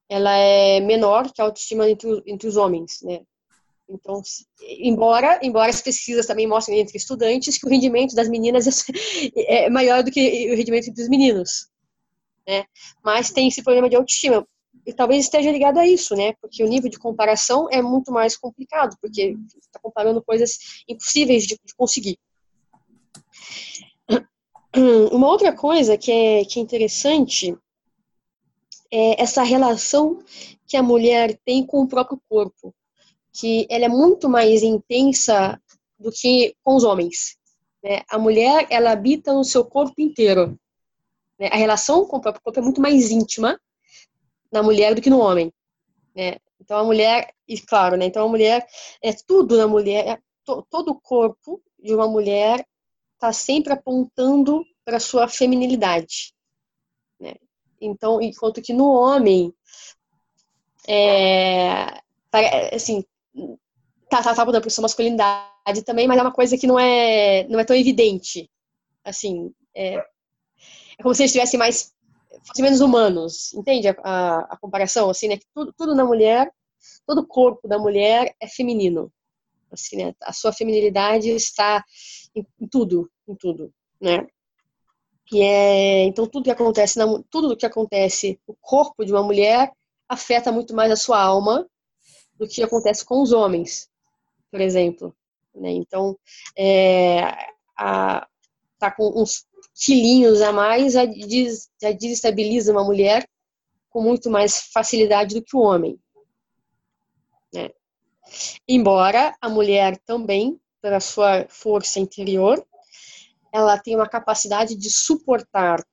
ela 0.08 0.34
é 0.36 0.80
menor 0.80 1.30
que 1.32 1.42
a 1.42 1.44
autoestima 1.44 1.88
entre, 1.90 2.22
entre 2.26 2.48
os 2.48 2.56
homens, 2.56 3.02
né? 3.02 3.20
Então, 3.88 4.22
embora, 4.80 5.38
embora 5.42 5.68
as 5.68 5.82
pesquisas 5.82 6.26
também 6.26 6.46
mostrem 6.46 6.80
entre 6.80 6.96
estudantes 6.96 7.58
que 7.58 7.66
o 7.66 7.68
rendimento 7.68 8.14
das 8.14 8.28
meninas 8.28 8.66
é, 9.36 9.66
é 9.66 9.70
maior 9.70 10.02
do 10.02 10.10
que 10.10 10.50
o 10.50 10.56
rendimento 10.56 10.90
dos 10.92 11.08
meninos, 11.08 11.68
né? 12.46 12.64
Mas 13.02 13.30
tem 13.30 13.48
esse 13.48 13.62
problema 13.62 13.88
de 13.88 13.96
autoestima. 13.96 14.46
E 14.86 14.92
talvez 14.92 15.24
esteja 15.24 15.50
ligado 15.52 15.78
a 15.78 15.86
isso, 15.86 16.14
né? 16.14 16.34
Porque 16.40 16.62
o 16.64 16.68
nível 16.68 16.90
de 16.90 16.98
comparação 16.98 17.68
é 17.70 17.80
muito 17.80 18.10
mais 18.10 18.36
complicado, 18.36 18.96
porque 19.00 19.36
está 19.60 19.78
comparando 19.80 20.22
coisas 20.22 20.58
impossíveis 20.88 21.46
de, 21.46 21.58
de, 21.62 21.74
conseguir. 21.74 22.18
Uma 25.12 25.28
outra 25.28 25.52
coisa 25.54 25.96
que 25.96 26.10
é, 26.10 26.44
que 26.44 26.58
é 26.58 26.62
interessante 26.62 27.56
é 28.90 29.22
essa 29.22 29.42
relação 29.42 30.18
que 30.66 30.76
a 30.76 30.82
mulher 30.82 31.38
tem 31.44 31.64
com 31.64 31.82
o 31.82 31.88
próprio 31.88 32.20
corpo 32.28 32.74
que 33.34 33.66
ela 33.68 33.86
é 33.86 33.88
muito 33.88 34.28
mais 34.28 34.62
intensa 34.62 35.60
do 35.98 36.12
que 36.12 36.54
com 36.62 36.76
os 36.76 36.84
homens. 36.84 37.36
Né? 37.82 38.02
A 38.08 38.16
mulher, 38.18 38.66
ela 38.70 38.92
habita 38.92 39.32
no 39.32 39.44
seu 39.44 39.64
corpo 39.64 40.00
inteiro. 40.00 40.58
Né? 41.38 41.48
A 41.50 41.56
relação 41.56 42.06
com 42.06 42.16
o 42.16 42.20
próprio 42.20 42.42
corpo 42.42 42.60
é 42.60 42.62
muito 42.62 42.80
mais 42.80 43.10
íntima 43.10 43.60
na 44.52 44.62
mulher 44.62 44.94
do 44.94 45.02
que 45.02 45.10
no 45.10 45.18
homem. 45.18 45.52
Né? 46.14 46.36
Então 46.60 46.78
a 46.78 46.84
mulher, 46.84 47.34
e 47.46 47.60
claro, 47.60 47.96
né? 47.96 48.06
Então 48.06 48.24
a 48.24 48.28
mulher 48.28 48.66
é 49.02 49.12
tudo 49.12 49.58
na 49.58 49.66
mulher, 49.66 50.06
é 50.06 50.18
to, 50.44 50.64
todo 50.70 50.92
o 50.92 51.00
corpo 51.00 51.60
de 51.78 51.94
uma 51.94 52.08
mulher 52.08 52.66
está 53.14 53.32
sempre 53.32 53.72
apontando 53.72 54.64
para 54.84 55.00
sua 55.00 55.28
feminilidade. 55.28 56.34
Né? 57.18 57.34
Então, 57.80 58.20
enquanto 58.20 58.62
que 58.62 58.72
no 58.72 58.90
homem, 58.90 59.52
é, 60.86 62.00
assim, 62.72 63.04
tá, 64.08 64.22
tá, 64.22 64.34
tá 64.34 64.44
mudando 64.44 64.62
para 64.62 64.70
sua 64.70 64.82
masculinidade 64.82 65.82
também, 65.84 66.06
mas 66.06 66.18
é 66.18 66.22
uma 66.22 66.32
coisa 66.32 66.56
que 66.56 66.66
não 66.66 66.78
é, 66.78 67.46
não 67.48 67.58
é 67.58 67.64
tão 67.64 67.76
evidente. 67.76 68.50
Assim, 69.04 69.52
é, 69.74 69.96
é 69.96 71.02
como 71.02 71.14
se 71.14 71.22
eles 71.22 71.30
estivessem 71.30 71.58
mais, 71.58 71.92
fossem 72.46 72.64
menos 72.64 72.80
humanos, 72.80 73.52
entende 73.54 73.88
a, 73.88 73.96
a, 74.02 74.38
a, 74.50 74.56
comparação? 74.56 75.10
Assim, 75.10 75.28
né? 75.28 75.38
Tudo, 75.54 75.72
tudo 75.76 75.94
na 75.94 76.04
mulher, 76.04 76.50
todo 77.06 77.18
o 77.20 77.26
corpo 77.26 77.66
da 77.68 77.78
mulher 77.78 78.34
é 78.40 78.48
feminino. 78.48 79.12
assim, 79.70 79.96
né? 79.96 80.14
A 80.22 80.32
sua 80.32 80.52
feminilidade 80.52 81.30
está 81.30 81.84
em, 82.34 82.46
em 82.60 82.68
tudo, 82.68 83.10
em 83.28 83.34
tudo, 83.34 83.72
né? 84.00 84.26
E 85.32 85.42
é, 85.42 86.04
então 86.04 86.26
tudo 86.26 86.44
que 86.44 86.50
acontece, 86.50 86.98
na, 86.98 87.06
tudo 87.30 87.56
que 87.56 87.66
acontece 87.66 88.38
no 88.46 88.54
corpo 88.60 89.04
de 89.04 89.12
uma 89.12 89.22
mulher 89.22 89.72
afeta 90.08 90.52
muito 90.52 90.74
mais 90.74 90.92
a 90.92 90.96
sua 90.96 91.20
alma 91.20 91.66
do 92.38 92.48
que 92.48 92.62
acontece 92.62 93.04
com 93.04 93.22
os 93.22 93.32
homens, 93.32 93.88
por 94.50 94.60
exemplo. 94.60 95.14
Né? 95.54 95.70
Então, 95.70 96.18
é, 96.56 97.22
a, 97.76 98.26
tá 98.78 98.90
com 98.90 99.20
uns 99.20 99.46
quilinhos 99.74 100.40
a 100.40 100.52
mais 100.52 100.92
já, 100.92 101.04
des, 101.04 101.70
já 101.80 101.92
desestabiliza 101.92 102.72
uma 102.72 102.84
mulher 102.84 103.28
com 103.90 104.02
muito 104.02 104.30
mais 104.30 104.68
facilidade 104.72 105.34
do 105.34 105.42
que 105.42 105.56
o 105.56 105.60
homem. 105.60 105.98
Né? 107.52 107.70
Embora 108.68 109.34
a 109.40 109.48
mulher 109.48 109.98
também, 110.04 110.60
pela 110.80 111.00
sua 111.00 111.46
força 111.48 112.00
interior, 112.00 112.64
ela 113.52 113.78
tem 113.78 113.94
uma 113.94 114.08
capacidade 114.08 114.74
de 114.74 114.90
suportar 114.90 115.84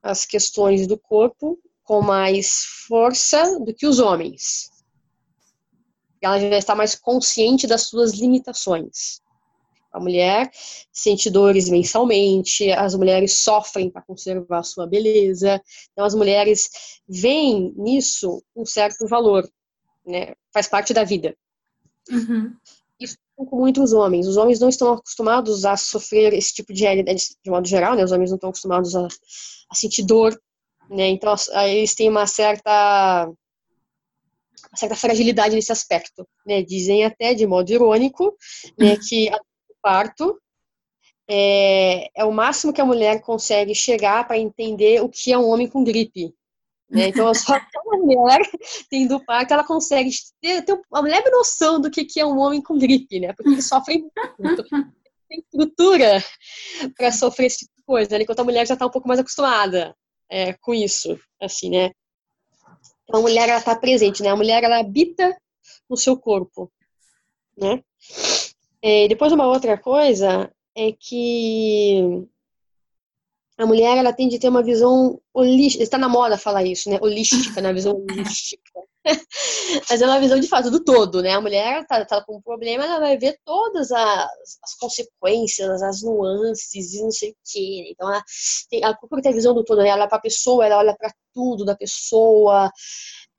as 0.00 0.24
questões 0.24 0.86
do 0.86 0.96
corpo 0.96 1.58
com 1.82 2.00
mais 2.00 2.64
força 2.86 3.58
do 3.58 3.74
que 3.74 3.86
os 3.86 3.98
homens. 3.98 4.70
Ela 6.20 6.38
já 6.38 6.58
está 6.58 6.74
mais 6.74 6.94
consciente 6.94 7.66
das 7.66 7.82
suas 7.82 8.12
limitações. 8.12 9.20
A 9.92 9.98
mulher 9.98 10.50
sente 10.92 11.30
dores 11.30 11.68
mensalmente, 11.68 12.70
as 12.72 12.94
mulheres 12.94 13.34
sofrem 13.34 13.90
para 13.90 14.02
conservar 14.02 14.58
a 14.58 14.62
sua 14.62 14.86
beleza. 14.86 15.60
Então, 15.92 16.04
as 16.04 16.14
mulheres 16.14 16.68
veem 17.08 17.72
nisso 17.76 18.42
um 18.54 18.66
certo 18.66 19.06
valor, 19.08 19.48
né? 20.06 20.34
faz 20.52 20.68
parte 20.68 20.92
da 20.92 21.04
vida. 21.04 21.34
Uhum. 22.10 22.54
Isso 23.00 23.16
com 23.36 23.56
muitos 23.56 23.92
homens. 23.92 24.26
Os 24.26 24.36
homens 24.36 24.58
não 24.58 24.68
estão 24.68 24.92
acostumados 24.92 25.64
a 25.64 25.76
sofrer 25.76 26.32
esse 26.34 26.52
tipo 26.52 26.72
de 26.72 26.82
realidade, 26.82 27.22
de 27.42 27.50
modo 27.50 27.66
geral, 27.66 27.94
né? 27.94 28.04
Os 28.04 28.12
homens 28.12 28.30
não 28.30 28.36
estão 28.36 28.50
acostumados 28.50 28.96
a, 28.96 29.06
a 29.70 29.74
sentir 29.74 30.02
dor, 30.02 30.38
né? 30.90 31.08
Então, 31.08 31.34
eles 31.66 31.94
têm 31.94 32.08
uma 32.08 32.26
certa 32.26 33.30
uma 34.70 34.76
certa 34.76 34.96
fragilidade 34.96 35.54
nesse 35.54 35.72
aspecto, 35.72 36.26
né? 36.46 36.62
Dizem 36.62 37.04
até 37.04 37.34
de 37.34 37.46
modo 37.46 37.70
irônico, 37.70 38.36
né, 38.78 38.96
que 38.96 39.30
o 39.68 39.74
parto 39.82 40.38
é, 41.28 42.08
é 42.14 42.24
o 42.24 42.32
máximo 42.32 42.72
que 42.72 42.80
a 42.80 42.86
mulher 42.86 43.20
consegue 43.20 43.74
chegar 43.74 44.26
para 44.26 44.38
entender 44.38 45.02
o 45.02 45.08
que 45.08 45.32
é 45.32 45.38
um 45.38 45.48
homem 45.48 45.68
com 45.68 45.84
gripe, 45.84 46.34
né? 46.90 47.08
Então, 47.08 47.32
só 47.34 47.52
uma 47.86 47.98
mulher 47.98 48.40
tendo 48.88 49.22
parto, 49.24 49.52
ela 49.52 49.64
consegue 49.64 50.10
ter, 50.40 50.62
ter 50.62 50.80
uma 50.90 51.00
leve 51.00 51.30
noção 51.30 51.80
do 51.80 51.90
que, 51.90 52.04
que 52.04 52.18
é 52.18 52.26
um 52.26 52.38
homem 52.38 52.62
com 52.62 52.78
gripe, 52.78 53.20
né? 53.20 53.32
Porque 53.34 53.50
ele 53.50 53.62
sofre 53.62 54.04
muito. 54.38 54.64
Tem 55.28 55.40
estrutura 55.40 56.24
para 56.96 57.12
sofrer 57.12 57.46
esse 57.46 57.58
tipo 57.58 57.72
de 57.76 57.84
coisa, 57.84 58.16
né? 58.16 58.22
enquanto 58.22 58.40
a 58.40 58.44
mulher 58.44 58.66
já 58.66 58.72
está 58.72 58.86
um 58.86 58.90
pouco 58.90 59.06
mais 59.06 59.20
acostumada 59.20 59.94
é, 60.30 60.54
com 60.54 60.72
isso, 60.72 61.20
assim, 61.38 61.68
né? 61.68 61.90
Então, 63.08 63.20
a 63.20 63.22
mulher, 63.22 63.48
está 63.48 63.74
presente, 63.74 64.22
né? 64.22 64.28
A 64.28 64.36
mulher, 64.36 64.62
ela 64.62 64.78
habita 64.78 65.34
no 65.88 65.96
seu 65.96 66.16
corpo, 66.18 66.70
né? 67.56 67.82
É, 68.82 69.08
depois, 69.08 69.32
uma 69.32 69.46
outra 69.46 69.78
coisa 69.78 70.52
é 70.74 70.92
que 70.92 72.26
a 73.56 73.66
mulher 73.66 73.96
ela 73.96 74.12
tende 74.12 74.36
a 74.36 74.38
ter 74.38 74.48
uma 74.48 74.62
visão 74.62 75.20
holística, 75.32 75.82
está 75.82 75.98
na 75.98 76.08
moda 76.08 76.38
falar 76.38 76.64
isso, 76.64 76.90
né? 76.90 76.98
Holística, 77.00 77.60
né? 77.60 77.72
Visão 77.72 77.96
holística. 77.96 78.87
Mas 79.90 80.02
é 80.02 80.06
uma 80.06 80.20
visão 80.20 80.38
de 80.38 80.48
fato 80.48 80.70
do 80.70 80.82
todo, 80.82 81.22
né? 81.22 81.32
A 81.32 81.40
mulher 81.40 81.86
tá, 81.86 82.04
tá 82.04 82.24
com 82.24 82.36
um 82.36 82.42
problema, 82.42 82.84
ela 82.84 83.00
vai 83.00 83.16
ver 83.16 83.38
todas 83.44 83.90
as, 83.92 84.30
as 84.62 84.74
consequências, 84.78 85.82
as 85.82 86.02
nuances 86.02 86.94
e 86.94 87.02
não 87.02 87.10
sei 87.10 87.30
o 87.30 87.36
quê. 87.44 87.82
Né? 87.84 87.90
Então 87.90 88.08
ela, 88.08 88.24
tem, 88.70 88.82
ela 88.82 88.98
ter 89.22 89.28
a 89.28 89.32
visão 89.32 89.54
do 89.54 89.64
todo, 89.64 89.82
né? 89.82 89.88
Ela 89.88 90.02
olha 90.02 90.08
para 90.08 90.18
a 90.18 90.22
pessoa, 90.22 90.66
ela 90.66 90.78
olha 90.78 90.96
para 90.96 91.12
tudo 91.34 91.64
da 91.64 91.76
pessoa. 91.76 92.70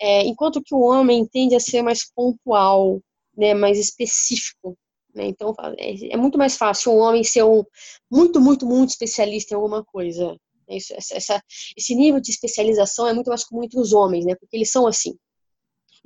É, 0.01 0.23
enquanto 0.23 0.61
que 0.63 0.73
o 0.73 0.81
homem 0.81 1.27
tende 1.27 1.55
a 1.55 1.59
ser 1.59 1.81
mais 1.81 2.09
pontual, 2.13 2.99
né? 3.37 3.53
Mais 3.53 3.77
específico. 3.77 4.77
Né? 5.13 5.27
Então, 5.27 5.53
é, 5.77 6.13
é, 6.13 6.17
muito 6.17 6.37
mais 6.37 6.55
fácil 6.55 6.93
um 6.93 6.99
homem 6.99 7.23
ser 7.23 7.43
um 7.43 7.63
muito, 8.11 8.39
muito, 8.39 8.65
muito 8.65 8.89
especialista 8.89 9.53
em 9.53 9.57
alguma 9.57 9.83
coisa. 9.83 10.35
Isso, 10.69 10.93
essa, 10.93 11.41
esse 11.75 11.95
nível 11.95 12.21
de 12.21 12.29
especialização 12.31 13.07
é 13.07 13.13
muito 13.13 13.29
mais 13.29 13.43
comum 13.43 13.63
entre 13.63 13.79
os 13.79 13.91
homens, 13.91 14.25
né? 14.25 14.35
Porque 14.35 14.55
eles 14.55 14.71
são 14.71 14.85
assim. 14.85 15.15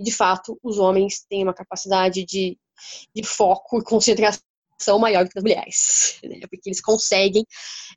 De 0.04 0.12
fato, 0.12 0.60
os 0.62 0.78
homens 0.78 1.24
têm 1.30 1.44
uma 1.44 1.54
capacidade 1.54 2.26
de, 2.26 2.58
de 3.16 3.24
foco 3.24 3.80
e 3.80 3.84
concentração 3.84 4.44
maior 5.00 5.28
que 5.28 5.38
as 5.38 5.44
mulheres, 5.44 6.20
né? 6.24 6.40
porque 6.42 6.70
eles 6.70 6.82
conseguem 6.82 7.46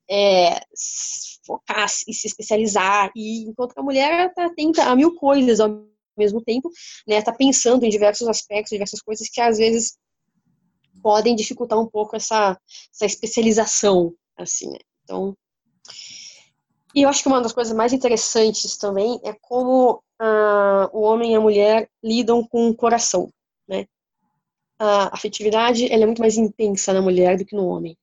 é, 0.09 0.61
focar 1.44 1.86
e 2.07 2.14
se 2.14 2.26
especializar, 2.26 3.11
e 3.16 3.48
enquanto 3.48 3.74
que 3.74 3.80
a 3.80 3.84
mulher 3.84 4.28
está 4.28 4.46
atenta 4.46 4.84
a 4.84 4.94
mil 4.94 5.16
coisas 5.16 5.61
ao 5.61 5.86
mesmo 6.16 6.42
tempo, 6.42 6.70
né? 7.07 7.18
Está 7.18 7.32
pensando 7.32 7.84
em 7.84 7.90
diversos 7.90 8.26
aspectos, 8.26 8.70
diversas 8.70 9.00
coisas 9.00 9.28
que 9.28 9.40
às 9.40 9.59
vezes 9.59 9.98
podem 11.02 11.36
dificultar 11.36 11.78
um 11.78 11.86
pouco 11.86 12.16
essa, 12.16 12.59
essa 12.92 13.07
especialização, 13.07 14.14
assim, 14.36 14.70
né? 14.70 14.78
Então, 15.04 15.36
e 16.97 17.03
eu 17.03 17.11
acho 17.11 17.22
que 17.22 17.28
uma 17.28 17.42
das 17.42 17.53
coisas 17.53 17.76
mais 17.76 17.92
interessantes 17.92 18.78
também 18.78 19.20
é 19.22 19.34
como 19.34 20.03
ah, 20.18 20.88
o 20.94 21.03
homem 21.03 21.32
e 21.32 21.34
a 21.36 21.40
mulher 21.40 21.90
lidam 22.03 22.42
com 22.42 22.70
o 22.70 22.74
coração, 22.74 23.30
né? 23.68 23.86
A 24.78 25.14
afetividade, 25.14 25.92
ela 25.92 26.05
é 26.05 26.07
muito 26.07 26.22
mais 26.22 26.38
intensa 26.38 26.94
na 26.94 27.03
mulher 27.03 27.36
do 27.36 27.44
que 27.44 27.55
no 27.55 27.66
homem. 27.66 27.99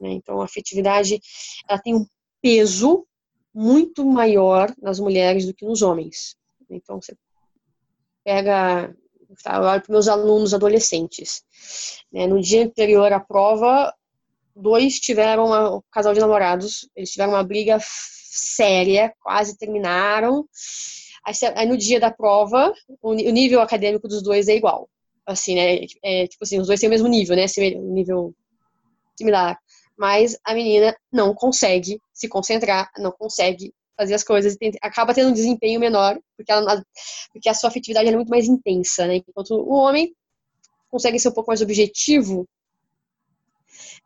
Né? 0.00 0.10
Então, 0.12 0.40
a 0.40 0.44
afetividade, 0.44 1.20
ela 1.68 1.80
tem 1.80 1.96
um 1.96 2.06
peso 2.40 3.04
muito 3.52 4.04
maior 4.04 4.72
nas 4.80 5.00
mulheres 5.00 5.44
do 5.44 5.52
que 5.52 5.64
nos 5.64 5.82
homens. 5.82 6.36
Então, 6.70 7.00
você 7.00 7.16
pega 8.24 8.94
tá? 9.42 9.56
eu 9.56 9.62
olho 9.62 9.82
para 9.82 9.92
meus 9.92 10.06
alunos 10.06 10.54
adolescentes. 10.54 11.42
Né? 12.12 12.28
No 12.28 12.40
dia 12.40 12.64
anterior 12.64 13.12
à 13.12 13.18
prova, 13.18 13.92
dois 14.60 14.98
tiveram 14.98 15.46
uma, 15.46 15.76
um 15.76 15.82
casal 15.90 16.12
de 16.14 16.20
namorados, 16.20 16.88
eles 16.94 17.10
tiveram 17.10 17.32
uma 17.32 17.44
briga 17.44 17.78
séria, 17.82 19.12
quase 19.20 19.56
terminaram. 19.56 20.46
Aí, 21.24 21.34
aí 21.54 21.66
no 21.66 21.76
dia 21.76 22.00
da 22.00 22.10
prova, 22.10 22.72
o, 23.02 23.10
o, 23.10 23.14
nível 23.14 23.60
acadêmico 23.60 24.08
dos 24.08 24.22
dois 24.22 24.48
é 24.48 24.56
igual. 24.56 24.88
Assim, 25.26 25.54
né? 25.54 25.86
É, 26.02 26.26
tipo 26.26 26.42
assim, 26.42 26.58
os 26.58 26.66
dois 26.66 26.80
têm 26.80 26.88
o 26.88 26.90
mesmo 26.90 27.08
nível, 27.08 27.36
né? 27.36 27.44
Um 27.76 27.92
nível 27.92 28.34
similar. 29.16 29.58
Mas 29.96 30.38
a 30.44 30.54
menina 30.54 30.96
não 31.12 31.34
consegue 31.34 32.00
se 32.12 32.28
concentrar, 32.28 32.90
não 32.98 33.12
consegue 33.12 33.74
fazer 33.98 34.14
as 34.14 34.22
coisas 34.22 34.56
tem, 34.56 34.70
acaba 34.80 35.12
tendo 35.12 35.30
um 35.30 35.32
desempenho 35.32 35.80
menor, 35.80 36.16
porque, 36.36 36.52
ela, 36.52 36.84
porque 37.32 37.48
a 37.48 37.54
sua 37.54 37.68
afetividade 37.68 38.08
é 38.08 38.14
muito 38.14 38.28
mais 38.28 38.46
intensa, 38.46 39.06
né? 39.06 39.16
Enquanto 39.16 39.54
o 39.54 39.72
homem 39.72 40.14
consegue 40.88 41.18
ser 41.18 41.30
um 41.30 41.32
pouco 41.32 41.50
mais 41.50 41.60
objetivo, 41.60 42.48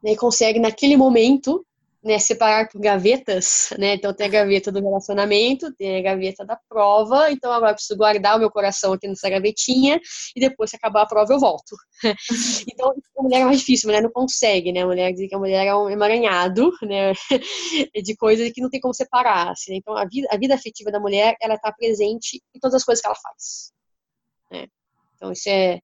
né? 0.02 0.16
consegue 0.16 0.58
naquele 0.58 0.96
momento 0.96 1.64
né, 2.02 2.18
separar 2.18 2.68
por 2.68 2.80
gavetas, 2.80 3.68
né? 3.78 3.94
Então 3.94 4.12
tem 4.12 4.26
a 4.26 4.30
gaveta 4.30 4.72
do 4.72 4.80
relacionamento, 4.80 5.72
tem 5.74 5.98
a 5.98 6.02
gaveta 6.02 6.44
da 6.44 6.58
prova, 6.68 7.30
então 7.30 7.52
agora 7.52 7.70
eu 7.70 7.74
preciso 7.76 7.96
guardar 7.96 8.36
o 8.36 8.40
meu 8.40 8.50
coração 8.50 8.92
aqui 8.92 9.06
nessa 9.06 9.30
gavetinha 9.30 10.00
e 10.34 10.40
depois 10.40 10.70
se 10.70 10.76
acabar 10.76 11.02
a 11.02 11.06
prova 11.06 11.32
eu 11.32 11.38
volto. 11.38 11.76
então 12.68 12.92
a 13.16 13.22
mulher 13.22 13.42
é 13.42 13.44
mais 13.44 13.60
difícil, 13.60 13.88
a 13.88 13.92
mulher 13.92 14.02
não 14.02 14.10
consegue, 14.10 14.72
né? 14.72 14.82
A 14.82 14.86
mulher 14.86 15.12
diz 15.12 15.28
que 15.28 15.34
a 15.34 15.38
mulher 15.38 15.64
é 15.64 15.74
um 15.76 15.88
emaranhado, 15.88 16.72
né? 16.82 17.12
de 18.02 18.16
coisas 18.16 18.50
que 18.52 18.60
não 18.60 18.68
tem 18.68 18.80
como 18.80 18.94
separar, 18.94 19.50
assim, 19.50 19.72
né? 19.72 19.76
Então 19.78 19.96
a 19.96 20.04
vida, 20.04 20.26
a 20.28 20.36
vida 20.36 20.54
afetiva 20.56 20.90
da 20.90 20.98
mulher, 20.98 21.36
ela 21.40 21.54
está 21.54 21.72
presente 21.72 22.42
em 22.52 22.58
todas 22.58 22.74
as 22.74 22.84
coisas 22.84 23.00
que 23.00 23.06
ela 23.06 23.16
faz, 23.16 23.72
né? 24.50 24.66
Então 25.14 25.30
isso 25.30 25.48
é 25.48 25.78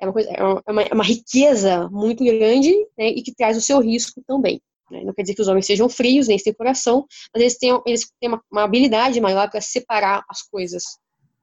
é 0.00 0.06
uma, 0.06 0.12
coisa, 0.12 0.30
é 0.30 0.70
uma, 0.70 0.82
é 0.82 0.94
uma 0.94 1.04
riqueza 1.04 1.88
muito 1.90 2.24
grande 2.24 2.72
né, 2.98 3.08
e 3.08 3.22
que 3.22 3.34
traz 3.34 3.56
o 3.56 3.60
seu 3.60 3.80
risco 3.80 4.22
também. 4.26 4.60
Né? 4.90 5.02
Não 5.04 5.12
quer 5.12 5.22
dizer 5.22 5.34
que 5.34 5.42
os 5.42 5.48
homens 5.48 5.66
sejam 5.66 5.88
frios, 5.88 6.28
nem 6.28 6.38
têm 6.38 6.52
coração, 6.52 7.06
mas 7.34 7.40
eles 7.40 7.58
têm, 7.58 7.80
eles 7.86 8.10
têm 8.20 8.28
uma, 8.28 8.42
uma 8.50 8.64
habilidade 8.64 9.20
maior 9.20 9.50
para 9.50 9.60
separar 9.60 10.24
as 10.28 10.42
coisas 10.42 10.84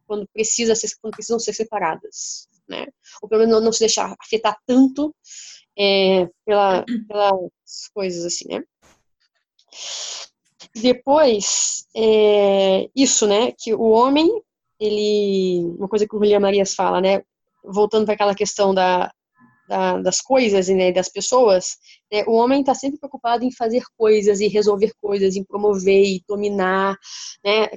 quando, 0.07 0.27
precisa 0.33 0.75
ser, 0.75 0.89
quando 1.01 1.13
precisam 1.13 1.39
ser 1.39 1.53
separadas. 1.53 2.47
Né? 2.67 2.85
Ou 3.21 3.27
pelo 3.27 3.41
menos 3.41 3.55
não, 3.55 3.65
não 3.65 3.73
se 3.73 3.79
deixar 3.79 4.15
afetar 4.19 4.57
tanto 4.65 5.13
é, 5.77 6.29
pela, 6.45 6.85
pelas 7.07 7.87
coisas 7.93 8.25
assim, 8.25 8.47
né? 8.47 8.63
Depois, 10.75 11.85
é, 11.95 12.89
isso, 12.95 13.27
né, 13.27 13.51
que 13.51 13.73
o 13.73 13.89
homem, 13.89 14.27
ele, 14.79 15.75
uma 15.77 15.87
coisa 15.87 16.07
que 16.07 16.15
o 16.15 16.19
William 16.19 16.39
Marias 16.39 16.73
fala, 16.73 16.99
né, 16.99 17.23
voltando 17.63 18.05
para 18.05 18.13
aquela 18.13 18.35
questão 18.35 18.73
da, 18.73 19.11
da, 19.67 19.97
das 19.99 20.21
coisas 20.21 20.69
e 20.69 20.75
né, 20.75 20.91
das 20.91 21.09
pessoas, 21.09 21.77
né, 22.11 22.23
o 22.27 22.33
homem 22.33 22.61
está 22.61 22.75
sempre 22.75 22.99
preocupado 22.99 23.43
em 23.43 23.51
fazer 23.51 23.83
coisas 23.97 24.39
e 24.39 24.47
resolver 24.47 24.91
coisas, 25.01 25.35
em 25.35 25.43
promover 25.43 26.03
e 26.03 26.23
dominar, 26.27 26.97
né? 27.43 27.69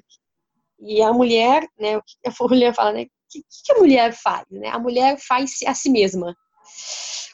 E 0.78 1.00
a 1.02 1.12
mulher, 1.12 1.66
né, 1.78 1.96
o 1.96 2.02
que 2.02 2.16
a 2.24 2.30
mulher 2.48 2.74
fala, 2.74 2.92
né? 2.92 3.02
O 3.02 3.08
que, 3.28 3.42
que 3.64 3.72
a 3.72 3.78
mulher 3.78 4.12
faz? 4.12 4.44
Né? 4.50 4.68
A 4.68 4.78
mulher 4.78 5.18
faz 5.18 5.58
a 5.66 5.74
si 5.74 5.90
mesma. 5.90 6.36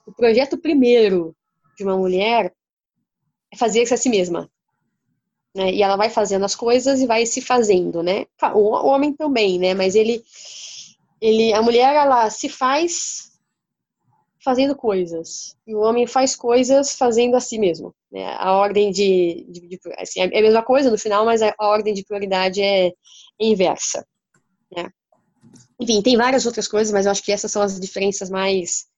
o 0.07 0.13
projeto 0.13 0.59
primeiro 0.59 1.37
de 1.77 1.85
uma 1.85 1.97
mulher 1.97 2.53
é 3.53 3.57
fazer-se 3.57 3.93
a 3.93 3.97
si 3.97 4.09
mesma. 4.09 4.51
Né? 5.55 5.73
E 5.73 5.83
ela 5.83 5.97
vai 5.97 6.09
fazendo 6.09 6.45
as 6.45 6.55
coisas 6.55 7.01
e 7.01 7.07
vai 7.07 7.27
se 7.27 7.43
fazendo, 7.43 8.03
né? 8.03 8.25
O 8.55 8.71
homem 8.87 9.13
também, 9.13 9.59
né? 9.59 9.75
Mas 9.75 9.95
ele, 9.95 10.23
ele, 11.23 11.53
a 11.55 11.63
mulher, 11.63 11.95
ela 11.95 12.29
se 12.31 12.49
faz 12.49 13.31
fazendo 14.45 14.75
coisas 14.75 15.57
e 15.65 15.73
o 15.73 15.79
homem 15.79 16.05
faz 16.05 16.35
coisas 16.35 16.97
fazendo 16.97 17.37
a 17.37 17.41
si 17.41 17.61
mesmo. 17.61 17.95
Né? 18.11 18.27
A 18.39 18.55
ordem 18.55 18.91
de, 18.91 19.47
de, 19.49 19.69
de 19.69 19.81
assim, 19.99 20.21
é 20.21 20.25
a 20.25 20.43
mesma 20.43 20.65
coisa 20.65 20.91
no 20.91 20.99
final, 20.99 21.25
mas 21.25 21.41
a, 21.41 21.55
ordem 21.61 21.95
de 21.95 22.05
prioridade 22.05 22.61
é 22.61 22.91
inversa. 23.39 24.05
Né? 24.75 24.91
Enfim, 25.79 26.03
tem 26.03 26.17
várias 26.17 26.45
outras 26.45 26.67
coisas, 26.67 26.93
mas 26.93 27.07
eu 27.07 27.13
acho 27.13 27.23
que 27.23 27.31
essas 27.31 27.53
são 27.53 27.63
as 27.63 27.79
diferenças 27.79 28.29
mais 28.29 28.91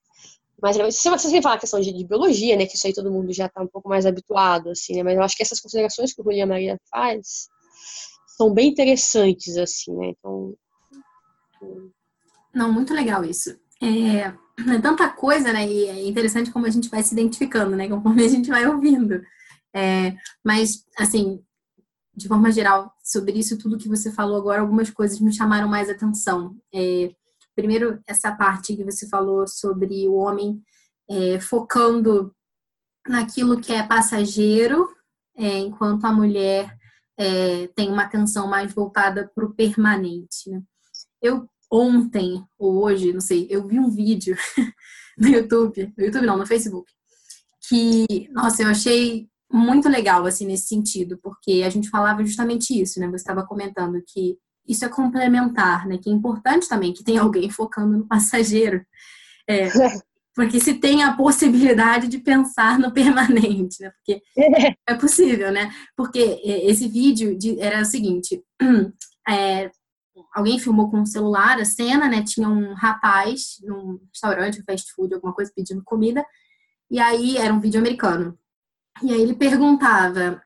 mais 0.59 0.77
se 0.95 1.09
você 1.09 1.41
falar 1.41 1.55
a 1.55 1.59
questão 1.59 1.81
de, 1.81 1.91
de, 1.91 2.07
biologia, 2.07 2.55
né, 2.55 2.65
que 2.65 2.75
isso 2.75 2.87
aí 2.87 2.93
todo 2.93 3.11
mundo 3.11 3.31
já 3.31 3.45
está 3.45 3.61
um 3.61 3.67
pouco 3.67 3.89
mais 3.89 4.05
habituado, 4.05 4.69
assim, 4.69 4.95
né, 4.95 5.03
mas 5.03 5.15
eu 5.15 5.21
acho 5.21 5.35
que 5.35 5.43
essas 5.43 5.59
considerações 5.59 6.13
que 6.13 6.21
o 6.21 6.23
Julia 6.23 6.47
Maria 6.47 6.79
faz 6.89 7.49
são 8.25 8.53
bem 8.53 8.69
interessantes, 8.69 9.57
assim, 9.57 9.93
né, 9.95 10.13
então... 10.17 10.55
Não, 12.55 12.71
muito 12.71 12.93
legal 12.93 13.25
isso. 13.25 13.59
É, 13.81 14.33
é 14.73 14.81
tanta 14.81 15.09
coisa, 15.09 15.51
né, 15.51 15.67
e 15.67 15.85
é 15.85 16.07
interessante 16.07 16.49
como 16.49 16.65
a 16.65 16.69
gente 16.69 16.89
vai 16.89 17.03
se 17.03 17.13
identificando, 17.13 17.75
né, 17.75 17.89
conforme 17.89 18.23
a 18.23 18.29
gente 18.29 18.49
vai 18.49 18.65
ouvindo. 18.65 19.21
É, 19.75 20.15
mas, 20.43 20.85
assim, 20.97 21.43
de 22.15 22.29
forma 22.29 22.49
geral, 22.49 22.93
sobre 23.03 23.37
isso 23.37 23.57
tudo 23.57 23.77
que 23.77 23.89
você 23.89 24.09
falou 24.09 24.37
agora, 24.37 24.61
algumas 24.61 24.89
coisas 24.89 25.19
me 25.19 25.33
chamaram 25.33 25.67
mais 25.67 25.89
atenção. 25.89 26.55
É, 26.73 27.13
primeiro, 27.53 28.01
essa 28.07 28.31
parte 28.31 28.75
que 28.75 28.85
você 28.85 29.05
falou 29.09 29.45
sobre 29.45 30.07
o 30.07 30.13
homem 30.13 30.63
é, 31.09 31.39
focando 31.41 32.33
naquilo 33.05 33.59
que 33.59 33.73
é 33.73 33.83
passageiro, 33.83 34.87
é, 35.37 35.59
enquanto 35.59 36.05
a 36.05 36.13
mulher 36.13 36.73
é, 37.17 37.67
tem 37.75 37.91
uma 37.91 38.03
atenção 38.03 38.47
mais 38.47 38.73
voltada 38.73 39.29
para 39.35 39.45
o 39.45 39.53
permanente. 39.53 40.49
Né? 40.49 40.61
Eu 41.21 41.49
ontem 41.71 42.43
ou 42.57 42.83
hoje, 42.83 43.13
não 43.13 43.21
sei, 43.21 43.47
eu 43.49 43.67
vi 43.67 43.79
um 43.79 43.89
vídeo 43.89 44.35
no 45.17 45.27
YouTube, 45.27 45.93
no 45.97 46.05
YouTube 46.05 46.25
não, 46.25 46.37
no 46.37 46.45
Facebook, 46.45 46.91
que, 47.67 48.29
nossa, 48.31 48.63
eu 48.63 48.69
achei 48.69 49.27
muito 49.51 49.87
legal, 49.87 50.25
assim, 50.25 50.45
nesse 50.45 50.67
sentido, 50.67 51.17
porque 51.21 51.63
a 51.65 51.69
gente 51.69 51.89
falava 51.89 52.23
justamente 52.23 52.79
isso, 52.79 52.99
né? 52.99 53.07
Você 53.07 53.17
estava 53.17 53.45
comentando 53.45 54.01
que 54.05 54.37
isso 54.67 54.83
é 54.83 54.89
complementar, 54.89 55.87
né? 55.87 55.97
Que 55.97 56.09
é 56.09 56.13
importante 56.13 56.67
também 56.67 56.93
que 56.93 57.03
tenha 57.03 57.21
alguém 57.21 57.49
focando 57.49 57.97
no 57.97 58.07
passageiro. 58.07 58.85
É, 59.47 59.67
porque 60.35 60.59
se 60.59 60.73
tem 60.73 61.03
a 61.03 61.13
possibilidade 61.13 62.07
de 62.07 62.19
pensar 62.19 62.77
no 62.79 62.91
permanente, 62.91 63.81
né? 63.81 63.91
Porque 63.91 64.21
é 64.87 64.93
possível, 64.95 65.51
né? 65.51 65.71
Porque 65.95 66.19
é, 66.19 66.69
esse 66.69 66.87
vídeo 66.87 67.37
era 67.59 67.81
o 67.81 67.85
seguinte: 67.85 68.43
é, 69.29 69.71
alguém 70.33 70.59
filmou 70.59 70.89
com 70.89 70.99
um 70.99 71.05
celular 71.05 71.59
a 71.59 71.65
cena, 71.65 72.07
né? 72.07 72.23
Tinha 72.23 72.49
um 72.49 72.73
rapaz 72.73 73.57
num 73.61 73.99
restaurante, 74.11 74.63
fast 74.63 74.93
food, 74.93 75.13
alguma 75.13 75.33
coisa, 75.33 75.51
pedindo 75.55 75.83
comida. 75.83 76.25
E 76.89 76.99
aí 76.99 77.37
era 77.37 77.53
um 77.53 77.59
vídeo 77.59 77.79
americano. 77.79 78.37
E 79.03 79.11
aí 79.11 79.21
ele 79.21 79.35
perguntava 79.35 80.41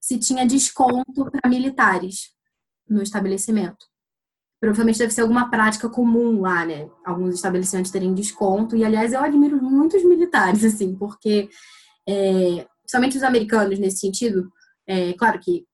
se 0.00 0.18
tinha 0.18 0.46
desconto 0.46 1.30
para 1.30 1.48
militares 1.48 2.30
no 2.88 3.02
estabelecimento. 3.02 3.86
Provavelmente 4.60 4.98
deve 4.98 5.12
ser 5.12 5.22
alguma 5.22 5.50
prática 5.50 5.88
comum 5.88 6.40
lá, 6.40 6.64
né? 6.64 6.88
Alguns 7.04 7.34
estabelecimentos 7.34 7.90
terem 7.90 8.14
desconto. 8.14 8.76
E, 8.76 8.84
aliás, 8.84 9.12
eu 9.12 9.20
admiro 9.20 9.60
muitos 9.62 10.04
militares, 10.04 10.64
assim, 10.64 10.94
porque, 10.94 11.48
é, 12.08 12.66
os 12.84 13.22
americanos 13.22 13.78
nesse 13.78 13.98
sentido, 13.98 14.52
é, 14.86 15.12
claro 15.14 15.38
que 15.40 15.66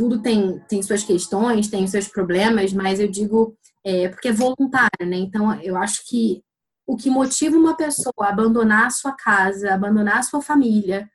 tudo 0.00 0.22
tem, 0.22 0.58
tem 0.60 0.82
suas 0.82 1.04
questões, 1.04 1.68
tem 1.68 1.86
seus 1.86 2.08
problemas, 2.08 2.72
mas 2.72 2.98
eu 2.98 3.06
digo 3.06 3.54
é, 3.84 4.08
porque 4.08 4.28
é 4.28 4.32
voluntário, 4.32 5.06
né? 5.06 5.18
Então, 5.18 5.52
eu 5.60 5.76
acho 5.76 6.08
que 6.08 6.42
o 6.86 6.96
que 6.96 7.10
motiva 7.10 7.54
uma 7.54 7.76
pessoa 7.76 8.14
a 8.20 8.30
abandonar 8.30 8.86
a 8.86 8.90
sua 8.90 9.12
casa, 9.12 9.74
abandonar 9.74 10.16
a 10.16 10.22
sua 10.22 10.40
família, 10.40 11.06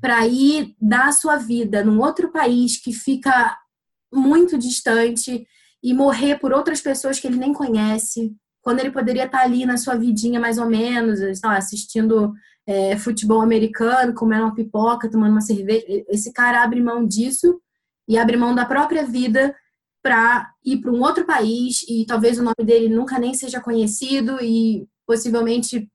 para 0.00 0.24
ir 0.28 0.76
dar 0.80 1.08
a 1.08 1.12
sua 1.12 1.38
vida 1.38 1.82
num 1.82 2.00
outro 2.00 2.30
país 2.30 2.80
que 2.80 2.92
fica 2.92 3.58
muito 4.12 4.56
distante 4.56 5.44
e 5.82 5.92
morrer 5.92 6.38
por 6.38 6.52
outras 6.52 6.80
pessoas 6.80 7.18
que 7.18 7.26
ele 7.26 7.36
nem 7.36 7.52
conhece, 7.52 8.32
quando 8.62 8.78
ele 8.78 8.92
poderia 8.92 9.24
estar 9.24 9.40
ali 9.40 9.66
na 9.66 9.76
sua 9.76 9.96
vidinha 9.96 10.38
mais 10.38 10.56
ou 10.56 10.66
menos, 10.66 11.18
assistindo 11.42 12.32
é, 12.64 12.96
futebol 12.96 13.40
americano, 13.40 14.14
comendo 14.14 14.44
uma 14.44 14.54
pipoca, 14.54 15.10
tomando 15.10 15.32
uma 15.32 15.40
cerveja. 15.40 15.84
Esse 16.08 16.32
cara 16.32 16.62
abre 16.62 16.80
mão 16.80 17.04
disso 17.04 17.60
e 18.08 18.18
abre 18.18 18.36
mão 18.36 18.54
da 18.54 18.64
própria 18.64 19.04
vida 19.04 19.54
para 20.02 20.52
ir 20.64 20.80
para 20.80 20.92
um 20.92 21.00
outro 21.00 21.24
país 21.24 21.82
e 21.88 22.04
talvez 22.06 22.38
o 22.38 22.42
nome 22.42 22.62
dele 22.62 22.94
nunca 22.94 23.18
nem 23.18 23.32
seja 23.32 23.60
conhecido 23.60 24.38
e 24.42 24.86
possivelmente 25.06 25.90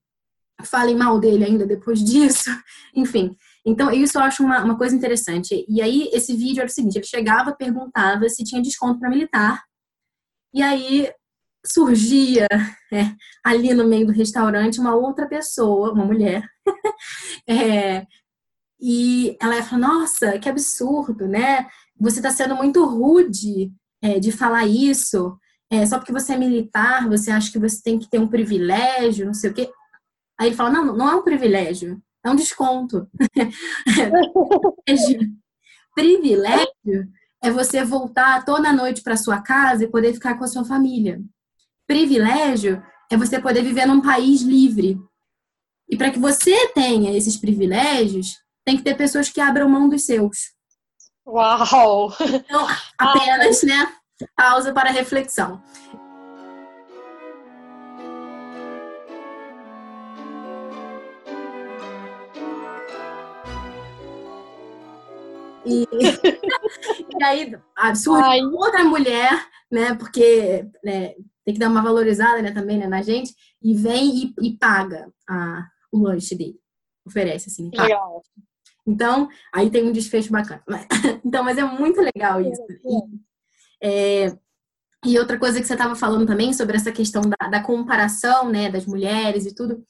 falem 0.63 0.95
mal 0.95 1.19
dele 1.19 1.45
ainda 1.45 1.65
depois 1.65 1.99
disso. 2.03 2.49
Enfim, 2.95 3.35
então 3.65 3.91
isso 3.91 4.17
eu 4.17 4.23
acho 4.23 4.43
uma, 4.43 4.63
uma 4.63 4.77
coisa 4.77 4.95
interessante. 4.95 5.65
E 5.67 5.81
aí 5.81 6.09
esse 6.11 6.35
vídeo 6.35 6.61
era 6.61 6.69
o 6.69 6.73
seguinte: 6.73 6.97
ele 6.97 7.05
chegava, 7.05 7.55
perguntava 7.55 8.27
se 8.29 8.43
tinha 8.43 8.61
desconto 8.61 8.99
para 8.99 9.09
militar, 9.09 9.63
e 10.53 10.61
aí 10.61 11.11
surgia 11.65 12.47
é, 12.91 13.11
ali 13.43 13.73
no 13.73 13.85
meio 13.85 14.07
do 14.07 14.13
restaurante 14.13 14.79
uma 14.79 14.95
outra 14.95 15.27
pessoa, 15.27 15.91
uma 15.91 16.05
mulher, 16.05 16.47
é, 17.47 18.07
e 18.81 19.37
ela 19.41 19.55
ia 19.55 19.63
falar: 19.63 19.87
Nossa, 19.87 20.39
que 20.39 20.49
absurdo, 20.49 21.27
né? 21.27 21.67
Você 21.99 22.19
está 22.19 22.31
sendo 22.31 22.55
muito 22.55 22.85
rude 22.85 23.71
é, 24.01 24.19
de 24.19 24.31
falar 24.31 24.65
isso. 24.65 25.37
É, 25.71 25.85
só 25.85 25.97
porque 25.97 26.11
você 26.11 26.33
é 26.33 26.37
militar, 26.37 27.07
você 27.07 27.29
acha 27.29 27.51
que 27.51 27.59
você 27.59 27.81
tem 27.81 27.99
que 27.99 28.09
ter 28.09 28.19
um 28.19 28.27
privilégio, 28.27 29.25
não 29.25 29.33
sei 29.33 29.51
o 29.51 29.53
quê. 29.53 29.71
Aí 30.39 30.47
ele 30.47 30.55
fala: 30.55 30.71
Não, 30.71 30.95
não 30.95 31.09
é 31.09 31.15
um 31.15 31.23
privilégio, 31.23 32.01
é 32.25 32.29
um 32.29 32.35
desconto. 32.35 33.07
privilégio 35.95 37.09
é 37.41 37.51
você 37.51 37.83
voltar 37.83 38.45
toda 38.45 38.73
noite 38.73 39.01
para 39.01 39.17
sua 39.17 39.41
casa 39.41 39.83
e 39.83 39.89
poder 39.89 40.13
ficar 40.13 40.37
com 40.37 40.43
a 40.43 40.47
sua 40.47 40.65
família. 40.65 41.21
Privilégio 41.87 42.83
é 43.11 43.17
você 43.17 43.39
poder 43.39 43.63
viver 43.63 43.85
num 43.85 44.01
país 44.01 44.41
livre. 44.41 44.99
E 45.89 45.97
para 45.97 46.11
que 46.11 46.19
você 46.19 46.67
tenha 46.69 47.15
esses 47.17 47.37
privilégios, 47.37 48.37
tem 48.63 48.77
que 48.77 48.83
ter 48.83 48.95
pessoas 48.95 49.29
que 49.29 49.41
abram 49.41 49.67
mão 49.67 49.89
dos 49.89 50.05
seus. 50.05 50.53
Uau! 51.29 52.11
Então, 52.19 52.67
apenas, 52.97 53.61
né, 53.61 53.93
pausa 54.35 54.73
para 54.73 54.89
reflexão. 54.89 55.61
E, 65.63 65.85
e 67.19 67.23
aí 67.23 67.55
surge 67.95 68.41
outra 68.45 68.83
mulher, 68.83 69.47
né? 69.71 69.93
Porque 69.93 70.65
né, 70.83 71.13
tem 71.45 71.53
que 71.53 71.59
dar 71.59 71.69
uma 71.69 71.83
valorizada 71.83 72.41
né, 72.41 72.51
também 72.51 72.79
né, 72.79 72.87
na 72.87 73.03
gente, 73.03 73.35
e 73.61 73.75
vem 73.75 74.15
e, 74.15 74.33
e 74.41 74.57
paga 74.57 75.13
a, 75.29 75.67
o 75.91 75.99
lanche 75.99 76.33
dele. 76.35 76.59
Oferece, 77.05 77.49
assim. 77.49 77.69
Legal. 77.71 78.23
Então, 78.85 79.29
aí 79.53 79.69
tem 79.69 79.87
um 79.87 79.91
desfecho 79.91 80.31
bacana. 80.31 80.63
então, 81.23 81.43
mas 81.43 81.57
é 81.57 81.63
muito 81.63 82.01
legal 82.01 82.41
isso. 82.41 82.61
E, 82.69 83.87
é, 83.87 84.37
e 85.05 85.17
outra 85.17 85.37
coisa 85.37 85.61
que 85.61 85.67
você 85.67 85.73
estava 85.73 85.95
falando 85.95 86.27
também 86.27 86.53
sobre 86.53 86.75
essa 86.75 86.91
questão 86.91 87.21
da, 87.21 87.47
da 87.47 87.61
comparação, 87.61 88.49
né, 88.49 88.69
das 88.69 88.85
mulheres 88.85 89.45
e 89.45 89.53
tudo. 89.53 89.83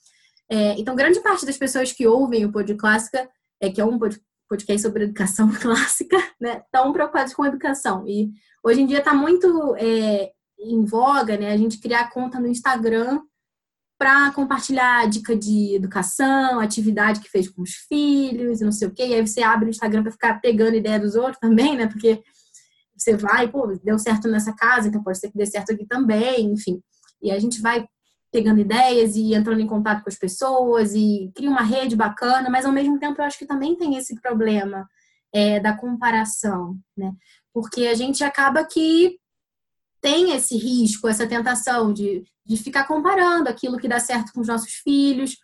É, 0.50 0.74
então, 0.80 0.96
grande 0.96 1.20
parte 1.22 1.46
das 1.46 1.58
pessoas 1.58 1.92
que 1.92 2.08
ouvem 2.08 2.46
o 2.46 2.52
Pod 2.52 2.74
Clássica, 2.76 3.30
é, 3.62 3.70
que 3.70 3.80
é 3.80 3.86
um 3.86 4.00
podcast 4.48 4.82
sobre 4.82 5.04
educação 5.04 5.50
clássica, 5.62 6.18
né, 6.40 6.62
estão 6.66 6.92
preocupados 6.92 7.34
com 7.34 7.44
a 7.44 7.48
educação. 7.48 8.08
E 8.08 8.32
hoje 8.64 8.82
em 8.82 8.86
dia 8.86 9.00
está 9.00 9.14
muito 9.14 9.76
é, 9.78 10.32
em 10.60 10.84
voga, 10.86 11.38
né, 11.38 11.52
a 11.52 11.58
gente 11.58 11.80
criar 11.80 12.10
conta 12.12 12.40
no 12.40 12.48
Instagram 12.48 13.22
para 14.00 14.32
compartilhar 14.32 15.10
dica 15.10 15.36
de 15.36 15.76
educação, 15.76 16.62
atividade 16.62 17.20
que 17.20 17.30
fez 17.30 17.50
com 17.50 17.62
os 17.62 17.72
filhos, 17.90 18.62
não 18.62 18.72
sei 18.72 18.88
o 18.88 18.92
quê. 18.92 19.08
E 19.08 19.14
aí 19.14 19.28
você 19.28 19.42
abre 19.42 19.68
o 19.68 19.70
Instagram 19.70 20.04
para 20.04 20.14
ficar 20.14 20.40
pegando 20.40 20.78
ideia 20.78 20.98
dos 20.98 21.16
outros 21.16 21.38
também, 21.38 21.76
né? 21.76 21.86
Porque 21.86 22.24
você 22.98 23.18
vai, 23.18 23.50
pô, 23.50 23.68
deu 23.84 24.00
certo 24.00 24.30
nessa 24.30 24.54
casa, 24.54 24.88
então 24.88 25.04
pode 25.04 25.20
ser 25.20 25.30
que 25.30 25.38
dê 25.38 25.46
certo 25.46 25.74
aqui 25.74 25.86
também, 25.86 26.46
enfim. 26.46 26.82
E 27.22 27.30
a 27.30 27.38
gente 27.38 27.62
vai 27.62 27.86
pegando 28.32 28.62
ideias 28.62 29.18
e 29.18 29.34
entrando 29.34 29.60
em 29.60 29.68
contato 29.68 30.02
com 30.02 30.10
as 30.10 30.18
pessoas 30.18 30.94
e 30.94 31.30
cria 31.36 31.50
uma 31.50 31.64
rede 31.64 31.96
bacana, 31.96 32.50
mas 32.50 32.66
ao 32.66 32.72
mesmo 32.72 32.98
tempo 33.00 33.22
eu 33.22 33.26
acho 33.26 33.38
que 33.38 33.46
também 33.46 33.76
tem 33.76 33.98
esse 33.98 34.16
problema 34.22 34.88
é, 35.34 35.60
da 35.60 35.76
comparação, 35.76 36.78
né? 36.96 37.12
Porque 37.54 37.88
a 37.88 37.96
gente 37.96 38.24
acaba 38.24 38.64
que 38.64 39.19
tem 40.02 40.32
esse 40.32 40.58
risco, 40.58 41.08
essa 41.08 41.28
tentação 41.28 41.94
de, 41.94 42.24
de 42.46 42.58
ficar 42.58 42.86
comparando 42.86 43.50
aquilo 43.50 43.78
que 43.78 43.88
dá 43.88 44.00
certo 44.00 44.32
com 44.34 44.42
os 44.42 44.48
nossos 44.48 44.72
filhos, 44.84 45.36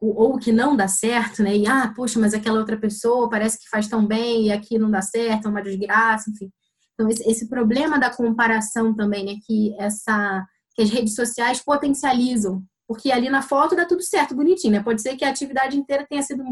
ou 0.00 0.38
que 0.38 0.52
não 0.52 0.76
dá 0.76 0.86
certo, 0.86 1.42
né? 1.42 1.56
E, 1.56 1.66
ah, 1.66 1.92
poxa, 1.94 2.18
mas 2.18 2.34
aquela 2.34 2.58
outra 2.58 2.76
pessoa 2.76 3.30
parece 3.30 3.58
que 3.58 3.68
faz 3.68 3.88
tão 3.88 4.06
bem 4.06 4.46
e 4.46 4.52
aqui 4.52 4.78
não 4.78 4.90
dá 4.90 5.00
certo, 5.00 5.46
é 5.46 5.50
uma 5.50 5.62
desgraça, 5.62 6.30
enfim. 6.30 6.50
Então, 6.92 7.08
esse, 7.08 7.28
esse 7.28 7.48
problema 7.48 7.98
da 7.98 8.10
comparação 8.10 8.94
também, 8.94 9.24
né? 9.24 9.34
Que, 9.46 9.74
essa, 9.78 10.44
que 10.74 10.82
as 10.82 10.90
redes 10.90 11.14
sociais 11.14 11.62
potencializam. 11.62 12.62
Porque 12.86 13.10
ali 13.10 13.30
na 13.30 13.40
foto 13.40 13.74
dá 13.74 13.86
tudo 13.86 14.02
certo, 14.02 14.34
bonitinho, 14.34 14.74
né? 14.74 14.82
Pode 14.82 15.00
ser 15.00 15.16
que 15.16 15.24
a 15.24 15.30
atividade 15.30 15.76
inteira 15.76 16.06
tenha 16.08 16.22
sido 16.22 16.44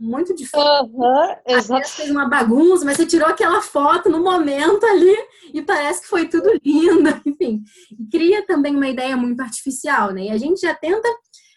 muito 0.00 0.34
difícil. 0.34 0.58
Uhum, 0.58 1.36
exato. 1.46 1.88
fez 1.90 2.10
uma 2.10 2.26
bagunça, 2.26 2.84
mas 2.84 2.96
você 2.96 3.04
tirou 3.04 3.28
aquela 3.28 3.60
foto 3.60 4.08
no 4.08 4.22
momento 4.22 4.84
ali 4.86 5.14
e 5.52 5.60
parece 5.60 6.00
que 6.00 6.08
foi 6.08 6.26
tudo 6.26 6.50
lindo, 6.64 7.10
enfim. 7.26 7.62
E 7.92 8.06
cria 8.10 8.46
também 8.46 8.74
uma 8.74 8.88
ideia 8.88 9.16
muito 9.16 9.40
artificial, 9.40 10.12
né? 10.12 10.24
E 10.24 10.30
a 10.30 10.38
gente 10.38 10.62
já 10.62 10.74
tenta, 10.74 11.06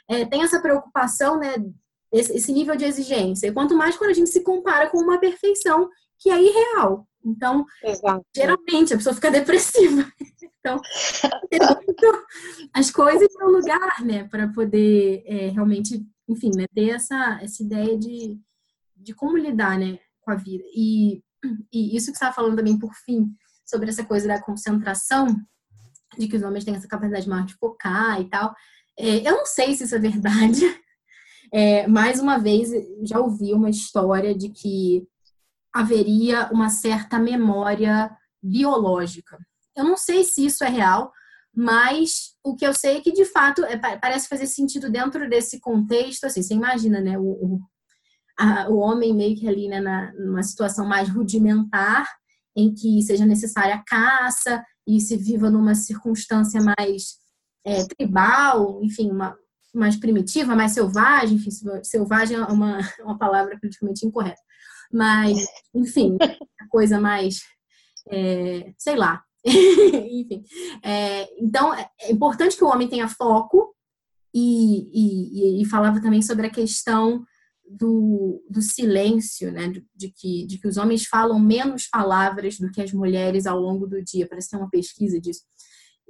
é, 0.10 0.26
tem 0.26 0.44
essa 0.44 0.60
preocupação, 0.62 1.40
né? 1.40 1.56
Esse, 2.12 2.36
esse 2.36 2.52
nível 2.52 2.76
de 2.76 2.86
exigência. 2.86 3.48
E 3.48 3.52
quanto 3.52 3.76
mais 3.76 3.96
quando 3.98 4.12
a 4.12 4.14
gente 4.14 4.30
se 4.30 4.42
compara 4.42 4.90
com 4.90 4.98
uma 5.00 5.20
perfeição 5.20 5.90
que 6.20 6.30
é 6.30 6.42
irreal. 6.42 7.08
Então, 7.26 7.66
Exato. 7.84 8.26
geralmente 8.36 8.94
a 8.94 8.98
pessoa 8.98 9.16
fica 9.16 9.32
depressiva. 9.32 10.06
Então, 10.60 10.80
as 12.74 12.92
coisas 12.92 13.28
no 13.40 13.50
lugar, 13.50 14.02
né, 14.04 14.26
para 14.26 14.48
poder 14.48 15.24
é, 15.26 15.50
realmente, 15.50 16.06
enfim, 16.28 16.52
né, 16.56 16.66
ter 16.74 16.90
essa, 16.90 17.40
essa 17.42 17.62
ideia 17.64 17.98
de, 17.98 18.40
de 18.96 19.14
como 19.14 19.38
lidar, 19.38 19.78
né, 19.78 20.00
com 20.22 20.32
a 20.32 20.36
vida. 20.36 20.64
E, 20.76 21.22
e 21.72 21.96
isso 21.96 22.12
que 22.12 22.18
você 22.18 22.26
estava 22.26 22.34
falando 22.34 22.56
também, 22.56 22.78
por 22.78 22.94
fim, 22.94 23.36
sobre 23.66 23.90
essa 23.90 24.06
coisa 24.06 24.28
da 24.28 24.42
concentração, 24.42 25.28
de 26.18 26.28
que 26.28 26.36
os 26.36 26.44
homens 26.44 26.64
têm 26.64 26.76
essa 26.76 26.88
capacidade 26.88 27.28
maior 27.28 27.46
de 27.46 27.56
focar 27.56 28.22
e 28.22 28.30
tal. 28.30 28.56
É, 28.98 29.28
eu 29.28 29.38
não 29.38 29.46
sei 29.46 29.74
se 29.76 29.84
isso 29.84 29.96
é 29.96 30.00
verdade. 30.00 30.62
É, 31.56 31.86
mais 31.86 32.20
uma 32.20 32.40
vez, 32.40 32.72
já 33.04 33.20
ouvi 33.20 33.54
uma 33.54 33.70
história 33.70 34.34
de 34.34 34.50
que 34.50 35.08
haveria 35.72 36.50
uma 36.52 36.68
certa 36.68 37.20
memória 37.20 38.10
biológica. 38.42 39.38
Eu 39.76 39.84
não 39.84 39.96
sei 39.96 40.24
se 40.24 40.44
isso 40.44 40.64
é 40.64 40.68
real, 40.68 41.12
mas 41.56 42.34
o 42.44 42.56
que 42.56 42.66
eu 42.66 42.74
sei 42.74 42.98
é 42.98 43.02
que, 43.02 43.12
de 43.12 43.26
fato, 43.26 43.64
é, 43.64 43.78
parece 43.78 44.28
fazer 44.28 44.48
sentido 44.48 44.90
dentro 44.90 45.30
desse 45.30 45.60
contexto. 45.60 46.26
Assim, 46.26 46.42
você 46.42 46.54
imagina, 46.54 47.00
né? 47.00 47.18
O, 47.18 47.24
o, 47.24 47.62
a, 48.38 48.70
o 48.70 48.78
homem 48.78 49.14
meio 49.14 49.36
que 49.38 49.48
ali, 49.48 49.68
né, 49.68 49.80
na, 49.80 50.12
numa 50.14 50.44
situação 50.44 50.86
mais 50.86 51.10
rudimentar, 51.10 52.08
em 52.56 52.74
que 52.74 53.02
seja 53.02 53.26
necessária 53.26 53.76
a 53.76 53.84
caça 53.84 54.64
e 54.88 55.00
se 55.00 55.16
viva 55.18 55.50
numa 55.50 55.76
circunstância 55.76 56.62
mais 56.62 57.18
é, 57.66 57.86
tribal, 57.86 58.84
enfim, 58.84 59.12
uma, 59.12 59.38
mais 59.74 59.96
primitiva, 59.96 60.56
mais 60.56 60.72
selvagem. 60.72 61.38
Enfim, 61.38 61.52
selvagem 61.84 62.38
é 62.38 62.42
uma, 62.46 62.80
uma 63.04 63.18
palavra 63.18 63.58
politicamente 63.60 64.06
incorreta 64.06 64.42
mas, 64.94 65.40
enfim, 65.74 66.18
coisa 66.70 67.02
mais, 67.02 67.42
é, 68.12 68.72
sei 68.78 68.96
lá. 68.96 69.24
enfim, 69.46 70.44
é, 70.82 71.30
então 71.38 71.74
é 71.74 72.12
importante 72.12 72.56
que 72.56 72.64
o 72.64 72.68
homem 72.68 72.88
tenha 72.88 73.08
foco 73.08 73.76
e, 74.34 75.60
e, 75.60 75.62
e 75.62 75.66
falava 75.66 76.02
também 76.02 76.22
sobre 76.22 76.48
a 76.48 76.52
questão 76.52 77.24
do, 77.70 78.44
do 78.50 78.62
silêncio, 78.62 79.52
né? 79.52 79.68
De, 79.70 79.86
de, 79.96 80.10
que, 80.10 80.46
de 80.46 80.58
que 80.58 80.68
os 80.68 80.78
homens 80.78 81.06
falam 81.06 81.40
menos 81.40 81.88
palavras 81.88 82.58
do 82.58 82.72
que 82.72 82.82
as 82.82 82.92
mulheres 82.92 83.46
ao 83.46 83.60
longo 83.60 83.88
do 83.88 84.04
dia. 84.04 84.28
Parece 84.28 84.50
ter 84.50 84.58
uma 84.58 84.70
pesquisa 84.70 85.20
disso. 85.20 85.42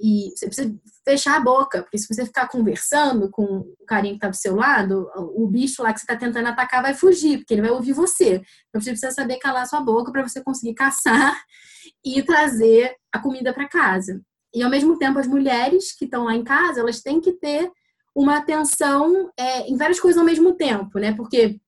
E 0.00 0.30
você 0.34 0.46
precisa 0.46 0.74
fechar 1.04 1.36
a 1.36 1.40
boca, 1.40 1.82
porque 1.82 1.98
se 1.98 2.12
você 2.12 2.24
ficar 2.24 2.48
conversando 2.48 3.30
com 3.30 3.44
o 3.44 3.76
carinha 3.86 4.14
que 4.14 4.18
está 4.18 4.28
do 4.28 4.36
seu 4.36 4.56
lado, 4.56 5.08
o 5.16 5.46
bicho 5.46 5.82
lá 5.82 5.92
que 5.92 6.00
você 6.00 6.04
está 6.04 6.16
tentando 6.16 6.48
atacar 6.48 6.82
vai 6.82 6.94
fugir, 6.94 7.38
porque 7.38 7.54
ele 7.54 7.62
vai 7.62 7.70
ouvir 7.70 7.92
você. 7.92 8.42
Então 8.68 8.80
você 8.80 8.90
precisa 8.90 9.12
saber 9.12 9.38
calar 9.38 9.66
sua 9.66 9.80
boca 9.80 10.10
para 10.10 10.26
você 10.26 10.42
conseguir 10.42 10.74
caçar 10.74 11.40
e 12.04 12.22
trazer 12.22 12.94
a 13.12 13.18
comida 13.18 13.52
para 13.52 13.68
casa. 13.68 14.20
E 14.54 14.62
ao 14.62 14.70
mesmo 14.70 14.98
tempo, 14.98 15.18
as 15.18 15.26
mulheres 15.26 15.96
que 15.96 16.04
estão 16.04 16.24
lá 16.24 16.34
em 16.34 16.44
casa, 16.44 16.80
elas 16.80 17.00
têm 17.00 17.20
que 17.20 17.32
ter 17.32 17.70
uma 18.14 18.36
atenção 18.36 19.30
é, 19.36 19.68
em 19.68 19.76
várias 19.76 19.98
coisas 19.98 20.18
ao 20.18 20.24
mesmo 20.24 20.54
tempo, 20.54 20.98
né? 20.98 21.12
Porque 21.12 21.60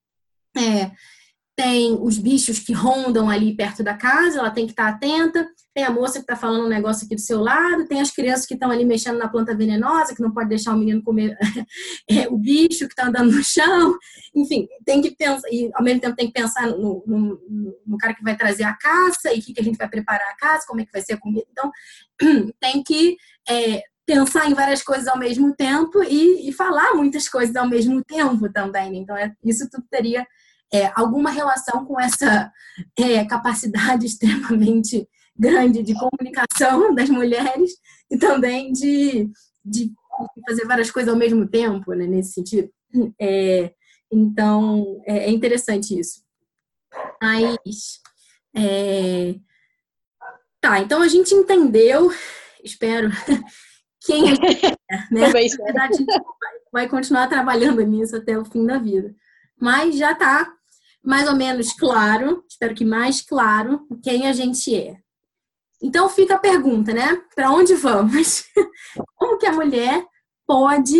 é, 0.55 0.91
tem 1.57 1.97
os 1.99 2.19
bichos 2.19 2.59
que 2.59 2.71
rondam 2.71 3.27
ali 3.27 3.55
perto 3.55 3.83
da 3.83 3.95
casa, 3.95 4.37
ela 4.37 4.51
tem 4.51 4.67
que 4.67 4.73
estar 4.73 4.89
atenta, 4.89 5.49
tem 5.73 5.83
a 5.83 5.89
moça 5.89 6.19
que 6.19 6.19
está 6.19 6.35
falando 6.35 6.65
um 6.65 6.69
negócio 6.69 7.07
aqui 7.07 7.15
do 7.15 7.21
seu 7.21 7.41
lado, 7.41 7.87
tem 7.87 7.99
as 7.99 8.11
crianças 8.11 8.45
que 8.45 8.53
estão 8.53 8.69
ali 8.69 8.85
mexendo 8.85 9.17
na 9.17 9.27
planta 9.27 9.57
venenosa, 9.57 10.13
que 10.13 10.21
não 10.21 10.31
pode 10.31 10.49
deixar 10.49 10.75
o 10.75 10.77
menino 10.77 11.01
comer 11.01 11.35
é, 12.07 12.27
o 12.27 12.37
bicho 12.37 12.85
que 12.87 12.93
está 12.93 13.07
andando 13.07 13.31
no 13.31 13.43
chão, 13.43 13.97
enfim, 14.35 14.67
tem 14.85 15.01
que 15.01 15.15
pensar, 15.15 15.49
e 15.51 15.71
ao 15.73 15.83
mesmo 15.83 15.99
tempo 15.99 16.15
tem 16.15 16.27
que 16.27 16.33
pensar 16.33 16.67
no, 16.67 17.03
no, 17.07 17.41
no 17.87 17.97
cara 17.97 18.13
que 18.13 18.23
vai 18.23 18.37
trazer 18.37 18.63
a 18.63 18.77
caça 18.77 19.33
e 19.33 19.39
o 19.39 19.41
que, 19.41 19.51
que 19.51 19.59
a 19.59 19.63
gente 19.63 19.79
vai 19.79 19.89
preparar 19.89 20.29
a 20.29 20.37
casa, 20.37 20.63
como 20.67 20.81
é 20.81 20.85
que 20.85 20.91
vai 20.91 21.01
ser 21.01 21.13
a 21.13 21.19
comida, 21.19 21.47
então 21.51 21.71
tem 22.61 22.83
que 22.83 23.17
é, 23.49 23.81
pensar 24.05 24.47
em 24.47 24.53
várias 24.53 24.83
coisas 24.83 25.07
ao 25.07 25.17
mesmo 25.17 25.55
tempo 25.55 26.03
e, 26.03 26.47
e, 26.47 26.53
falar 26.53 26.93
muitas 26.93 27.27
coisas 27.27 27.55
ao 27.55 27.67
mesmo 27.67 28.03
tempo 28.03 28.47
também, 28.53 28.91
né? 28.91 28.97
então 28.99 29.17
é, 29.17 29.33
isso 29.43 29.67
tudo 29.71 29.87
teria 29.89 30.23
é, 30.73 30.91
alguma 30.95 31.29
relação 31.29 31.85
com 31.85 31.99
essa 31.99 32.51
é, 32.97 33.23
capacidade 33.25 34.05
extremamente 34.07 35.07
grande 35.37 35.83
de 35.83 35.93
comunicação 35.93 36.93
das 36.95 37.09
mulheres 37.09 37.71
e 38.09 38.17
também 38.17 38.71
de, 38.71 39.29
de 39.63 39.91
fazer 40.47 40.65
várias 40.65 40.89
coisas 40.89 41.11
ao 41.11 41.19
mesmo 41.19 41.47
tempo, 41.47 41.93
né, 41.93 42.07
nesse 42.07 42.33
sentido. 42.33 42.69
É, 43.19 43.71
então, 44.11 45.01
é, 45.05 45.25
é 45.25 45.29
interessante 45.29 45.97
isso. 45.97 46.21
Mas, 47.21 47.99
é, 48.55 49.35
tá, 50.59 50.79
então 50.79 51.01
a 51.01 51.07
gente 51.07 51.33
entendeu, 51.33 52.11
espero, 52.63 53.09
quem 54.01 54.31
é, 54.31 54.77
né? 55.11 55.21
Na 55.21 55.29
verdade, 55.29 55.55
a 55.77 55.91
gente 55.93 56.21
vai 56.71 56.87
continuar 56.87 57.27
trabalhando 57.27 57.81
nisso 57.81 58.15
até 58.15 58.37
o 58.37 58.45
fim 58.45 58.65
da 58.65 58.77
vida. 58.77 59.13
Mas 59.59 59.97
já 59.97 60.13
está 60.13 60.56
mais 61.07 61.25
ou 61.29 61.37
menos 61.37 61.71
claro, 61.71 62.43
espero 62.49 62.75
que 62.75 62.83
mais 62.83 63.21
claro, 63.21 63.87
quem 64.03 64.27
a 64.27 64.33
gente 64.33 64.75
é. 64.75 64.97
Então 65.81 66.09
fica 66.09 66.35
a 66.35 66.39
pergunta, 66.39 66.93
né? 66.93 67.15
Para 67.33 67.49
onde 67.49 67.75
vamos? 67.75 68.43
Como 69.15 69.37
que 69.37 69.45
a 69.45 69.53
mulher 69.53 70.05
pode 70.45 70.97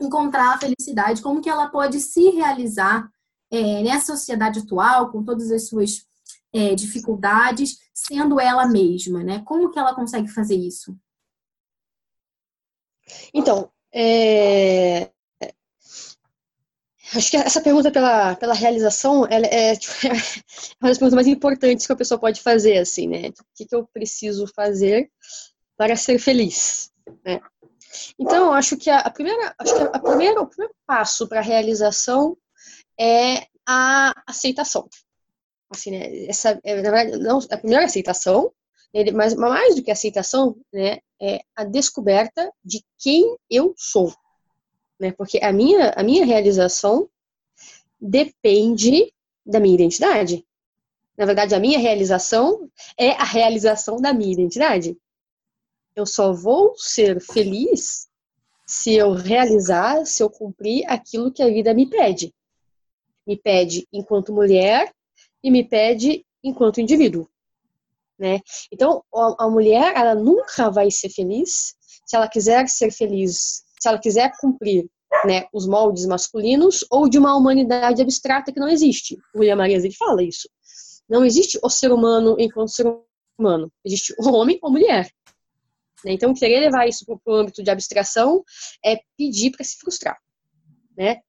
encontrar 0.00 0.54
a 0.54 0.58
felicidade? 0.58 1.20
Como 1.20 1.42
que 1.42 1.50
ela 1.50 1.68
pode 1.68 2.00
se 2.00 2.30
realizar 2.30 3.10
é, 3.50 3.82
nessa 3.82 4.16
sociedade 4.16 4.60
atual, 4.60 5.12
com 5.12 5.22
todas 5.22 5.50
as 5.50 5.68
suas 5.68 6.06
é, 6.50 6.74
dificuldades, 6.74 7.76
sendo 7.92 8.40
ela 8.40 8.66
mesma, 8.66 9.22
né? 9.22 9.42
Como 9.44 9.70
que 9.70 9.78
ela 9.78 9.94
consegue 9.94 10.28
fazer 10.28 10.56
isso? 10.56 10.96
Então, 13.34 13.70
é, 13.92 15.12
Acho 17.14 17.30
que 17.30 17.36
essa 17.36 17.60
pergunta 17.60 17.90
pela, 17.90 18.36
pela 18.36 18.54
realização 18.54 19.26
ela 19.28 19.46
é, 19.46 19.74
tipo, 19.76 19.94
é 20.06 20.10
uma 20.80 20.88
das 20.88 20.98
perguntas 20.98 21.14
mais 21.14 21.26
importantes 21.26 21.86
que 21.86 21.92
a 21.92 21.96
pessoa 21.96 22.20
pode 22.20 22.40
fazer, 22.40 22.78
assim, 22.78 23.08
né? 23.08 23.28
O 23.28 23.44
que, 23.54 23.66
que 23.66 23.74
eu 23.74 23.86
preciso 23.92 24.46
fazer 24.46 25.10
para 25.76 25.96
ser 25.96 26.18
feliz, 26.18 26.90
né? 27.24 27.40
Então, 28.18 28.52
acho 28.52 28.76
que 28.76 28.88
a, 28.88 29.10
primeira, 29.10 29.54
acho 29.58 29.74
que 29.74 29.82
a 29.82 29.98
primeira, 29.98 30.40
o 30.40 30.46
primeiro 30.46 30.74
passo 30.86 31.26
para 31.26 31.40
a 31.40 31.42
realização 31.42 32.36
é 32.98 33.46
a 33.66 34.12
aceitação. 34.26 34.88
Assim, 35.68 35.90
né? 35.90 36.26
Essa, 36.26 36.60
é, 36.62 36.76
na 36.76 36.90
verdade, 36.90 37.18
não, 37.18 37.38
a 37.38 37.56
primeira 37.56 37.84
aceitação, 37.84 38.52
né? 38.94 39.10
mas 39.10 39.34
mais 39.34 39.74
do 39.74 39.82
que 39.82 39.90
aceitação, 39.90 40.56
né? 40.72 40.98
É 41.20 41.40
a 41.56 41.64
descoberta 41.64 42.50
de 42.64 42.84
quem 42.98 43.36
eu 43.50 43.74
sou 43.76 44.14
né? 45.00 45.10
Porque 45.12 45.38
a 45.42 45.52
minha, 45.52 45.90
a 45.96 46.02
minha 46.02 46.24
realização 46.26 47.08
depende 47.98 49.12
da 49.44 49.58
minha 49.58 49.74
identidade. 49.74 50.46
Na 51.16 51.24
verdade, 51.24 51.54
a 51.54 51.60
minha 51.60 51.78
realização 51.78 52.70
é 52.96 53.10
a 53.12 53.24
realização 53.24 54.00
da 54.00 54.12
minha 54.12 54.32
identidade. 54.32 54.96
Eu 55.96 56.06
só 56.06 56.32
vou 56.32 56.74
ser 56.76 57.20
feliz 57.20 58.08
se 58.66 58.94
eu 58.94 59.12
realizar, 59.12 60.06
se 60.06 60.22
eu 60.22 60.30
cumprir 60.30 60.84
aquilo 60.86 61.32
que 61.32 61.42
a 61.42 61.48
vida 61.48 61.74
me 61.74 61.88
pede. 61.88 62.32
Me 63.26 63.36
pede 63.36 63.86
enquanto 63.92 64.32
mulher 64.32 64.94
e 65.42 65.50
me 65.50 65.64
pede 65.64 66.24
enquanto 66.42 66.80
indivíduo. 66.80 67.28
Né? 68.18 68.40
Então, 68.70 69.02
a, 69.38 69.48
mulher, 69.48 69.94
ela 69.96 70.14
nunca 70.14 70.70
vai 70.70 70.90
ser 70.90 71.08
feliz 71.08 71.74
se 72.04 72.16
ela 72.16 72.28
quiser 72.28 72.68
ser 72.68 72.92
feliz 72.92 73.64
se 73.80 73.88
ela 73.88 73.98
quiser 73.98 74.30
cumprir 74.40 74.86
né, 75.24 75.46
os 75.52 75.66
moldes 75.66 76.06
masculinos 76.06 76.84
ou 76.90 77.08
de 77.08 77.18
uma 77.18 77.34
humanidade 77.36 78.00
abstrata 78.00 78.52
que 78.52 78.60
não 78.60 78.68
existe. 78.68 79.18
O 79.34 79.40
William 79.40 79.56
Marias 79.56 79.96
fala 79.96 80.22
isso. 80.22 80.48
Não 81.08 81.24
existe 81.24 81.58
o 81.62 81.68
ser 81.68 81.90
humano 81.90 82.36
enquanto 82.38 82.70
ser 82.70 82.86
humano. 83.38 83.72
Existe 83.84 84.14
o 84.18 84.30
homem 84.30 84.58
ou 84.62 84.70
mulher. 84.70 85.10
Né? 86.04 86.12
Então, 86.12 86.34
querer 86.34 86.60
levar 86.60 86.86
isso 86.86 87.04
para 87.04 87.18
o 87.26 87.34
âmbito 87.34 87.62
de 87.62 87.70
abstração 87.70 88.44
é 88.84 89.00
pedir 89.16 89.50
para 89.50 89.64
se 89.64 89.76
frustrar. 89.78 90.18
Né? 90.96 91.20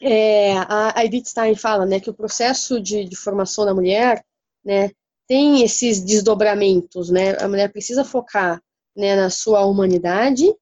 É, 0.00 0.54
a 0.68 1.04
Edith 1.04 1.26
Stein 1.26 1.56
fala 1.56 1.86
né, 1.86 1.98
que 1.98 2.10
o 2.10 2.14
processo 2.14 2.80
de, 2.80 3.04
de 3.04 3.16
formação 3.16 3.64
da 3.64 3.74
mulher 3.74 4.24
né, 4.64 4.90
tem 5.26 5.62
esses 5.62 6.00
desdobramentos. 6.00 7.10
Né? 7.10 7.36
A 7.40 7.48
mulher 7.48 7.72
precisa 7.72 8.04
focar 8.04 8.62
né, 8.96 9.16
na 9.16 9.30
sua 9.30 9.64
humanidade, 9.64 10.54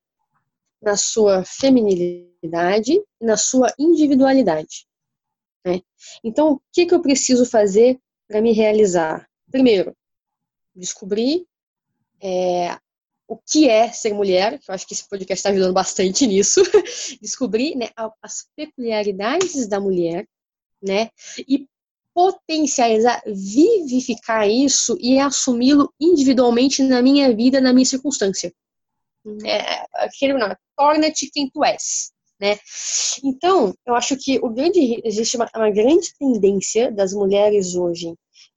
na 0.82 0.96
sua 0.96 1.44
feminilidade 1.44 2.94
e 3.20 3.24
na 3.24 3.36
sua 3.36 3.72
individualidade. 3.78 4.86
Né? 5.64 5.80
Então, 6.24 6.54
o 6.54 6.60
que, 6.72 6.86
que 6.86 6.94
eu 6.94 7.00
preciso 7.00 7.46
fazer 7.46 7.98
para 8.26 8.40
me 8.40 8.52
realizar? 8.52 9.28
Primeiro, 9.50 9.96
descobrir 10.74 11.46
é, 12.20 12.76
o 13.28 13.36
que 13.36 13.68
é 13.68 13.90
ser 13.92 14.12
mulher, 14.12 14.58
que 14.58 14.70
eu 14.70 14.74
acho 14.74 14.86
que 14.86 14.94
esse 14.94 15.08
podcast 15.08 15.38
está 15.38 15.50
ajudando 15.50 15.72
bastante 15.72 16.26
nisso, 16.26 16.62
descobrir 17.22 17.76
né, 17.76 17.90
as 18.20 18.46
peculiaridades 18.56 19.68
da 19.68 19.80
mulher, 19.80 20.26
né, 20.82 21.08
e 21.48 21.66
potencializar, 22.14 23.22
vivificar 23.26 24.48
isso 24.48 24.98
e 25.00 25.18
assumi-lo 25.18 25.92
individualmente 25.98 26.82
na 26.82 27.00
minha 27.00 27.34
vida, 27.34 27.60
na 27.60 27.72
minha 27.72 27.86
circunstância. 27.86 28.52
Uhum. 29.24 29.38
É, 29.46 29.84
aquele 29.94 30.34
torna-te 30.76 31.30
quem 31.30 31.48
tu 31.50 31.64
és. 31.64 32.12
Né? 32.40 32.58
Então, 33.22 33.72
eu 33.86 33.94
acho 33.94 34.16
que 34.16 34.38
o 34.38 34.50
grande, 34.50 35.00
existe 35.04 35.36
uma, 35.36 35.48
uma 35.54 35.70
grande 35.70 36.12
tendência 36.18 36.90
das 36.90 37.12
mulheres 37.12 37.76
hoje, 37.76 38.14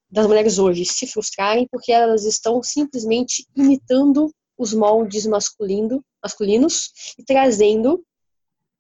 das 0.10 0.26
mulheres 0.26 0.58
hoje 0.58 0.86
se 0.86 1.06
frustrarem 1.06 1.68
porque 1.70 1.92
elas 1.92 2.26
estão 2.26 2.64
simplesmente 2.64 3.46
imitando 3.56 4.32
os 4.58 4.74
moldes 4.74 5.26
masculino, 5.26 6.04
masculinos 6.24 6.92
e 7.18 7.24
trazendo 7.24 8.04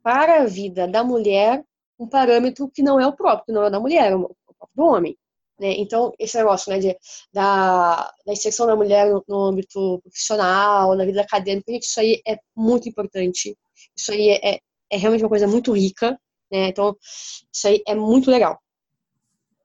para 0.01 0.41
a 0.41 0.45
vida 0.45 0.87
da 0.87 1.03
mulher 1.03 1.63
um 1.99 2.07
parâmetro 2.07 2.69
que 2.69 2.81
não 2.81 2.99
é 2.99 3.05
o 3.05 3.15
próprio, 3.15 3.45
que 3.45 3.51
não 3.51 3.63
é 3.63 3.69
da 3.69 3.79
mulher, 3.79 4.11
é 4.11 4.15
o 4.15 4.35
próprio 4.57 4.69
do 4.75 4.83
homem. 4.85 5.17
Né? 5.59 5.73
Então, 5.77 6.13
esse 6.19 6.37
negócio 6.37 6.71
né, 6.71 6.79
de, 6.79 6.97
da, 7.31 8.11
da 8.25 8.33
inserção 8.33 8.67
da 8.67 8.75
mulher 8.75 9.09
no, 9.09 9.23
no, 9.27 9.45
âmbito 9.45 9.99
profissional, 10.01 10.95
na 10.95 11.05
vida 11.05 11.21
acadêmica, 11.21 11.71
gente, 11.71 11.83
isso 11.83 11.99
aí 11.99 12.21
é 12.27 12.37
muito 12.55 12.89
importante. 12.89 13.57
Isso 13.95 14.11
aí 14.11 14.29
é, 14.29 14.59
é 14.89 14.97
realmente 14.97 15.23
uma 15.23 15.29
coisa 15.29 15.47
muito 15.47 15.71
rica. 15.71 16.19
Né? 16.51 16.67
Então, 16.67 16.95
isso 17.01 17.67
aí 17.67 17.81
é 17.87 17.95
muito 17.95 18.29
legal. 18.29 18.59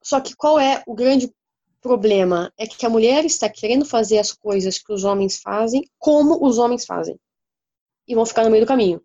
Só 0.01 0.19
que 0.19 0.35
qual 0.35 0.59
é 0.59 0.81
o 0.87 0.95
grande 0.95 1.31
problema? 1.81 2.51
É 2.57 2.65
que 2.65 2.85
a 2.85 2.89
mulher 2.89 3.25
está 3.25 3.49
querendo 3.49 3.85
fazer 3.85 4.17
as 4.17 4.31
coisas 4.31 4.79
que 4.79 4.93
os 4.93 5.03
homens 5.03 5.39
fazem 5.41 5.87
como 5.99 6.45
os 6.45 6.57
homens 6.57 6.85
fazem. 6.85 7.19
E 8.07 8.15
vão 8.15 8.25
ficar 8.25 8.43
no 8.43 8.49
meio 8.49 8.63
do 8.63 8.67
caminho. 8.67 9.01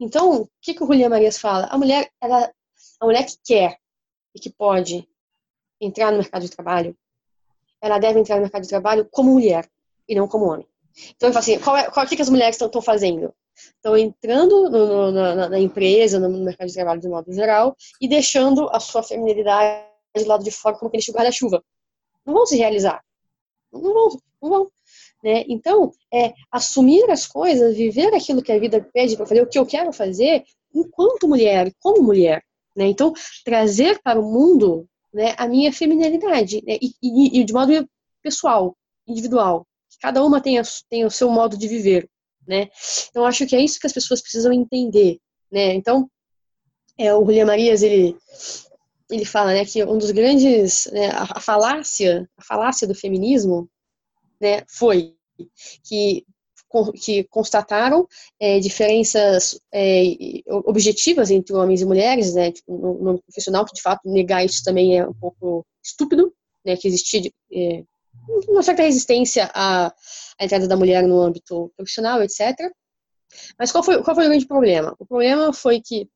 Então, 0.00 0.42
o 0.42 0.48
que, 0.60 0.74
que 0.74 0.82
o 0.82 0.86
Julián 0.86 1.10
Marias 1.10 1.38
fala? 1.38 1.66
A 1.66 1.78
mulher, 1.78 2.10
ela, 2.20 2.52
a 3.00 3.06
mulher 3.06 3.24
que 3.24 3.36
quer 3.44 3.78
e 4.34 4.40
que 4.40 4.50
pode 4.50 5.08
entrar 5.80 6.10
no 6.10 6.18
mercado 6.18 6.42
de 6.42 6.50
trabalho, 6.50 6.96
ela 7.80 7.98
deve 7.98 8.20
entrar 8.20 8.36
no 8.36 8.42
mercado 8.42 8.62
de 8.62 8.68
trabalho 8.68 9.08
como 9.10 9.32
mulher 9.32 9.68
e 10.08 10.14
não 10.14 10.28
como 10.28 10.46
homem. 10.46 10.66
Então, 11.16 11.28
ele 11.28 11.32
fala 11.32 11.38
assim, 11.38 11.58
qual 11.58 11.76
é, 11.76 11.90
qual, 11.90 12.06
que, 12.06 12.20
as 12.20 12.28
mulheres 12.28 12.60
estão 12.60 12.82
fazendo? 12.82 13.32
Estão 13.56 13.96
entrando 13.96 14.68
no, 14.70 14.86
no, 14.86 15.12
na, 15.12 15.48
na, 15.48 15.58
empresa, 15.58 16.18
no 16.18 16.28
mercado 16.44 16.68
de 16.68 16.74
trabalho 16.74 17.00
de 17.00 17.08
modo 17.08 17.32
geral, 17.32 17.76
e 18.00 18.08
deixando 18.08 18.68
a 18.70 18.80
sua 18.80 19.02
feminilidade 19.02 19.84
do 20.16 20.26
lado 20.26 20.44
de 20.44 20.50
fora 20.50 20.76
como 20.76 20.88
aquele 20.88 21.02
guarda-chuva. 21.10 21.62
Não 22.26 22.34
vão 22.34 22.46
se 22.46 22.56
realizar. 22.56 23.02
Não 23.72 23.80
vão, 23.80 24.08
não 24.42 24.50
vão. 24.50 24.70
Né? 25.22 25.44
Então, 25.48 25.92
é 26.12 26.32
assumir 26.50 27.08
as 27.10 27.26
coisas, 27.26 27.76
viver 27.76 28.14
aquilo 28.14 28.42
que 28.42 28.52
a 28.52 28.58
vida 28.58 28.86
pede 28.92 29.16
para 29.16 29.26
fazer, 29.26 29.42
o 29.42 29.46
que 29.46 29.58
eu 29.58 29.66
quero 29.66 29.92
fazer, 29.92 30.44
enquanto 30.74 31.28
mulher, 31.28 31.72
como 31.78 32.02
mulher. 32.02 32.42
Né? 32.74 32.86
Então, 32.86 33.12
trazer 33.44 34.00
para 34.02 34.18
o 34.18 34.24
mundo 34.24 34.88
né, 35.12 35.34
a 35.36 35.46
minha 35.46 35.72
feminilidade, 35.72 36.62
né, 36.64 36.78
e, 36.80 36.94
e, 37.02 37.40
e, 37.40 37.44
de 37.44 37.52
modo 37.52 37.88
pessoal, 38.22 38.76
individual. 39.06 39.66
Cada 40.00 40.24
uma 40.24 40.40
tem, 40.40 40.58
a, 40.58 40.62
tem 40.88 41.04
o 41.04 41.10
seu 41.10 41.30
modo 41.30 41.56
de 41.56 41.68
viver, 41.68 42.08
né? 42.46 42.68
Então, 43.08 43.26
acho 43.26 43.46
que 43.46 43.54
é 43.54 43.60
isso 43.60 43.78
que 43.78 43.86
as 43.86 43.92
pessoas 43.92 44.22
precisam 44.22 44.52
entender, 44.52 45.18
né? 45.50 45.74
Então, 45.74 46.08
é, 46.96 47.14
o 47.14 47.24
Julián 47.24 47.46
Marias, 47.46 47.82
ele, 47.82 48.16
ele 49.10 49.24
fala, 49.24 49.52
né, 49.52 49.64
que 49.64 49.82
um 49.84 49.98
dos 49.98 50.10
grandes, 50.10 50.86
né, 50.92 51.10
a, 51.10 51.38
a 51.38 51.40
falácia, 51.40 52.28
a 52.36 52.44
falácia 52.44 52.86
do 52.86 52.94
feminismo, 52.94 53.68
né, 54.40 54.64
foi 54.68 55.14
que 55.84 56.24
que 57.02 57.24
constataram 57.24 58.06
é, 58.38 58.60
diferenças 58.60 59.60
é, 59.72 60.02
objetivas 60.46 61.30
entre 61.30 61.54
homens 61.54 61.80
e 61.80 61.84
mulheres, 61.84 62.34
né, 62.34 62.52
tipo, 62.52 62.72
no, 62.72 63.12
no, 63.12 63.22
profissional, 63.22 63.64
que 63.64 63.74
de 63.74 63.82
fato 63.82 64.08
negar 64.08 64.44
isso 64.44 64.62
também 64.62 64.98
é 64.98 65.06
um 65.06 65.14
pouco 65.14 65.66
estúpido, 65.82 66.32
né, 66.64 66.76
que 66.76 66.86
existia 66.86 67.30
é, 67.52 67.82
uma 68.48 68.62
certa 68.62 68.82
resistência 68.82 69.50
à, 69.52 69.88
à, 69.88 70.44
entrada 70.44 70.68
da 70.68 70.76
mulher 70.76 71.02
no 71.02 71.20
âmbito 71.20 71.72
profissional, 71.76 72.22
etc. 72.22 72.54
Mas 73.58 73.72
qual 73.72 73.82
foi, 73.82 74.02
qual 74.02 74.14
foi 74.14 74.26
o 74.26 74.28
grande 74.28 74.46
problema? 74.46 74.94
O 74.98 75.06
problema 75.06 75.52
foi 75.52 75.80
que 75.80 76.08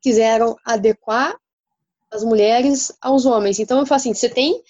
quiseram 0.00 0.56
adequar 0.64 1.36
as 2.10 2.22
mulheres 2.22 2.92
aos 3.00 3.26
homens. 3.26 3.58
Então, 3.58 3.78
eu 3.78 3.86
falo 3.86 4.00
assim, 4.00 4.14
você 4.14 4.28
tem... 4.28 4.62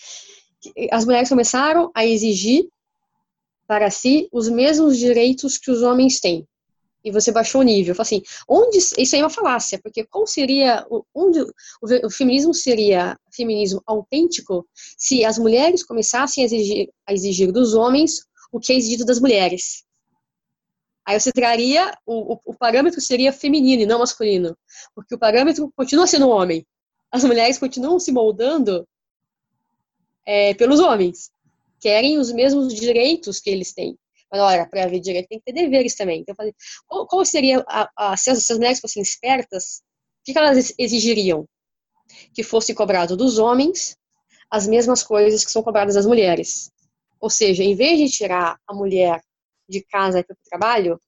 As 0.91 1.05
mulheres 1.05 1.28
começaram 1.28 1.91
a 1.95 2.05
exigir 2.05 2.68
para 3.68 3.90
si 3.90 4.28
os 4.32 4.48
mesmos 4.48 4.96
direitos 4.96 5.58
que 5.58 5.70
os 5.70 5.82
homens 5.82 6.18
têm. 6.20 6.48
E 7.04 7.12
você 7.12 7.30
baixou 7.30 7.60
o 7.60 7.64
nível. 7.64 7.94
Fala 7.94 8.06
assim, 8.06 8.22
onde 8.48 8.78
isso 8.78 9.14
aí 9.14 9.20
é 9.20 9.24
uma 9.24 9.30
falácia, 9.30 9.78
porque 9.80 10.04
qual 10.04 10.26
seria 10.26 10.84
onde 11.14 11.40
o, 11.82 12.10
feminismo 12.10 12.54
seria 12.54 13.16
feminismo 13.30 13.82
autêntico 13.86 14.66
se 14.74 15.24
as 15.24 15.38
mulheres 15.38 15.84
começassem 15.84 16.42
a 16.42 16.46
exigir, 16.46 16.90
a 17.06 17.12
exigir 17.12 17.52
dos 17.52 17.74
homens 17.74 18.26
o 18.50 18.58
que 18.58 18.72
é 18.72 18.76
exigido 18.76 19.04
das 19.04 19.20
mulheres? 19.20 19.84
Aí 21.06 21.20
você 21.20 21.30
traria 21.30 21.94
o, 22.06 22.34
o, 22.34 22.40
o 22.46 22.54
parâmetro 22.54 23.00
seria 23.00 23.32
feminino 23.32 23.82
e 23.82 23.86
não 23.86 23.98
masculino, 23.98 24.56
porque 24.94 25.14
o 25.14 25.18
parâmetro 25.18 25.70
continua 25.76 26.06
sendo 26.06 26.28
homem. 26.28 26.66
As 27.12 27.22
mulheres 27.22 27.58
continuam 27.58 28.00
se 28.00 28.12
moldando 28.12 28.86
é, 30.26 30.54
pelos 30.54 30.80
homens 30.80 31.30
querem 31.81 32.18
os 32.18 32.33
mesmos 32.33 32.74
direitos 32.74 33.41
que 33.41 33.51
eles 33.51 33.72
têm. 33.72 33.97
Mas, 34.31 34.41
olha, 34.41 34.66
para 34.66 34.85
haver 34.85 35.01
direito 35.01 35.29
tem 35.29 35.39
que 35.39 35.45
ter 35.45 35.53
deveres 35.53 35.95
também. 35.95 36.20
Então, 36.20 36.35
qual, 36.87 37.07
qual 37.07 37.24
seria, 37.24 37.64
a, 37.66 37.91
a, 37.97 38.16
se, 38.16 38.31
as, 38.31 38.45
se 38.45 38.53
as 38.53 38.59
mulheres 38.59 38.81
fossem 38.81 39.03
espertas, 39.03 39.81
o 40.20 40.24
que, 40.24 40.33
que 40.33 40.39
elas 40.39 40.74
exigiriam? 40.79 41.47
Que 42.35 42.43
fosse 42.43 42.74
cobrado 42.74 43.16
dos 43.16 43.39
homens 43.39 43.97
as 44.51 44.66
mesmas 44.66 45.03
coisas 45.03 45.45
que 45.45 45.51
são 45.51 45.62
cobradas 45.62 45.95
das 45.95 46.07
mulheres. 46.07 46.70
Ou 47.20 47.29
seja, 47.29 47.62
em 47.62 47.74
vez 47.74 47.99
de 47.99 48.09
tirar 48.09 48.59
a 48.66 48.74
mulher 48.74 49.20
de 49.68 49.83
casa 49.83 50.24
para 50.24 50.35
o 50.35 50.49
trabalho, 50.49 51.01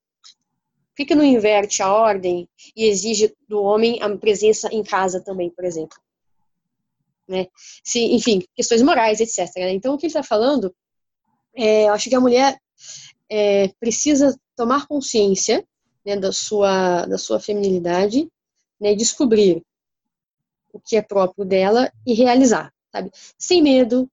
por 0.96 1.06
que 1.06 1.14
não 1.14 1.24
inverte 1.24 1.82
a 1.82 1.92
ordem 1.92 2.48
e 2.76 2.84
exige 2.84 3.34
do 3.48 3.62
homem 3.62 4.02
a 4.02 4.16
presença 4.18 4.68
em 4.70 4.82
casa 4.82 5.22
também, 5.22 5.50
por 5.50 5.64
exemplo? 5.64 5.96
Né? 7.30 7.46
Se, 7.84 8.00
enfim, 8.00 8.42
questões 8.54 8.82
morais, 8.82 9.20
etc. 9.20 9.48
Então, 9.70 9.94
o 9.94 9.98
que 9.98 10.06
ele 10.06 10.10
está 10.10 10.22
falando, 10.22 10.74
é, 11.54 11.84
eu 11.84 11.94
acho 11.94 12.08
que 12.08 12.14
a 12.14 12.20
mulher 12.20 12.58
é, 13.30 13.68
precisa 13.78 14.36
tomar 14.56 14.86
consciência 14.86 15.64
né, 16.04 16.16
da, 16.16 16.32
sua, 16.32 17.06
da 17.06 17.16
sua 17.16 17.38
feminilidade, 17.38 18.28
né, 18.80 18.94
descobrir 18.94 19.62
o 20.72 20.80
que 20.80 20.96
é 20.96 21.02
próprio 21.02 21.44
dela 21.44 21.90
e 22.06 22.14
realizar, 22.14 22.72
sabe? 22.92 23.10
Sem 23.38 23.62
medo, 23.62 24.08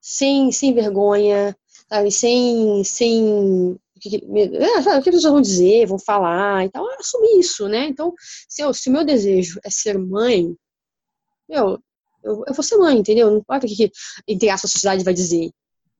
sem, 0.00 0.50
sem 0.52 0.74
vergonha, 0.74 1.56
sabe? 1.88 2.10
Sem, 2.10 2.82
sem 2.84 3.72
o 3.72 4.00
que, 4.00 4.22
ah, 4.76 4.96
as 4.96 5.04
pessoas 5.04 5.24
vão 5.24 5.40
dizer, 5.40 5.86
vão 5.86 5.98
falar 5.98 6.64
e 6.64 6.70
tal, 6.70 6.86
assumir 6.98 7.38
isso, 7.38 7.68
né? 7.68 7.86
Então, 7.86 8.14
se, 8.48 8.62
se 8.74 8.88
o 8.88 8.92
meu 8.92 9.04
desejo 9.04 9.60
é 9.64 9.70
ser 9.70 9.98
mãe, 9.98 10.54
meu, 11.48 11.80
eu, 12.28 12.44
eu 12.46 12.54
vou 12.54 12.62
ser 12.62 12.76
mãe, 12.76 12.98
entendeu? 12.98 13.30
Não 13.30 13.38
importa 13.38 13.66
o 13.66 13.68
que, 13.68 13.90
entre 14.26 14.50
a 14.50 14.56
sociedade 14.56 15.04
vai 15.04 15.14
dizer. 15.14 15.50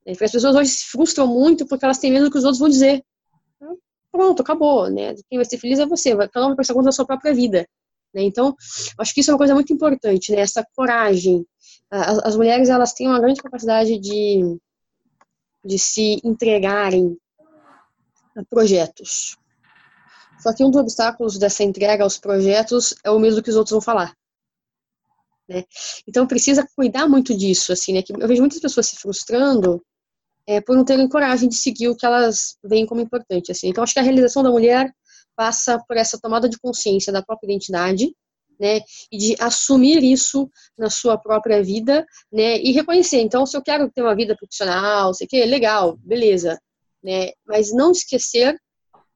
É, 0.07 0.12
as 0.12 0.18
pessoas 0.18 0.55
hoje 0.55 0.70
se 0.70 0.85
frustram 0.87 1.26
muito 1.26 1.66
porque 1.66 1.85
elas 1.85 1.99
têm 1.99 2.12
medo 2.12 2.26
do 2.26 2.31
que 2.31 2.39
os 2.39 2.45
outros 2.45 2.59
vão 2.59 2.68
dizer. 2.68 3.03
Então, 3.57 3.76
pronto, 4.12 4.43
acabou, 4.43 4.91
né? 4.91 5.14
Quem 5.29 5.39
vai 5.39 5.45
ser 5.45 5.59
feliz 5.59 5.79
é 5.79 5.87
você, 5.87 6.16
cada 6.29 6.47
um 6.47 6.49
vai 6.49 6.57
pensar 6.57 6.74
conta 6.74 6.87
da 6.87 6.93
sua 6.93 7.07
própria 7.07 7.35
vida. 7.35 7.66
Né? 8.14 8.22
Então, 8.22 8.55
acho 8.99 9.14
que 9.14 9.20
isso 9.20 9.31
é 9.31 9.35
uma 9.35 9.39
coisa 9.39 9.55
muito 9.55 9.72
importante, 9.72 10.33
né? 10.33 10.41
Essa 10.41 10.66
coragem. 10.74 11.47
As, 11.91 12.18
as 12.18 12.37
mulheres, 12.37 12.68
elas 12.68 12.93
têm 12.93 13.09
uma 13.09 13.20
grande 13.20 13.43
capacidade 13.43 13.99
de, 13.99 14.59
de 15.64 15.79
se 15.79 16.20
entregarem 16.24 17.16
a 18.37 18.45
projetos. 18.49 19.37
Só 20.41 20.55
que 20.55 20.64
um 20.64 20.70
dos 20.70 20.81
obstáculos 20.81 21.37
dessa 21.39 21.64
entrega 21.64 22.05
aos 22.05 22.16
projetos 22.16 22.95
é 23.05 23.11
o 23.11 23.18
mesmo 23.18 23.43
que 23.43 23.51
os 23.51 23.57
outros 23.57 23.72
vão 23.72 23.81
falar. 23.81 24.14
Né? 25.49 25.65
Então 26.07 26.27
precisa 26.27 26.67
cuidar 26.77 27.09
muito 27.09 27.37
disso, 27.37 27.73
assim, 27.73 27.93
né? 27.93 28.03
Que 28.03 28.13
eu 28.13 28.29
vejo 28.29 28.43
muitas 28.43 28.61
pessoas 28.61 28.87
se 28.87 28.97
frustrando 28.97 29.83
é, 30.47 30.61
por 30.61 30.77
não 30.77 30.85
terem 30.85 31.09
coragem 31.09 31.49
de 31.49 31.57
seguir 31.57 31.89
o 31.89 31.97
que 31.97 32.07
elas 32.07 32.57
veem 32.65 32.87
como 32.87 33.01
importante. 33.01 33.53
Assim. 33.53 33.69
Então, 33.69 33.85
acho 33.85 33.93
que 33.93 34.01
a 34.01 34.03
realização 34.03 34.43
da 34.43 34.51
mulher 34.51 34.91
passa 35.37 35.79
por 35.87 35.97
essa 35.97 36.19
tomada 36.19 36.49
de 36.49 36.59
consciência 36.59 37.13
da 37.13 37.23
própria 37.23 37.49
identidade, 37.49 38.13
né, 38.59 38.81
e 39.13 39.17
de 39.17 39.37
assumir 39.39 40.03
isso 40.03 40.51
na 40.77 40.91
sua 40.91 41.17
própria 41.17 41.63
vida, 41.63 42.05
né, 42.33 42.59
e 42.59 42.73
reconhecer. 42.73 43.21
Então, 43.21 43.47
se 43.47 43.57
eu 43.57 43.63
quero 43.63 43.91
ter 43.91 44.03
uma 44.03 44.17
vida 44.17 44.35
profissional, 44.37 45.15
sei 45.15 45.27
que, 45.27 45.45
legal, 45.45 45.97
beleza, 45.99 46.59
né, 47.03 47.31
mas 47.47 47.73
não 47.73 47.93
esquecer 47.93 48.59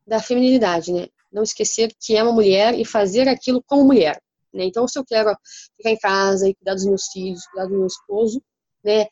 da 0.07 0.20
feminilidade, 0.20 0.93
né, 0.93 1.09
não 1.33 1.43
esquecer 1.43 1.93
que 2.01 2.14
é 2.14 2.22
uma 2.22 2.33
mulher 2.33 2.78
e 2.78 2.85
fazer 2.85 3.26
aquilo 3.26 3.61
como 3.66 3.85
mulher, 3.85 4.22
né. 4.53 4.64
Então, 4.64 4.86
se 4.86 4.98
eu 4.98 5.05
quero 5.05 5.34
ficar 5.76 5.90
em 5.90 5.98
casa 5.98 6.48
e 6.48 6.55
cuidar 6.55 6.74
dos 6.74 6.84
meus 6.84 7.07
filhos, 7.12 7.46
cuidar 7.46 7.66
do 7.66 7.78
meu 7.78 7.86
esposo, 7.86 8.42
né, 8.84 9.07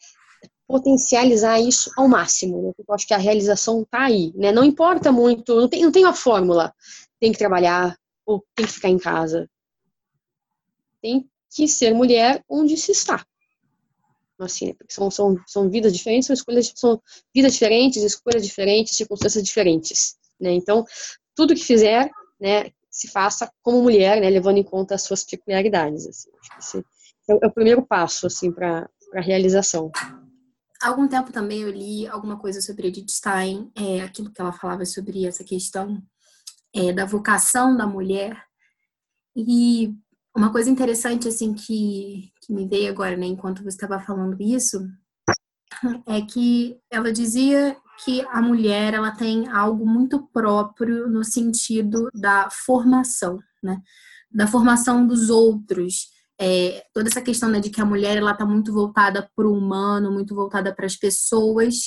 potencializar 0.67 1.59
isso 1.61 1.91
ao 1.97 2.09
máximo, 2.09 2.63
né, 2.63 2.73
porque 2.77 2.91
eu 2.91 2.95
acho 2.95 3.07
que 3.07 3.15
a 3.15 3.19
realização 3.19 3.83
está 3.83 4.03
aí, 4.05 4.33
né, 4.37 4.53
não 4.53 4.65
importa 4.65 5.11
muito, 5.11 5.55
não 5.55 5.69
tem, 5.69 5.83
não 5.83 5.93
tem 5.93 6.05
uma 6.05 6.15
fórmula, 6.15 6.73
tem 7.19 7.33
que 7.33 7.39
trabalhar 7.39 7.97
ou 8.25 8.45
tem 8.55 8.67
que 8.67 8.73
ficar 8.73 8.89
em 8.89 8.99
casa, 8.99 9.49
tem 11.03 11.29
que 11.51 11.67
ser 11.67 11.93
mulher 11.93 12.45
onde 12.49 12.77
se 12.77 12.93
está. 12.93 13.25
Assim, 14.39 14.69
né? 14.69 14.75
são, 14.89 15.11
são, 15.11 15.37
são 15.47 15.69
vidas 15.69 15.93
diferentes, 15.93 16.27
são 16.27 16.35
escolhas, 16.35 16.73
são 16.75 17.03
vidas 17.35 17.53
diferentes, 17.53 18.03
escolhas 18.03 18.43
diferentes, 18.43 18.97
circunstâncias 18.97 19.45
diferentes, 19.45 20.17
né? 20.41 20.53
Então, 20.53 20.85
tudo 21.35 21.55
que 21.55 21.63
fizer, 21.63 22.11
né, 22.41 22.71
se 22.91 23.09
faça 23.09 23.51
como 23.63 23.83
mulher, 23.83 24.21
né, 24.21 24.29
levando 24.29 24.59
em 24.59 24.65
conta 24.65 24.95
as 24.95 25.03
suas 25.03 25.25
peculiaridades. 25.25 26.07
Assim. 26.07 26.31
Esse 26.59 26.79
é, 27.29 27.39
é 27.43 27.47
o 27.47 27.53
primeiro 27.53 27.87
passo, 27.87 28.27
assim, 28.27 28.51
para 28.51 28.89
a 29.15 29.21
realização. 29.21 29.91
Há 30.83 30.89
algum 30.89 31.07
tempo 31.07 31.31
também 31.31 31.61
eu 31.61 31.71
li 31.71 32.07
alguma 32.09 32.39
coisa 32.39 32.61
sobre 32.61 32.89
Edith 32.89 33.11
Stein, 33.11 33.71
é, 33.77 34.01
aquilo 34.01 34.33
que 34.33 34.41
ela 34.41 34.53
falava 34.53 34.85
sobre 34.85 35.27
essa 35.27 35.45
questão 35.45 36.03
é, 36.75 36.93
da 36.93 37.05
vocação 37.05 37.77
da 37.77 37.87
mulher. 37.87 38.43
E 39.37 39.95
uma 40.35 40.51
coisa 40.51 40.71
interessante, 40.71 41.29
assim, 41.29 41.53
que, 41.53 42.33
que 42.41 42.53
me 42.53 42.67
veio 42.67 42.91
agora, 42.91 43.17
né, 43.17 43.27
enquanto 43.27 43.63
você 43.63 43.77
estava 43.77 44.01
falando 44.01 44.41
isso, 44.41 44.81
é 46.07 46.21
que 46.23 46.79
ela 46.91 47.13
dizia 47.13 47.77
que 48.05 48.25
a 48.31 48.41
mulher, 48.41 48.95
ela 48.95 49.11
tem 49.11 49.49
algo 49.49 49.87
muito 49.87 50.27
próprio 50.33 51.09
no 51.09 51.23
sentido 51.25 52.09
da 52.15 52.49
formação, 52.51 53.39
né, 53.63 53.81
da 54.31 54.47
formação 54.47 55.07
dos 55.07 55.29
outros, 55.31 56.09
é, 56.41 56.83
toda 56.95 57.09
essa 57.09 57.21
questão 57.21 57.51
né, 57.51 57.61
de 57.61 57.69
que 57.71 57.81
a 57.81 57.85
mulher 57.85 58.17
ela 58.17 58.33
está 58.33 58.47
muito 58.47 58.73
voltada 58.73 59.29
para 59.37 59.47
o 59.47 59.53
humano, 59.53 60.11
muito 60.11 60.35
voltada 60.35 60.75
para 60.75 60.87
as 60.87 60.97
pessoas, 60.97 61.83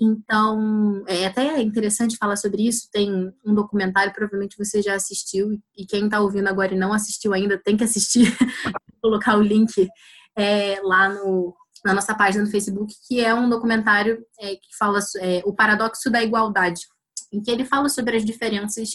então, 0.00 1.04
é 1.06 1.26
até 1.26 1.60
interessante 1.60 2.16
falar 2.16 2.36
sobre 2.36 2.66
isso. 2.66 2.88
Tem 2.90 3.32
um 3.44 3.54
documentário, 3.54 4.12
provavelmente 4.12 4.56
você 4.58 4.82
já 4.82 4.94
assistiu, 4.94 5.52
e 5.76 5.86
quem 5.86 6.06
está 6.06 6.20
ouvindo 6.20 6.48
agora 6.48 6.74
e 6.74 6.78
não 6.78 6.92
assistiu 6.92 7.32
ainda 7.32 7.56
tem 7.56 7.76
que 7.76 7.84
assistir. 7.84 8.36
Vou 8.64 8.72
colocar 9.02 9.36
o 9.36 9.42
link 9.42 9.88
é, 10.36 10.80
lá 10.82 11.08
no, 11.08 11.54
na 11.84 11.94
nossa 11.94 12.14
página 12.14 12.44
no 12.44 12.50
Facebook, 12.50 12.94
que 13.06 13.20
é 13.20 13.34
um 13.34 13.48
documentário 13.48 14.24
é, 14.40 14.56
que 14.56 14.76
fala 14.78 14.98
é, 15.18 15.42
o 15.44 15.52
paradoxo 15.52 16.10
da 16.10 16.22
igualdade, 16.22 16.82
em 17.32 17.40
que 17.42 17.50
ele 17.50 17.64
fala 17.64 17.88
sobre 17.88 18.16
as 18.16 18.24
diferenças 18.24 18.90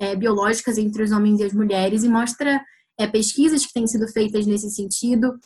é, 0.00 0.14
biológicas 0.14 0.78
entre 0.78 1.02
os 1.02 1.12
homens 1.12 1.40
e 1.40 1.44
as 1.44 1.52
mulheres 1.52 2.04
e 2.04 2.08
mostra 2.08 2.62
é, 2.98 3.06
pesquisas 3.06 3.64
que 3.64 3.72
têm 3.72 3.86
sido 3.86 4.08
feitas 4.08 4.46
nesse 4.46 4.70
sentido, 4.70 5.38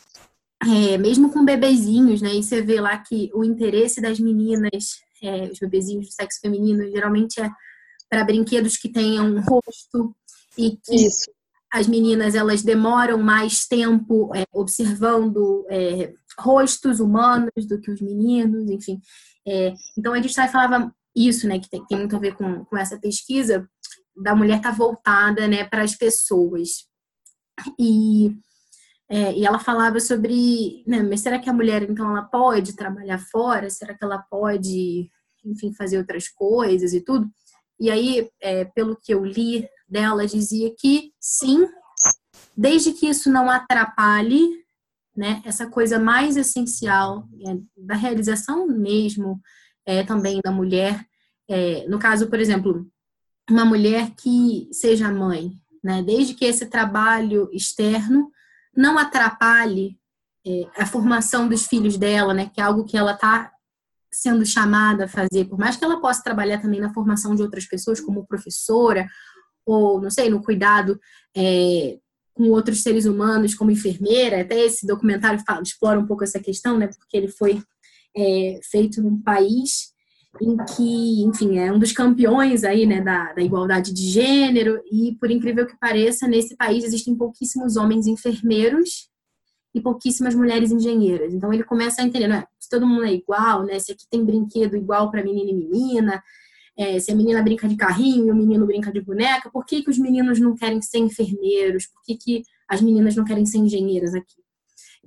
é, 0.62 0.98
mesmo 0.98 1.32
com 1.32 1.44
bebezinhos, 1.44 2.20
né? 2.20 2.34
E 2.34 2.42
você 2.42 2.60
vê 2.60 2.80
lá 2.80 2.98
que 2.98 3.30
o 3.34 3.44
interesse 3.44 4.00
das 4.00 4.20
meninas, 4.20 5.00
é, 5.22 5.44
os 5.44 5.58
bebezinhos 5.58 6.06
do 6.06 6.12
sexo 6.12 6.40
feminino, 6.40 6.90
geralmente 6.90 7.40
é 7.40 7.50
para 8.08 8.24
brinquedos 8.24 8.76
que 8.76 8.88
tenham 8.88 9.26
um 9.26 9.40
rosto 9.40 10.14
e 10.58 10.76
que 10.84 11.06
Isso. 11.06 11.30
as 11.72 11.86
meninas 11.86 12.34
elas 12.34 12.62
demoram 12.62 13.18
mais 13.18 13.66
tempo 13.66 14.34
é, 14.34 14.44
observando 14.52 15.64
é, 15.70 16.12
rostos 16.38 17.00
humanos 17.00 17.66
do 17.66 17.80
que 17.80 17.90
os 17.90 18.00
meninos, 18.00 18.70
enfim. 18.70 19.00
É, 19.46 19.74
então 19.98 20.14
gente 20.14 20.34
falava 20.48 20.94
isso, 21.14 21.46
né? 21.48 21.58
Que 21.58 21.68
tem, 21.68 21.84
tem, 21.86 21.98
muito 21.98 22.16
a 22.16 22.18
ver 22.18 22.34
com, 22.34 22.64
com 22.64 22.76
essa 22.76 22.98
pesquisa 22.98 23.68
da 24.16 24.34
mulher 24.34 24.58
estar 24.58 24.70
tá 24.70 24.76
voltada, 24.76 25.48
né, 25.48 25.64
para 25.64 25.82
as 25.82 25.96
pessoas. 25.96 26.86
E 27.78 28.36
é, 29.12 29.36
e 29.36 29.44
ela 29.44 29.58
falava 29.58 29.98
sobre, 29.98 30.84
né, 30.86 31.02
mas 31.02 31.20
será 31.20 31.36
que 31.40 31.50
a 31.50 31.52
mulher 31.52 31.82
então 31.82 32.08
ela 32.10 32.22
pode 32.22 32.76
trabalhar 32.76 33.18
fora? 33.18 33.68
Será 33.68 33.92
que 33.92 34.04
ela 34.04 34.18
pode, 34.30 35.10
enfim, 35.44 35.74
fazer 35.74 35.98
outras 35.98 36.28
coisas 36.28 36.94
e 36.94 37.00
tudo? 37.00 37.28
E 37.80 37.90
aí, 37.90 38.30
é, 38.40 38.66
pelo 38.66 38.94
que 38.94 39.12
eu 39.12 39.24
li 39.24 39.68
dela, 39.88 40.28
dizia 40.28 40.72
que 40.78 41.12
sim, 41.18 41.66
desde 42.56 42.92
que 42.92 43.08
isso 43.08 43.28
não 43.28 43.50
atrapalhe, 43.50 44.48
né, 45.20 45.42
essa 45.44 45.66
coisa 45.66 45.98
mais 45.98 46.34
essencial 46.38 47.28
é, 47.46 47.58
da 47.76 47.94
realização 47.94 48.66
mesmo 48.66 49.38
é, 49.84 50.02
também 50.02 50.40
da 50.42 50.50
mulher. 50.50 51.04
É, 51.46 51.86
no 51.86 51.98
caso, 51.98 52.28
por 52.28 52.40
exemplo, 52.40 52.90
uma 53.50 53.66
mulher 53.66 54.12
que 54.16 54.66
seja 54.72 55.12
mãe, 55.12 55.52
né, 55.84 56.02
desde 56.02 56.32
que 56.32 56.46
esse 56.46 56.64
trabalho 56.64 57.50
externo 57.52 58.30
não 58.74 58.96
atrapalhe 58.96 59.98
é, 60.46 60.66
a 60.74 60.86
formação 60.86 61.46
dos 61.46 61.66
filhos 61.66 61.98
dela, 61.98 62.32
né, 62.32 62.50
que 62.50 62.58
é 62.58 62.64
algo 62.64 62.86
que 62.86 62.96
ela 62.96 63.12
está 63.12 63.52
sendo 64.10 64.46
chamada 64.46 65.04
a 65.04 65.08
fazer, 65.08 65.44
por 65.44 65.58
mais 65.58 65.76
que 65.76 65.84
ela 65.84 66.00
possa 66.00 66.22
trabalhar 66.22 66.62
também 66.62 66.80
na 66.80 66.94
formação 66.94 67.34
de 67.34 67.42
outras 67.42 67.66
pessoas, 67.66 68.00
como 68.00 68.26
professora, 68.26 69.06
ou, 69.66 70.00
não 70.00 70.08
sei, 70.08 70.30
no 70.30 70.42
cuidado 70.42 70.98
é, 71.36 71.98
com 72.34 72.50
outros 72.50 72.82
seres 72.82 73.04
humanos, 73.04 73.54
como 73.54 73.70
enfermeira, 73.70 74.40
até 74.40 74.64
esse 74.64 74.86
documentário 74.86 75.42
fala, 75.46 75.62
explora 75.62 75.98
um 75.98 76.06
pouco 76.06 76.24
essa 76.24 76.40
questão, 76.40 76.78
né, 76.78 76.86
porque 76.86 77.16
ele 77.16 77.28
foi 77.28 77.62
é, 78.16 78.60
feito 78.70 79.02
num 79.02 79.20
país 79.20 79.90
em 80.40 80.56
que, 80.56 81.22
enfim, 81.24 81.58
é 81.58 81.72
um 81.72 81.78
dos 81.78 81.92
campeões 81.92 82.62
aí, 82.62 82.86
né, 82.86 83.00
da, 83.00 83.32
da 83.32 83.42
igualdade 83.42 83.92
de 83.92 84.08
gênero, 84.08 84.80
e 84.90 85.16
por 85.18 85.30
incrível 85.30 85.66
que 85.66 85.78
pareça, 85.78 86.28
nesse 86.28 86.56
país 86.56 86.84
existem 86.84 87.16
pouquíssimos 87.16 87.76
homens 87.76 88.06
enfermeiros 88.06 89.08
e 89.74 89.80
pouquíssimas 89.80 90.34
mulheres 90.34 90.70
engenheiras. 90.70 91.34
Então 91.34 91.52
ele 91.52 91.64
começa 91.64 92.02
a 92.02 92.04
entender, 92.04 92.28
né, 92.28 92.44
se 92.58 92.68
todo 92.68 92.86
mundo 92.86 93.04
é 93.04 93.12
igual, 93.12 93.64
né, 93.64 93.78
se 93.78 93.92
aqui 93.92 94.04
tem 94.08 94.24
brinquedo 94.24 94.76
igual 94.76 95.10
para 95.10 95.22
menina 95.22 95.50
e 95.50 95.54
menina, 95.54 96.22
é, 96.80 96.98
se 96.98 97.12
a 97.12 97.14
menina 97.14 97.42
brinca 97.42 97.68
de 97.68 97.76
carrinho 97.76 98.28
e 98.28 98.30
o 98.30 98.34
menino 98.34 98.64
brinca 98.64 98.90
de 98.90 99.02
boneca, 99.02 99.50
por 99.50 99.66
que, 99.66 99.82
que 99.82 99.90
os 99.90 99.98
meninos 99.98 100.40
não 100.40 100.54
querem 100.54 100.80
ser 100.80 100.96
enfermeiros? 100.96 101.86
Por 101.86 102.02
que, 102.02 102.16
que 102.16 102.42
as 102.66 102.80
meninas 102.80 103.14
não 103.14 103.22
querem 103.22 103.44
ser 103.44 103.58
engenheiras 103.58 104.14
aqui? 104.14 104.40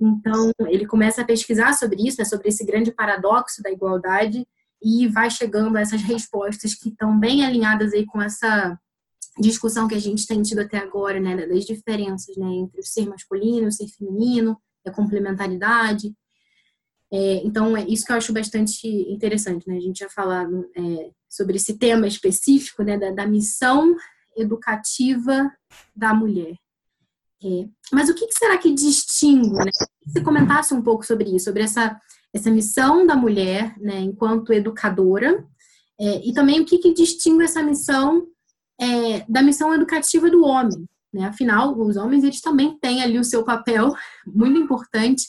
Então, 0.00 0.52
ele 0.68 0.86
começa 0.86 1.22
a 1.22 1.24
pesquisar 1.24 1.72
sobre 1.72 2.06
isso, 2.06 2.18
né, 2.20 2.24
sobre 2.24 2.48
esse 2.48 2.64
grande 2.64 2.92
paradoxo 2.92 3.60
da 3.60 3.72
igualdade, 3.72 4.46
e 4.80 5.08
vai 5.08 5.28
chegando 5.28 5.76
a 5.76 5.80
essas 5.80 6.00
respostas 6.02 6.74
que 6.76 6.90
estão 6.90 7.18
bem 7.18 7.44
alinhadas 7.44 7.92
aí 7.92 8.06
com 8.06 8.22
essa 8.22 8.78
discussão 9.40 9.88
que 9.88 9.96
a 9.96 10.00
gente 10.00 10.28
tem 10.28 10.42
tido 10.42 10.60
até 10.60 10.78
agora, 10.78 11.18
né, 11.18 11.44
das 11.44 11.64
diferenças, 11.64 12.36
né, 12.36 12.46
entre 12.46 12.78
o 12.80 12.84
ser 12.84 13.08
masculino, 13.08 13.66
o 13.66 13.72
ser 13.72 13.88
feminino, 13.88 14.56
a 14.86 14.92
complementaridade. 14.92 16.14
É, 17.14 17.46
então, 17.46 17.76
é 17.76 17.86
isso 17.88 18.04
que 18.04 18.10
eu 18.10 18.16
acho 18.16 18.32
bastante 18.32 18.88
interessante, 18.88 19.68
né, 19.68 19.76
a 19.76 19.80
gente 19.80 20.00
já 20.00 20.08
falado 20.08 20.68
é, 20.76 21.10
sobre 21.30 21.56
esse 21.56 21.78
tema 21.78 22.08
específico, 22.08 22.82
né, 22.82 22.98
da, 22.98 23.12
da 23.12 23.26
missão 23.26 23.94
educativa 24.36 25.48
da 25.94 26.12
mulher. 26.12 26.56
É, 27.40 27.68
mas 27.92 28.08
o 28.08 28.14
que, 28.14 28.26
que, 28.26 28.34
será 28.36 28.58
que 28.58 28.74
distingue, 28.74 29.52
né? 29.52 29.70
Se 29.72 30.12
você 30.12 30.20
comentasse 30.22 30.74
um 30.74 30.82
pouco 30.82 31.06
sobre 31.06 31.36
isso, 31.36 31.44
sobre 31.44 31.62
essa 31.62 32.00
essa 32.34 32.50
missão 32.50 33.06
da 33.06 33.14
mulher, 33.14 33.78
né, 33.78 34.00
enquanto 34.00 34.52
educadora, 34.52 35.46
é, 36.00 36.28
e 36.28 36.32
também 36.34 36.60
o 36.60 36.64
que, 36.64 36.78
que 36.78 36.92
distingue 36.92 37.44
essa 37.44 37.62
missão 37.62 38.26
é, 38.80 39.24
da 39.28 39.40
missão 39.40 39.72
educativa 39.72 40.28
do 40.28 40.44
homem. 40.44 40.84
Né? 41.12 41.26
Afinal, 41.26 41.78
os 41.78 41.96
homens 41.96 42.24
eles 42.24 42.40
também 42.40 42.76
têm 42.80 43.04
ali 43.04 43.20
o 43.20 43.24
seu 43.24 43.44
papel 43.44 43.94
muito 44.26 44.58
importante 44.58 45.28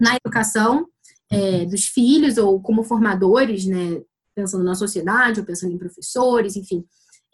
na 0.00 0.16
educação 0.16 0.88
é, 1.30 1.64
dos 1.64 1.86
filhos 1.86 2.38
ou 2.38 2.60
como 2.60 2.84
formadores, 2.84 3.66
né, 3.66 4.02
pensando 4.34 4.64
na 4.64 4.74
sociedade 4.74 5.40
ou 5.40 5.46
pensando 5.46 5.72
em 5.72 5.78
professores, 5.78 6.56
enfim. 6.56 6.84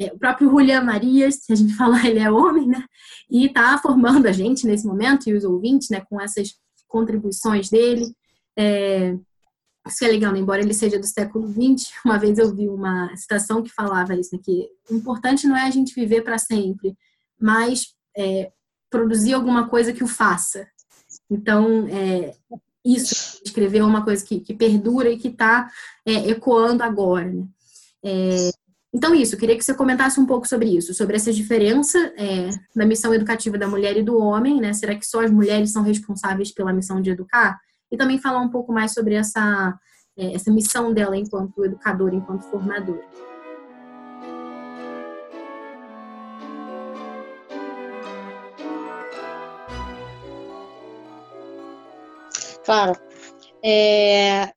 É, 0.00 0.06
o 0.06 0.18
próprio 0.18 0.50
Julian 0.50 0.82
Marias, 0.82 1.40
se 1.42 1.52
a 1.52 1.56
gente 1.56 1.74
falar, 1.76 2.06
ele 2.06 2.18
é 2.18 2.30
homem, 2.30 2.66
né? 2.66 2.84
E 3.30 3.46
está 3.46 3.76
formando 3.78 4.26
a 4.26 4.32
gente 4.32 4.66
nesse 4.66 4.86
momento 4.86 5.28
e 5.28 5.34
os 5.34 5.44
ouvintes, 5.44 5.90
né, 5.90 6.00
com 6.08 6.20
essas 6.20 6.54
contribuições 6.88 7.68
dele. 7.70 8.14
É, 8.56 9.16
isso 9.86 10.04
é 10.04 10.08
legal, 10.08 10.32
né? 10.32 10.38
embora 10.38 10.60
ele 10.60 10.74
seja 10.74 10.98
do 10.98 11.06
século 11.06 11.48
XX, 11.48 11.90
uma 12.04 12.18
vez 12.18 12.38
eu 12.38 12.54
vi 12.54 12.68
uma 12.68 13.14
citação 13.16 13.62
que 13.62 13.70
falava 13.70 14.14
isso, 14.14 14.34
né? 14.34 14.40
que 14.42 14.68
o 14.90 14.94
importante 14.94 15.46
não 15.46 15.56
é 15.56 15.62
a 15.62 15.70
gente 15.70 15.94
viver 15.94 16.22
para 16.22 16.38
sempre, 16.38 16.96
mas 17.40 17.94
é, 18.16 18.52
produzir 18.88 19.32
alguma 19.32 19.68
coisa 19.68 19.92
que 19.92 20.04
o 20.04 20.06
faça. 20.06 20.68
Então, 21.28 21.88
é, 21.88 22.34
isso, 22.84 23.40
escrever 23.44 23.82
uma 23.82 24.04
coisa 24.04 24.24
que, 24.24 24.40
que 24.40 24.54
perdura 24.54 25.10
e 25.10 25.18
que 25.18 25.28
está 25.28 25.70
é, 26.04 26.30
ecoando 26.30 26.82
agora. 26.82 27.30
Né? 27.30 27.44
É, 28.04 28.50
então, 28.94 29.14
isso, 29.14 29.38
queria 29.38 29.56
que 29.56 29.64
você 29.64 29.72
comentasse 29.72 30.20
um 30.20 30.26
pouco 30.26 30.46
sobre 30.46 30.76
isso, 30.76 30.92
sobre 30.92 31.16
essa 31.16 31.32
diferença 31.32 31.98
é, 32.16 32.50
da 32.76 32.84
missão 32.84 33.14
educativa 33.14 33.56
da 33.56 33.66
mulher 33.66 33.96
e 33.96 34.02
do 34.02 34.18
homem, 34.18 34.60
né? 34.60 34.74
Será 34.74 34.94
que 34.94 35.06
só 35.06 35.24
as 35.24 35.30
mulheres 35.30 35.72
são 35.72 35.82
responsáveis 35.82 36.52
pela 36.52 36.74
missão 36.74 37.00
de 37.00 37.10
educar? 37.10 37.58
E 37.90 37.96
também 37.96 38.18
falar 38.18 38.40
um 38.40 38.50
pouco 38.50 38.70
mais 38.70 38.92
sobre 38.92 39.14
essa, 39.14 39.74
é, 40.16 40.34
essa 40.34 40.52
missão 40.52 40.92
dela 40.92 41.16
enquanto 41.16 41.64
educadora, 41.64 42.14
enquanto 42.14 42.42
formadora. 42.50 43.02
Claro. 52.64 52.98
É, 53.64 54.52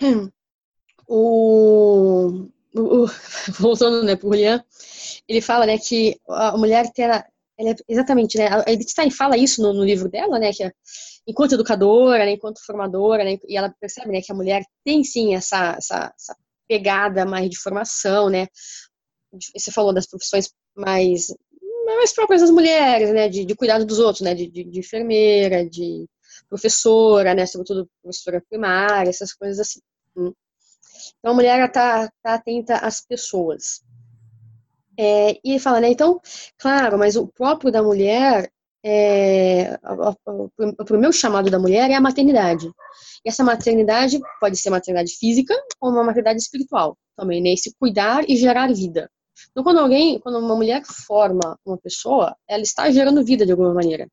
o, 1.06 2.48
o, 2.74 3.06
voltando 3.58 4.04
né, 4.04 4.16
para 4.16 4.26
o 4.26 4.32
Julian, 4.32 4.64
ele 5.28 5.40
fala 5.40 5.66
né, 5.66 5.78
que 5.78 6.18
a 6.28 6.56
mulher 6.56 6.90
tem 6.92 7.06
é, 7.06 7.74
exatamente, 7.88 8.38
né, 8.38 8.48
a 8.48 8.70
Edith 8.70 8.94
fala 9.10 9.36
isso 9.36 9.60
no, 9.60 9.72
no, 9.72 9.84
livro 9.84 10.08
dela, 10.08 10.38
né, 10.38 10.52
que 10.52 10.70
enquanto 11.26 11.54
educadora, 11.54 12.24
né, 12.24 12.32
enquanto 12.32 12.64
formadora, 12.64 13.24
né, 13.24 13.36
e 13.48 13.56
ela 13.56 13.74
percebe 13.80 14.12
né, 14.12 14.20
que 14.20 14.30
a 14.30 14.34
mulher 14.34 14.62
tem 14.84 15.02
sim 15.02 15.34
essa, 15.34 15.74
essa, 15.76 16.12
essa 16.16 16.36
pegada 16.68 17.26
mais 17.26 17.50
de 17.50 17.58
formação, 17.58 18.28
né, 18.30 18.46
você 19.32 19.72
falou 19.72 19.92
das 19.92 20.06
profissões 20.06 20.50
mais 20.76 21.26
mais 21.84 22.12
próprias 22.12 22.42
das 22.42 22.50
mulheres, 22.50 23.10
né, 23.12 23.28
de, 23.28 23.44
de 23.44 23.54
cuidado 23.56 23.84
dos 23.84 23.98
outros, 23.98 24.20
né, 24.20 24.34
de, 24.34 24.46
de, 24.46 24.62
de 24.62 24.78
enfermeira, 24.78 25.68
de 25.68 26.06
professora, 26.48 27.34
né, 27.34 27.46
sobretudo 27.46 27.88
professora 28.02 28.42
primária, 28.48 29.10
essas 29.10 29.32
coisas 29.32 29.60
assim. 29.60 29.80
Hum. 30.16 30.32
Então, 31.18 31.32
a 31.32 31.34
mulher 31.34 31.64
está 31.66 32.10
tá 32.22 32.34
atenta 32.34 32.76
às 32.76 33.00
pessoas. 33.00 33.82
É, 34.98 35.38
e 35.44 35.58
fala, 35.60 35.80
né, 35.80 35.90
então, 35.90 36.20
claro, 36.58 36.98
mas 36.98 37.16
o 37.16 37.28
próprio 37.28 37.70
da 37.70 37.82
mulher, 37.82 38.50
é, 38.84 39.78
o 39.84 40.96
meu 40.96 41.12
chamado 41.12 41.50
da 41.50 41.58
mulher 41.58 41.90
é 41.90 41.94
a 41.94 42.00
maternidade. 42.00 42.66
E 43.24 43.28
essa 43.28 43.44
maternidade 43.44 44.18
pode 44.40 44.56
ser 44.56 44.70
maternidade 44.70 45.16
física 45.16 45.54
ou 45.80 45.90
uma 45.90 46.02
maternidade 46.02 46.40
espiritual 46.40 46.96
também, 47.16 47.40
né, 47.42 47.50
esse 47.50 47.74
cuidar 47.78 48.28
e 48.28 48.36
gerar 48.36 48.72
vida. 48.72 49.10
Então, 49.50 49.62
quando 49.62 49.78
alguém, 49.78 50.18
quando 50.18 50.38
uma 50.38 50.56
mulher 50.56 50.82
forma 50.84 51.58
uma 51.64 51.78
pessoa, 51.78 52.36
ela 52.48 52.62
está 52.62 52.90
gerando 52.90 53.24
vida 53.24 53.46
de 53.46 53.52
alguma 53.52 53.72
maneira. 53.72 54.08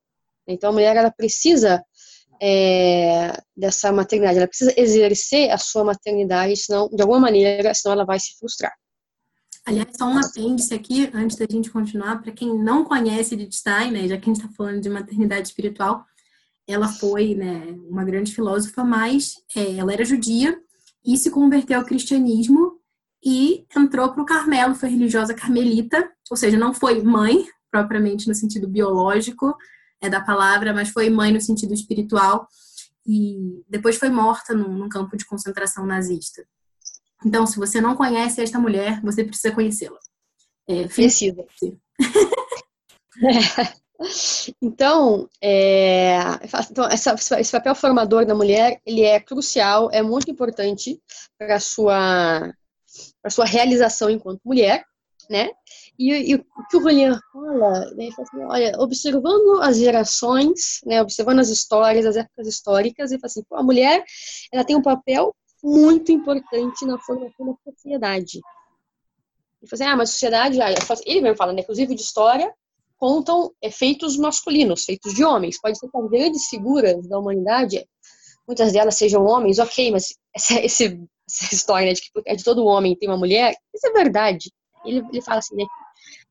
Então, 0.46 0.70
a 0.70 0.72
mulher, 0.72 0.96
ela 0.96 1.10
precisa 1.10 1.84
é, 2.40 3.40
dessa 3.56 3.92
maternidade. 3.92 4.38
Ela 4.38 4.48
precisa 4.48 4.72
exercer 4.76 5.50
a 5.50 5.58
sua 5.58 5.84
maternidade, 5.84 6.56
senão, 6.56 6.88
de 6.88 7.00
alguma 7.02 7.20
maneira, 7.20 7.72
senão 7.74 7.94
ela 7.94 8.04
vai 8.04 8.18
se 8.18 8.36
frustrar. 8.38 8.72
Aliás, 9.66 9.88
só 9.96 10.06
um 10.06 10.18
apêndice 10.18 10.72
aqui, 10.74 11.10
antes 11.12 11.36
da 11.36 11.46
gente 11.50 11.70
continuar, 11.70 12.22
para 12.22 12.30
quem 12.30 12.56
não 12.56 12.84
conhece 12.84 13.34
Edith 13.34 13.56
Stein, 13.56 13.90
né, 13.90 14.06
já 14.06 14.16
que 14.16 14.30
a 14.30 14.32
gente 14.32 14.42
está 14.42 14.54
falando 14.56 14.80
de 14.80 14.88
maternidade 14.88 15.48
espiritual, 15.48 16.04
ela 16.68 16.88
foi 16.88 17.34
né, 17.34 17.76
uma 17.88 18.04
grande 18.04 18.32
filósofa, 18.32 18.84
mas 18.84 19.34
é, 19.56 19.76
ela 19.76 19.92
era 19.92 20.04
judia 20.04 20.56
e 21.04 21.16
se 21.16 21.30
converteu 21.30 21.78
ao 21.78 21.84
cristianismo 21.84 22.80
e 23.24 23.64
entrou 23.76 24.12
para 24.12 24.22
o 24.22 24.26
Carmelo, 24.26 24.74
foi 24.74 24.88
religiosa 24.88 25.34
carmelita, 25.34 26.08
ou 26.30 26.36
seja, 26.36 26.56
não 26.56 26.72
foi 26.72 27.02
mãe, 27.02 27.44
propriamente 27.70 28.28
no 28.28 28.34
sentido 28.34 28.68
biológico, 28.68 29.56
é 30.00 30.08
da 30.08 30.20
palavra, 30.20 30.72
mas 30.72 30.90
foi 30.90 31.10
mãe 31.10 31.32
no 31.32 31.40
sentido 31.40 31.74
espiritual 31.74 32.46
e 33.06 33.62
depois 33.68 33.96
foi 33.96 34.10
morta 34.10 34.54
num, 34.54 34.72
num 34.72 34.88
campo 34.88 35.16
de 35.16 35.24
concentração 35.24 35.86
nazista. 35.86 36.46
Então, 37.24 37.46
se 37.46 37.56
você 37.58 37.80
não 37.80 37.96
conhece 37.96 38.42
esta 38.42 38.58
mulher, 38.58 39.00
você 39.02 39.24
precisa 39.24 39.54
conhecê-la. 39.54 39.98
É, 40.68 40.86
precisa. 40.88 41.44
Então, 44.60 45.26
é, 45.42 46.18
então 46.70 46.84
essa, 46.84 47.14
esse 47.40 47.52
papel 47.52 47.74
formador 47.74 48.26
da 48.26 48.34
mulher, 48.34 48.78
ele 48.84 49.02
é 49.02 49.18
crucial, 49.18 49.88
é 49.90 50.02
muito 50.02 50.30
importante 50.30 51.00
para 51.38 51.56
a 51.56 51.60
sua, 51.60 52.52
para 53.22 53.30
sua 53.30 53.46
realização 53.46 54.10
enquanto 54.10 54.42
mulher, 54.44 54.84
né? 55.30 55.50
E, 55.98 56.32
e, 56.32 56.34
o 56.34 56.44
que 56.70 56.76
o 56.76 56.80
Julian 56.80 57.18
fala, 57.32 57.90
né, 57.94 58.04
ele 58.04 58.12
fala 58.12 58.28
assim, 58.28 58.44
olha, 58.44 58.78
observando 58.78 59.62
as 59.62 59.78
gerações, 59.78 60.80
né, 60.84 61.00
observando 61.00 61.38
as 61.38 61.48
histórias, 61.48 62.04
as 62.04 62.16
épocas 62.16 62.46
históricas, 62.46 63.10
ele 63.10 63.20
fala 63.20 63.30
assim, 63.30 63.42
a 63.52 63.62
mulher, 63.62 64.04
ela 64.52 64.64
tem 64.64 64.76
um 64.76 64.82
papel 64.82 65.34
muito 65.62 66.12
importante 66.12 66.84
na 66.84 66.98
formação 66.98 67.46
da 67.46 67.72
sociedade. 67.72 68.40
Ele 69.62 69.70
fala 69.70 69.72
assim, 69.72 69.84
ah, 69.84 69.96
mas 69.96 70.10
a 70.10 70.12
sociedade, 70.12 70.58
ele 71.06 71.20
mesmo 71.22 71.36
fala, 71.36 71.52
né, 71.52 71.62
inclusive 71.62 71.94
de 71.94 72.02
história, 72.02 72.52
contam 72.98 73.52
é, 73.62 73.70
feitos 73.70 74.16
masculinos, 74.16 74.84
feitos 74.84 75.14
de 75.14 75.24
homens. 75.24 75.60
Pode 75.60 75.78
ser 75.78 75.88
que 75.88 75.96
as 75.96 76.10
grandes 76.10 76.46
figuras 76.46 77.06
da 77.08 77.18
humanidade, 77.18 77.86
muitas 78.46 78.72
delas 78.72 78.96
sejam 78.96 79.24
homens, 79.24 79.58
ok, 79.58 79.90
mas 79.90 80.14
essa, 80.34 80.54
essa 80.60 80.84
história 81.52 81.86
né, 81.86 81.92
de 81.94 82.02
que 82.02 82.10
é 82.26 82.36
de 82.36 82.44
todo 82.44 82.64
homem 82.64 82.96
tem 82.96 83.08
uma 83.08 83.18
mulher, 83.18 83.54
isso 83.74 83.86
é 83.86 83.92
verdade. 83.92 84.52
Ele, 84.84 85.04
ele 85.10 85.20
fala 85.20 85.38
assim, 85.38 85.56
né, 85.56 85.64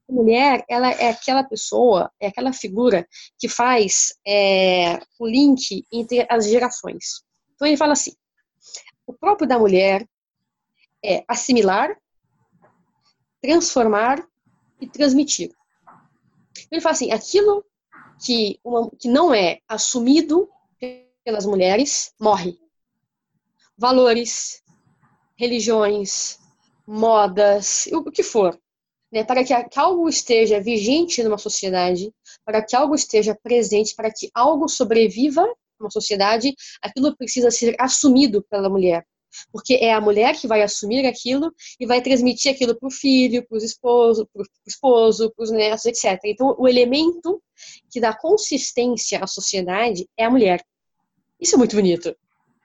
mulher, 0.07 0.63
ela 0.69 0.91
é 0.91 1.09
aquela 1.09 1.43
pessoa, 1.43 2.11
é 2.19 2.27
aquela 2.27 2.53
figura 2.53 3.07
que 3.37 3.49
faz 3.49 4.13
é, 4.25 4.99
o 5.19 5.27
link 5.27 5.85
entre 5.91 6.25
as 6.29 6.47
gerações. 6.47 7.23
Então 7.55 7.67
ele 7.67 7.77
fala 7.77 7.93
assim: 7.93 8.13
o 9.05 9.13
próprio 9.13 9.47
da 9.47 9.57
mulher 9.57 10.07
é 11.03 11.23
assimilar, 11.27 11.95
transformar 13.41 14.25
e 14.79 14.87
transmitir. 14.87 15.51
Ele 16.71 16.81
fala 16.81 16.93
assim: 16.93 17.11
aquilo 17.11 17.65
que, 18.23 18.59
uma, 18.63 18.89
que 18.91 19.07
não 19.07 19.33
é 19.33 19.59
assumido 19.67 20.49
pelas 21.23 21.45
mulheres 21.45 22.13
morre. 22.19 22.59
Valores, 23.77 24.63
religiões, 25.35 26.39
modas, 26.87 27.87
o 27.91 28.11
que 28.11 28.23
for 28.23 28.57
né, 29.15 29.23
para 29.23 29.45
que, 29.45 29.63
que 29.69 29.79
algo 29.79 30.09
esteja 30.09 30.59
vigente 30.59 31.23
numa 31.23 31.37
sociedade, 31.37 32.11
para 32.43 32.61
que 32.61 32.75
algo 32.75 32.93
esteja 32.93 33.33
presente, 33.33 33.95
para 33.95 34.11
que 34.11 34.29
algo 34.33 34.67
sobreviva 34.67 35.47
numa 35.79 35.89
sociedade, 35.89 36.53
aquilo 36.81 37.15
precisa 37.15 37.49
ser 37.49 37.77
assumido 37.79 38.45
pela 38.49 38.69
mulher. 38.69 39.05
Porque 39.53 39.75
é 39.75 39.93
a 39.93 40.01
mulher 40.01 40.35
que 40.35 40.47
vai 40.47 40.61
assumir 40.61 41.05
aquilo 41.05 41.49
e 41.79 41.85
vai 41.85 42.01
transmitir 42.01 42.51
aquilo 42.51 42.77
para 42.77 42.87
o 42.87 42.91
filho, 42.91 43.45
para 43.47 43.55
o 43.55 43.63
esposo, 43.63 44.27
para 44.33 44.41
o 44.41 44.45
esposo, 44.67 45.31
para 45.31 45.43
os 45.43 45.51
netos, 45.51 45.85
etc. 45.85 46.19
Então, 46.25 46.53
o 46.59 46.67
elemento 46.67 47.41
que 47.89 48.01
dá 48.01 48.13
consistência 48.13 49.23
à 49.23 49.27
sociedade 49.27 50.09
é 50.17 50.25
a 50.25 50.29
mulher. 50.29 50.61
Isso 51.39 51.55
é 51.55 51.57
muito 51.57 51.75
bonito. 51.75 52.13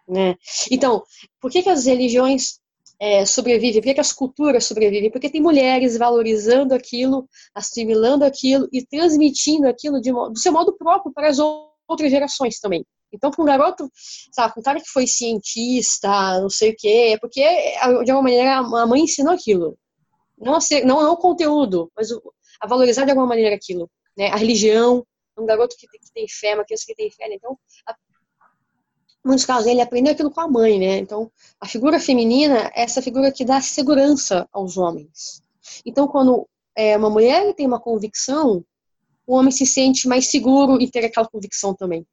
Né? 0.08 0.36
Então, 0.68 1.04
por 1.40 1.48
que, 1.48 1.62
que 1.62 1.68
as 1.68 1.86
religiões 1.86 2.60
é, 3.00 3.24
sobrevive, 3.24 3.80
por 3.80 3.94
que, 3.94 4.00
as 4.00 4.12
culturas 4.12 4.66
sobrevivem? 4.66 5.10
Porque 5.10 5.30
tem 5.30 5.40
mulheres 5.40 5.96
valorizando 5.96 6.74
aquilo, 6.74 7.26
assimilando 7.54 8.26
aquilo 8.26 8.68
e 8.70 8.84
transmitindo 8.84 9.66
aquilo 9.66 10.00
de 10.00 10.12
do 10.12 10.38
seu 10.38 10.52
modo 10.52 10.76
próprio 10.76 11.10
para 11.12 11.28
as 11.28 11.38
outras 11.38 12.10
gerações 12.10 12.60
também. 12.60 12.84
Então, 13.10 13.30
para 13.30 13.42
um 13.42 13.46
garoto, 13.46 13.90
sabe, 14.32 14.54
um 14.58 14.62
cara 14.62 14.80
que 14.80 14.88
foi 14.88 15.06
cientista, 15.06 16.40
não 16.40 16.50
sei 16.50 16.70
o 16.70 16.76
quê, 16.78 17.12
é 17.14 17.18
porque, 17.18 17.42
de 18.04 18.10
alguma 18.10 18.22
maneira, 18.22 18.58
a 18.58 18.86
mãe 18.86 19.02
ensinou 19.02 19.32
aquilo. 19.32 19.76
Não, 20.38 20.60
ser, 20.60 20.84
não, 20.84 21.02
não 21.02 21.12
o 21.14 21.16
conteúdo, 21.16 21.90
mas 21.96 22.10
o, 22.10 22.22
a 22.60 22.66
valorizar 22.66 23.04
de 23.04 23.10
alguma 23.10 23.26
maneira 23.26 23.56
aquilo. 23.56 23.90
Né? 24.16 24.28
A 24.28 24.36
religião, 24.36 25.04
um 25.38 25.46
garoto 25.46 25.74
que, 25.76 25.86
que 25.88 26.12
tem 26.12 26.26
fé, 26.28 26.54
uma 26.54 26.64
criança 26.64 26.84
que 26.86 26.94
tem 26.94 27.10
fé. 27.10 27.28
Né? 27.28 27.34
Então, 27.34 27.58
a, 27.86 27.96
muitos 29.24 29.44
casos 29.44 29.66
ele 29.66 29.80
aprendeu 29.80 30.12
aquilo 30.12 30.30
com 30.30 30.40
a 30.40 30.48
mãe, 30.48 30.78
né? 30.78 30.98
Então, 30.98 31.30
a 31.60 31.66
figura 31.66 32.00
feminina 32.00 32.70
é 32.74 32.82
essa 32.82 33.02
figura 33.02 33.30
que 33.30 33.44
dá 33.44 33.60
segurança 33.60 34.48
aos 34.52 34.76
homens. 34.76 35.42
Então, 35.84 36.08
quando 36.08 36.48
é, 36.76 36.96
uma 36.96 37.10
mulher 37.10 37.54
tem 37.54 37.66
uma 37.66 37.80
convicção, 37.80 38.64
o 39.26 39.34
homem 39.34 39.50
se 39.50 39.66
sente 39.66 40.08
mais 40.08 40.28
seguro 40.28 40.80
em 40.80 40.88
ter 40.88 41.04
aquela 41.04 41.28
convicção 41.28 41.74
também. 41.74 42.06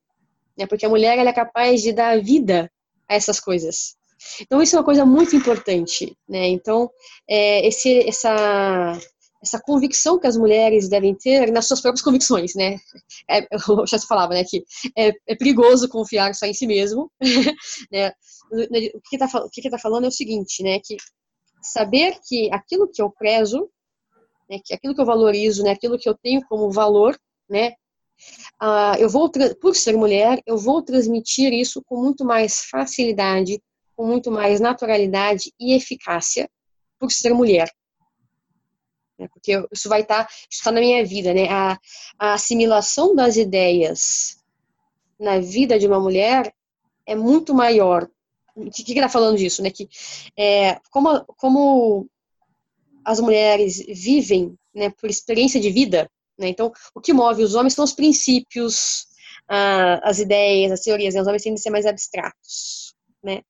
Né? 0.58 0.68
Porque 0.68 0.86
a 0.86 0.90
mulher 0.90 1.18
ela 1.18 1.30
é 1.30 1.34
capaz 1.34 1.82
de 1.82 1.94
dar 1.94 2.22
vida 2.22 2.72
a 3.08 3.16
essas 3.16 3.40
coisas. 3.40 3.96
Então, 4.42 4.62
isso 4.62 4.76
é 4.76 4.80
uma 4.80 4.86
coisa 4.86 5.06
muito 5.06 5.36
importante. 5.36 6.18
Né? 6.28 6.48
Então, 6.50 6.90
é, 7.28 7.66
esse, 7.68 8.08
essa 8.08 9.00
essa 9.48 9.62
convicção 9.62 10.20
que 10.20 10.28
as 10.28 10.38
mulheres 10.38 10.88
devem 10.90 11.16
ter 11.16 11.52
nas 11.52 11.68
suas 11.68 11.82
próprias 11.82 12.04
convicções, 12.04 12.54
né? 12.56 12.78
É, 13.30 13.48
eu 13.70 13.88
já 13.88 14.00
falava, 14.00 14.34
né, 14.34 14.44
que 14.44 14.64
é, 14.96 15.12
é, 15.28 15.36
perigoso 15.36 15.90
confiar 15.90 16.34
só 16.36 16.46
em 16.46 16.54
si 16.54 16.68
mesmo, 16.68 17.12
né? 17.92 18.12
O 18.52 19.02
que 19.02 19.16
está 19.16 19.28
tá 19.28 19.78
falando 19.80 20.06
é 20.06 20.08
o 20.08 20.12
seguinte, 20.12 20.64
né, 20.64 20.80
que 20.84 20.98
saber 21.62 22.18
que 22.28 22.50
aquilo 22.54 22.88
que 22.88 23.02
eu 23.02 23.10
prezo, 23.10 23.70
né, 24.50 24.60
que 24.64 24.74
aquilo 24.74 24.96
que 24.96 25.02
eu 25.02 25.06
valorizo, 25.06 25.64
né, 25.64 25.72
aquilo 25.72 25.98
que 25.98 26.08
eu 26.08 26.16
tenho 26.16 26.42
como 26.48 26.72
valor, 26.72 27.20
né, 27.50 27.74
uh, 28.62 28.96
eu 28.98 29.10
vou, 29.10 29.30
por 29.60 29.76
ser 29.76 29.98
mulher, 29.98 30.42
eu 30.46 30.58
vou 30.58 30.82
transmitir 30.82 31.52
isso 31.52 31.84
com 31.86 32.02
muito 32.02 32.24
mais 32.24 32.62
facilidade, 32.62 33.62
com 33.96 34.06
muito 34.06 34.32
mais 34.32 34.62
naturalidade 34.62 35.52
e 35.60 35.74
eficácia, 35.74 36.50
por 37.00 37.12
ser 37.12 37.34
mulher. 37.34 37.70
Né? 39.18 39.28
Porque 39.34 39.66
isso 39.72 39.90
vai 39.90 40.02
estar, 40.02 40.26
tá, 40.26 40.34
está 40.50 40.72
na 40.72 40.80
minha 40.80 41.06
vida, 41.06 41.34
né? 41.34 41.48
A, 41.50 41.80
a 42.20 42.34
assimilação 42.34 43.16
das 43.16 43.36
ideias 43.36 44.38
na 45.20 45.40
vida 45.40 45.80
de 45.80 45.88
uma 45.88 46.00
mulher 46.00 46.54
é 47.06 47.16
muito 47.16 47.54
maior. 47.54 48.08
O 48.56 48.70
que, 48.72 48.84
que 48.84 48.94
está 48.94 49.10
falando 49.10 49.38
disso, 49.38 49.62
né? 49.62 49.70
Que 49.70 49.88
é, 50.38 50.80
como, 50.92 51.24
como 51.38 52.08
as 53.06 53.20
mulheres 53.20 53.78
vivem, 53.88 54.58
né, 54.74 54.90
por 54.90 55.10
experiência 55.10 55.60
de 55.60 55.70
vida, 55.72 56.10
né? 56.38 56.50
Então, 56.50 56.72
o 56.94 57.02
que 57.02 57.14
move 57.14 57.44
os 57.44 57.56
homens 57.56 57.74
são 57.74 57.84
os 57.84 57.94
princípios, 57.94 59.08
ah, 59.48 60.00
as 60.04 60.20
ideias, 60.20 60.72
as 60.72 60.82
teorias. 60.82 61.16
Né? 61.16 61.22
Os 61.22 61.28
homens 61.28 61.44
tendem 61.44 61.56
a 61.56 61.62
ser 61.62 61.70
mais 61.70 61.86
abstratos, 61.86 62.94
né? 63.24 63.42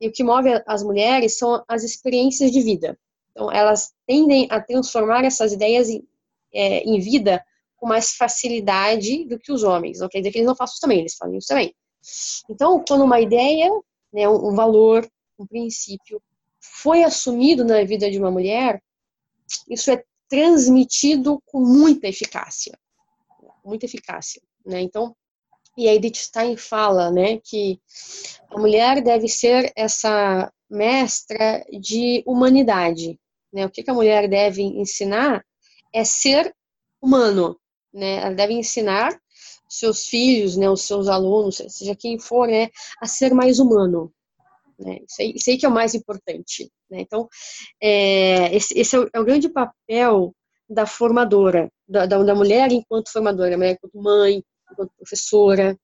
E 0.00 0.08
o 0.08 0.12
que 0.12 0.24
move 0.24 0.48
as 0.66 0.82
mulheres 0.82 1.38
são 1.38 1.62
as 1.68 1.84
experiências 1.84 2.50
de 2.50 2.60
vida. 2.60 2.98
Então, 3.32 3.50
elas 3.50 3.92
tendem 4.06 4.46
a 4.50 4.60
transformar 4.60 5.24
essas 5.24 5.52
ideias 5.52 5.88
em, 5.88 6.06
é, 6.52 6.80
em 6.84 7.00
vida 7.00 7.44
com 7.76 7.86
mais 7.86 8.12
facilidade 8.12 9.24
do 9.24 9.38
que 9.38 9.50
os 9.50 9.62
homens. 9.62 9.98
Não 9.98 10.08
quer 10.08 10.18
dizer 10.18 10.30
que 10.30 10.38
eles 10.38 10.46
não 10.46 10.54
façam 10.54 10.74
isso 10.74 10.80
também, 10.80 11.00
eles 11.00 11.16
fazem 11.16 11.38
isso 11.38 11.48
também. 11.48 11.74
Então, 12.48 12.84
quando 12.86 13.04
uma 13.04 13.20
ideia, 13.20 13.70
né, 14.12 14.28
um 14.28 14.54
valor, 14.54 15.08
um 15.38 15.46
princípio, 15.46 16.22
foi 16.60 17.02
assumido 17.02 17.64
na 17.64 17.82
vida 17.84 18.10
de 18.10 18.18
uma 18.18 18.30
mulher, 18.30 18.80
isso 19.68 19.90
é 19.90 20.04
transmitido 20.28 21.42
com 21.46 21.60
muita 21.60 22.08
eficácia, 22.08 22.78
muita 23.64 23.86
eficácia, 23.86 24.40
né? 24.64 24.80
Então, 24.80 25.14
e 25.76 25.88
a 25.88 25.94
Edith 25.94 26.16
Stein 26.16 26.56
fala, 26.56 27.10
né, 27.10 27.38
que 27.38 27.80
a 28.50 28.58
mulher 28.58 29.02
deve 29.02 29.28
ser 29.28 29.72
essa 29.74 30.52
mestra 30.68 31.64
de 31.70 32.22
humanidade, 32.26 33.18
né? 33.52 33.66
O 33.66 33.70
que, 33.70 33.82
que 33.82 33.90
a 33.90 33.94
mulher 33.94 34.28
deve 34.28 34.62
ensinar 34.62 35.44
é 35.92 36.04
ser 36.04 36.54
humano, 37.00 37.58
né? 37.92 38.16
Ela 38.16 38.34
deve 38.34 38.54
ensinar 38.54 39.18
seus 39.68 40.06
filhos, 40.06 40.56
né, 40.56 40.68
os 40.68 40.82
seus 40.82 41.08
alunos, 41.08 41.62
seja 41.68 41.96
quem 41.96 42.18
for, 42.18 42.46
né, 42.46 42.68
a 43.00 43.06
ser 43.06 43.32
mais 43.32 43.58
humano. 43.58 44.12
Né? 44.78 44.98
Isso, 45.08 45.22
aí, 45.22 45.32
isso 45.34 45.50
aí 45.50 45.56
que 45.56 45.64
é 45.64 45.68
o 45.68 45.72
mais 45.72 45.94
importante. 45.94 46.70
Né? 46.90 47.00
Então, 47.00 47.26
é, 47.82 48.54
esse, 48.54 48.78
esse 48.78 48.94
é, 48.94 48.98
o, 48.98 49.08
é, 49.14 49.20
o, 49.20 49.24
grande 49.24 49.48
papel 49.48 50.34
da 50.68 50.84
formadora, 50.84 51.70
da, 51.88 52.06
da, 52.06 52.34
mulher 52.34 52.70
enquanto 52.70 53.10
formadora, 53.10 53.56
mulher 53.56 53.72
enquanto 53.72 54.02
mãe, 54.02 54.42
enquanto 54.70 54.92
professora, 54.96 55.78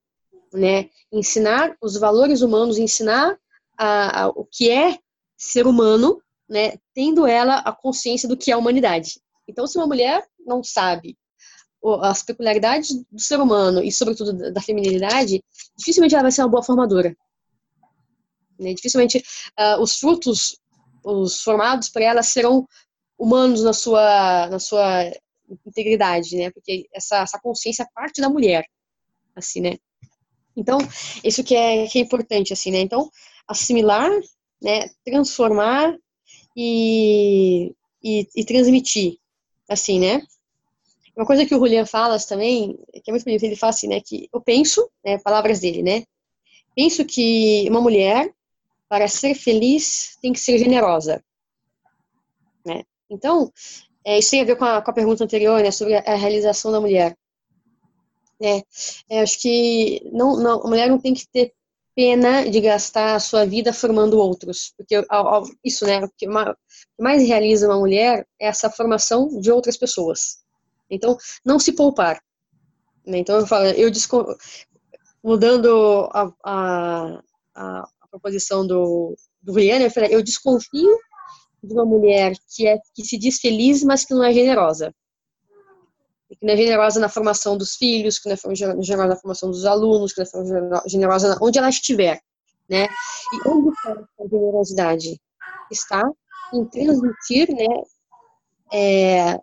né? 0.53 0.89
Ensinar 1.13 1.77
os 1.83 1.99
valores 1.99 2.41
humanos, 2.41 2.79
ensinar 2.79 3.39
a, 3.77 4.23
a, 4.23 4.29
o 4.29 4.47
que 4.51 4.71
é 4.71 4.99
ser 5.37 5.67
humano, 5.67 6.23
né? 6.49 6.79
Tendo 6.95 7.27
ela 7.27 7.59
a 7.59 7.73
consciência 7.73 8.29
do 8.29 8.37
que 8.37 8.51
é 8.51 8.55
a 8.55 8.59
humanidade. 8.59 9.21
Então, 9.47 9.67
se 9.67 9.77
uma 9.79 9.87
mulher 9.87 10.27
não 10.39 10.63
sabe 10.63 11.17
as 12.03 12.23
peculiaridades 12.23 13.05
do 13.11 13.21
ser 13.21 13.41
humano 13.41 13.83
e, 13.83 13.93
sobretudo, 13.93 14.53
da 14.53 14.61
feminilidade, 14.61 15.43
dificilmente 15.77 16.15
ela 16.15 16.23
vai 16.23 16.33
ser 16.33 16.43
uma 16.43 16.49
boa 16.49 16.63
formadora. 16.63 17.17
Né? 18.59 18.75
Dificilmente 18.75 19.23
uh, 19.59 19.81
os 19.81 19.95
frutos 19.95 20.59
os 21.05 21.43
formados 21.43 21.89
para 21.89 22.05
ela 22.05 22.23
serão 22.23 22.67
humanos 23.19 23.63
na 23.63 23.73
sua, 23.73 24.49
na 24.49 24.59
sua 24.59 25.11
integridade, 25.67 26.37
né? 26.37 26.51
Porque 26.51 26.87
essa, 26.93 27.19
essa 27.19 27.41
consciência 27.41 27.89
parte 27.95 28.21
da 28.21 28.29
mulher, 28.29 28.67
assim, 29.35 29.61
né? 29.61 29.79
Então, 30.57 30.79
isso 31.25 31.43
que 31.43 31.55
é, 31.55 31.87
que 31.87 31.99
é 31.99 32.03
importante, 32.03 32.53
assim, 32.53 32.71
né? 32.71 32.81
Então, 32.81 33.11
assimilar, 33.47 34.11
né? 34.63 34.89
Transformar 35.05 35.97
e, 36.61 37.73
e, 38.03 38.29
e 38.35 38.45
transmitir, 38.45 39.17
assim, 39.69 40.01
né? 40.01 40.21
Uma 41.17 41.25
coisa 41.25 41.47
que 41.47 41.55
o 41.55 41.59
Julian 41.59 41.87
fala 41.87 42.19
também, 42.19 42.77
que 42.93 43.09
é 43.09 43.13
muito 43.13 43.23
bonito, 43.23 43.45
ele 43.45 43.55
fala 43.55 43.71
assim, 43.71 43.87
né? 43.87 44.01
Que 44.01 44.29
eu 44.33 44.41
penso, 44.41 44.91
né? 45.05 45.19
Palavras 45.19 45.61
dele, 45.61 45.85
né? 45.85 46.03
Penso 46.75 47.05
que 47.05 47.65
uma 47.71 47.81
mulher 47.81 48.35
para 48.89 49.07
ser 49.07 49.37
feliz 49.37 50.17
tem 50.21 50.33
que 50.33 50.41
ser 50.41 50.59
generosa. 50.59 51.23
Né? 52.65 52.83
Então, 53.09 53.53
é, 54.05 54.19
isso 54.19 54.31
tem 54.31 54.41
a 54.41 54.45
ver 54.45 54.57
com 54.57 54.65
a, 54.65 54.83
com 54.83 54.91
a 54.91 54.95
pergunta 54.95 55.23
anterior, 55.23 55.63
né, 55.63 55.71
sobre 55.71 55.95
a, 55.95 56.15
realização 56.15 56.73
da 56.73 56.81
mulher. 56.81 57.17
É, 58.41 58.63
é, 59.11 59.21
acho 59.21 59.41
que 59.41 60.03
não, 60.13 60.37
não, 60.37 60.63
a 60.63 60.69
mulher 60.69 60.89
não 60.89 60.99
tem 60.99 61.15
que 61.15 61.27
ter 61.29 61.53
pena 61.99 62.49
de 62.49 62.61
gastar 62.61 63.17
a 63.17 63.19
sua 63.19 63.45
vida 63.45 63.73
formando 63.73 64.21
outros, 64.21 64.73
porque 64.77 65.05
isso, 65.65 65.85
né, 65.85 65.99
o 66.05 66.09
que 66.17 66.29
mais 66.97 67.27
realiza 67.27 67.67
uma 67.67 67.81
mulher 67.81 68.25
é 68.41 68.47
essa 68.47 68.71
formação 68.71 69.41
de 69.41 69.51
outras 69.51 69.77
pessoas. 69.77 70.39
Então, 70.89 71.19
não 71.45 71.59
se 71.59 71.73
poupar. 71.73 72.23
Né? 73.05 73.19
Então, 73.19 73.41
eu 73.41 73.47
falo, 73.49 73.65
eu 73.67 73.91
mudando 75.25 76.09
a, 76.13 76.33
a, 76.45 77.23
a, 77.57 77.89
proposição 78.09 78.65
do, 78.65 79.17
do 79.43 79.53
Rihanna, 79.53 79.87
eu 79.87 79.91
falei, 79.91 80.15
eu 80.15 80.23
desconfio 80.23 80.97
de 81.65 81.75
uma 81.75 81.85
mulher 81.85 82.33
que, 82.55 82.69
é, 82.69 82.79
que 82.95 83.05
se 83.05 83.19
diz 83.19 83.41
feliz, 83.41 83.83
mas 83.83 84.05
que 84.05 84.15
não 84.15 84.23
é 84.23 84.33
generosa. 84.33 84.95
Que 86.29 86.37
não 86.43 86.55
é 86.55 86.57
generosa 86.57 87.01
na 87.01 87.09
formação 87.09 87.57
dos 87.57 87.77
filhos, 87.77 88.19
que 88.19 88.29
não 88.29 88.35
é 88.35 88.83
generosa 88.83 89.09
na 89.09 89.17
formação 89.17 89.51
dos 89.51 89.65
alunos, 89.65 90.13
que 90.13 90.23
não 90.35 90.77
é 90.77 90.83
generosa 90.89 91.39
onde 91.41 91.59
ela 91.59 91.69
estiver. 91.69 92.21
Né? 92.69 92.87
E 93.33 93.49
onde 93.49 93.71
está 93.71 93.93
a 93.93 94.29
generosidade? 94.29 95.21
Está 95.71 96.11
em 96.53 96.65
transmitir 96.67 97.49
né, 97.51 97.67
é, 98.73 99.41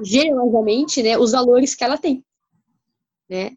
generosamente 0.00 1.02
né, 1.02 1.18
os 1.18 1.32
valores 1.32 1.74
que 1.74 1.84
ela 1.84 1.98
tem. 1.98 2.24
Né? 3.28 3.52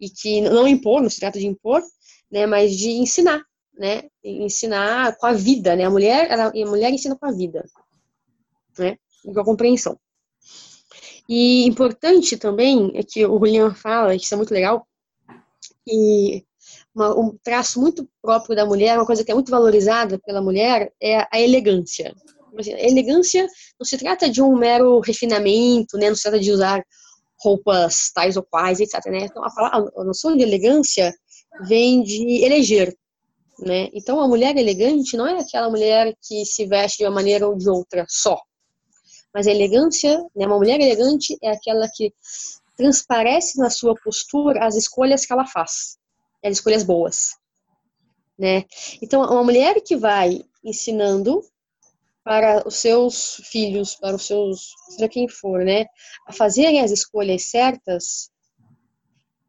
E 0.00 0.10
que 0.10 0.40
não 0.42 0.68
impor, 0.68 1.02
não 1.02 1.10
se 1.10 1.20
trata 1.20 1.38
de 1.38 1.46
impor, 1.46 1.82
né, 2.30 2.46
mas 2.46 2.76
de 2.76 2.90
ensinar, 2.90 3.42
né, 3.72 4.02
ensinar 4.22 5.16
com 5.16 5.26
a 5.26 5.32
vida, 5.32 5.76
né, 5.76 5.84
a 5.84 5.90
mulher, 5.90 6.30
ela, 6.30 6.48
a 6.48 6.66
mulher 6.66 6.90
ensina 6.90 7.16
com 7.16 7.26
a 7.26 7.32
vida, 7.32 7.64
né, 8.78 8.96
com 9.22 9.40
a 9.40 9.44
compreensão. 9.44 9.98
E 11.28 11.64
importante 11.66 12.36
também 12.36 12.92
é 12.94 13.02
que 13.02 13.24
o 13.24 13.38
Julian 13.38 13.74
fala, 13.74 14.14
isso 14.14 14.32
é 14.34 14.36
muito 14.36 14.52
legal, 14.52 14.86
e 15.86 16.44
uma, 16.94 17.18
um 17.18 17.36
traço 17.42 17.80
muito 17.80 18.08
próprio 18.22 18.54
da 18.54 18.66
mulher, 18.66 18.98
uma 18.98 19.06
coisa 19.06 19.24
que 19.24 19.30
é 19.30 19.34
muito 19.34 19.50
valorizada 19.50 20.18
pela 20.18 20.42
mulher, 20.42 20.92
é 21.02 21.26
a 21.30 21.40
elegância. 21.40 22.14
A 22.56 22.88
elegância 22.88 23.46
não 23.78 23.84
se 23.84 23.98
trata 23.98 24.30
de 24.30 24.40
um 24.40 24.56
mero 24.56 25.00
refinamento, 25.00 25.96
né, 25.98 26.08
não 26.08 26.14
se 26.16 26.22
trata 26.22 26.38
de 26.38 26.52
usar 26.52 26.84
roupas 27.40 28.10
tais 28.14 28.36
ou 28.36 28.42
quais, 28.42 28.80
etc. 28.80 29.04
Né? 29.06 29.24
Então, 29.24 29.42
a, 29.42 29.76
a 29.76 30.04
noção 30.04 30.36
de 30.36 30.42
elegância 30.42 31.12
vem 31.66 32.02
de 32.02 32.44
eleger. 32.44 32.96
Né? 33.58 33.88
Então, 33.92 34.20
a 34.20 34.28
mulher 34.28 34.56
elegante 34.56 35.16
não 35.16 35.26
é 35.26 35.38
aquela 35.38 35.68
mulher 35.68 36.14
que 36.22 36.44
se 36.44 36.64
veste 36.66 36.98
de 36.98 37.04
uma 37.04 37.14
maneira 37.14 37.46
ou 37.46 37.56
de 37.56 37.68
outra 37.68 38.04
só. 38.08 38.40
Mas 39.34 39.48
a 39.48 39.50
elegância, 39.50 40.24
né, 40.34 40.46
uma 40.46 40.56
mulher 40.56 40.80
elegante 40.80 41.36
é 41.42 41.50
aquela 41.50 41.88
que 41.88 42.14
transparece 42.76 43.58
na 43.58 43.68
sua 43.68 43.94
postura 43.94 44.64
as 44.64 44.76
escolhas 44.76 45.26
que 45.26 45.32
ela 45.32 45.44
faz, 45.46 45.98
as 46.44 46.52
escolhas 46.52 46.84
boas. 46.84 47.36
Né? 48.38 48.64
Então, 49.02 49.22
uma 49.22 49.42
mulher 49.42 49.80
que 49.80 49.96
vai 49.96 50.44
ensinando 50.62 51.42
para 52.22 52.66
os 52.66 52.76
seus 52.76 53.40
filhos, 53.44 53.96
para 53.96 54.16
os 54.16 54.26
seus, 54.26 54.72
seja 54.90 55.08
quem 55.08 55.28
for, 55.28 55.64
né, 55.64 55.86
a 56.26 56.32
fazerem 56.32 56.80
as 56.80 56.90
escolhas 56.90 57.42
certas, 57.42 58.30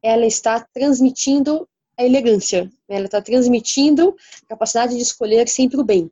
ela 0.02 0.26
está 0.26 0.60
transmitindo 0.74 1.68
a 1.96 2.04
elegância. 2.04 2.64
Né? 2.88 2.96
Ela 2.96 3.06
está 3.06 3.22
transmitindo 3.22 4.14
a 4.44 4.48
capacidade 4.48 4.94
de 4.94 5.02
escolher 5.02 5.48
sempre 5.48 5.80
o 5.80 5.84
bem. 5.84 6.10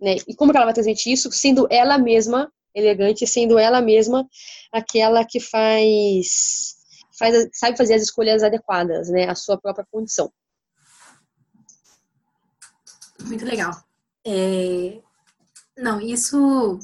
Né? 0.00 0.16
E 0.28 0.34
como 0.34 0.52
ela 0.52 0.66
vai 0.66 0.74
transmitir 0.74 1.12
isso? 1.12 1.30
Sendo 1.32 1.66
ela 1.70 1.98
mesma 1.98 2.50
elegante, 2.74 3.26
sendo 3.26 3.58
ela 3.58 3.80
mesma 3.80 4.28
aquela 4.72 5.24
que 5.24 5.40
faz, 5.40 6.74
faz 7.18 7.48
sabe 7.52 7.76
fazer 7.76 7.94
as 7.94 8.02
escolhas 8.02 8.42
adequadas, 8.42 9.08
né? 9.08 9.28
A 9.28 9.34
sua 9.34 9.58
própria 9.58 9.86
condição. 9.90 10.32
Muito 13.20 13.44
legal. 13.44 13.72
É... 14.26 15.00
Não, 15.76 16.00
isso 16.00 16.78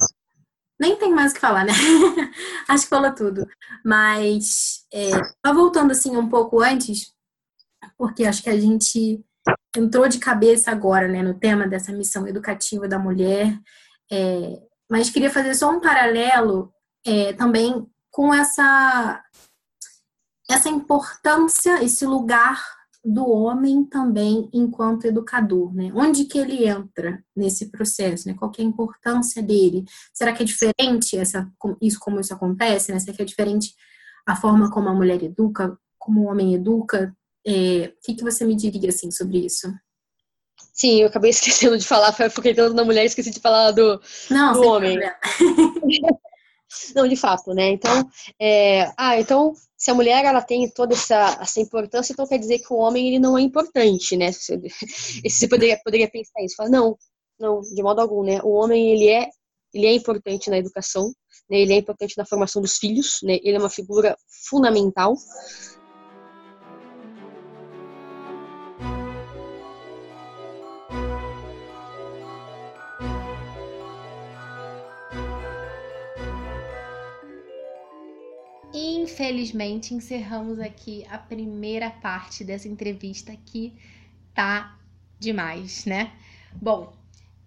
nem 0.79 0.95
tem 0.95 1.13
mais 1.13 1.31
o 1.31 1.35
que 1.35 1.41
falar, 1.41 1.63
né? 1.63 1.73
Acho 2.67 2.85
que 2.85 2.89
falou 2.89 3.13
tudo. 3.13 3.47
Mas, 3.85 4.85
é, 4.91 5.11
voltando 5.53 5.91
assim 5.91 6.17
um 6.17 6.27
pouco 6.27 6.59
antes, 6.59 7.13
porque 7.97 8.25
acho 8.25 8.41
que 8.41 8.49
a 8.49 8.59
gente 8.59 9.23
entrou 9.77 10.07
de 10.07 10.17
cabeça 10.17 10.71
agora, 10.71 11.07
né, 11.07 11.21
no 11.21 11.37
tema 11.37 11.67
dessa 11.67 11.91
missão 11.91 12.27
educativa 12.27 12.87
da 12.87 12.97
mulher, 12.97 13.57
é, 14.11 14.59
mas 14.91 15.09
queria 15.09 15.29
fazer 15.29 15.55
só 15.55 15.71
um 15.71 15.79
paralelo 15.79 16.69
é, 17.07 17.31
também 17.31 17.87
com 18.11 18.33
essa 18.33 19.23
essa 20.49 20.67
importância, 20.67 21.81
esse 21.81 22.05
lugar 22.05 22.61
do 23.01 23.25
homem 23.25 23.85
também 23.85 24.49
enquanto 24.53 25.05
educador, 25.05 25.73
né? 25.73 25.93
Onde 25.95 26.25
que 26.25 26.37
ele 26.37 26.67
entra 26.67 27.23
nesse 27.33 27.71
processo, 27.71 28.27
né? 28.27 28.33
Qual 28.33 28.51
é 28.57 28.61
a 28.61 28.65
importância 28.65 29.41
dele? 29.41 29.85
Será 30.13 30.33
que 30.33 30.43
é 30.43 30.45
diferente 30.45 31.17
essa, 31.17 31.49
isso 31.81 31.97
como 31.97 32.19
isso 32.19 32.33
acontece, 32.33 32.91
né? 32.91 32.99
Será 32.99 33.15
que 33.15 33.21
é 33.21 33.25
diferente 33.25 33.73
a 34.27 34.35
forma 34.35 34.69
como 34.69 34.89
a 34.89 34.93
mulher 34.93 35.23
educa, 35.23 35.75
como 35.97 36.23
o 36.23 36.25
homem 36.25 36.53
educa? 36.53 37.15
É, 37.47 37.93
o 37.97 38.01
que, 38.03 38.15
que 38.15 38.23
você 38.23 38.45
me 38.45 38.55
diria, 38.55 38.89
assim, 38.89 39.09
sobre 39.09 39.45
isso? 39.45 39.73
Sim, 40.81 41.01
eu 41.01 41.07
acabei 41.07 41.29
esquecendo 41.31 41.77
de 41.77 41.85
falar, 41.85 42.11
fiquei 42.11 42.55
tanto 42.55 42.73
na 42.73 42.83
mulher, 42.83 43.05
esqueci 43.05 43.29
de 43.29 43.39
falar 43.39 43.71
do, 43.71 44.01
Não, 44.29 44.53
do 44.53 44.63
homem. 44.63 44.97
Não, 46.95 47.05
de 47.07 47.17
fato, 47.17 47.53
né? 47.53 47.69
Então, 47.69 48.09
é, 48.39 48.91
ah, 48.97 49.19
então, 49.19 49.53
se 49.77 49.91
a 49.91 49.93
mulher 49.93 50.23
ela 50.23 50.41
tem 50.41 50.69
toda 50.69 50.93
essa, 50.93 51.37
essa 51.41 51.59
importância, 51.59 52.13
então 52.13 52.25
quer 52.25 52.37
dizer 52.39 52.59
que 52.59 52.71
o 52.73 52.77
homem 52.77 53.09
ele 53.09 53.19
não 53.19 53.37
é 53.37 53.41
importante, 53.41 54.15
né? 54.15 54.31
Você, 54.31 54.57
você 55.29 55.47
poderia, 55.49 55.77
poderia 55.83 56.09
pensar 56.09 56.41
isso. 56.41 56.55
Falar, 56.55 56.69
não, 56.69 56.97
não, 57.37 57.59
de 57.59 57.83
modo 57.83 57.99
algum, 57.99 58.23
né? 58.23 58.39
O 58.41 58.51
homem 58.53 58.91
ele 58.91 59.09
é 59.09 59.27
ele 59.73 59.85
é 59.85 59.93
importante 59.93 60.49
na 60.49 60.57
educação, 60.57 61.13
né? 61.49 61.59
ele 61.59 61.73
é 61.73 61.77
importante 61.77 62.17
na 62.17 62.25
formação 62.25 62.61
dos 62.61 62.77
filhos, 62.77 63.19
né? 63.23 63.39
ele 63.41 63.55
é 63.55 63.59
uma 63.59 63.69
figura 63.69 64.17
fundamental, 64.49 65.15
infelizmente, 79.01 79.93
encerramos 79.93 80.59
aqui 80.59 81.05
a 81.09 81.17
primeira 81.17 81.89
parte 81.89 82.43
dessa 82.43 82.67
entrevista 82.67 83.35
que 83.45 83.73
tá 84.33 84.77
demais, 85.19 85.85
né? 85.85 86.13
Bom, 86.53 86.93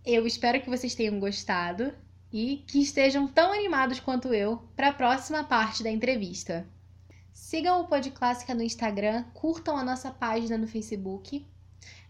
eu 0.04 0.26
espero 0.26 0.60
que 0.60 0.68
vocês 0.68 0.94
tenham 0.94 1.20
gostado 1.20 1.92
e 2.32 2.64
que 2.66 2.82
estejam 2.82 3.28
tão 3.28 3.52
animados 3.52 4.00
quanto 4.00 4.34
eu 4.34 4.62
para 4.74 4.88
a 4.88 4.92
próxima 4.92 5.44
parte 5.44 5.82
da 5.82 5.90
entrevista. 5.90 6.66
Sigam 7.32 7.80
o 7.80 7.86
Pod 7.86 8.10
Clássica 8.10 8.54
no 8.54 8.62
Instagram, 8.62 9.24
curtam 9.34 9.76
a 9.76 9.84
nossa 9.84 10.10
página 10.10 10.58
no 10.58 10.66
Facebook. 10.66 11.46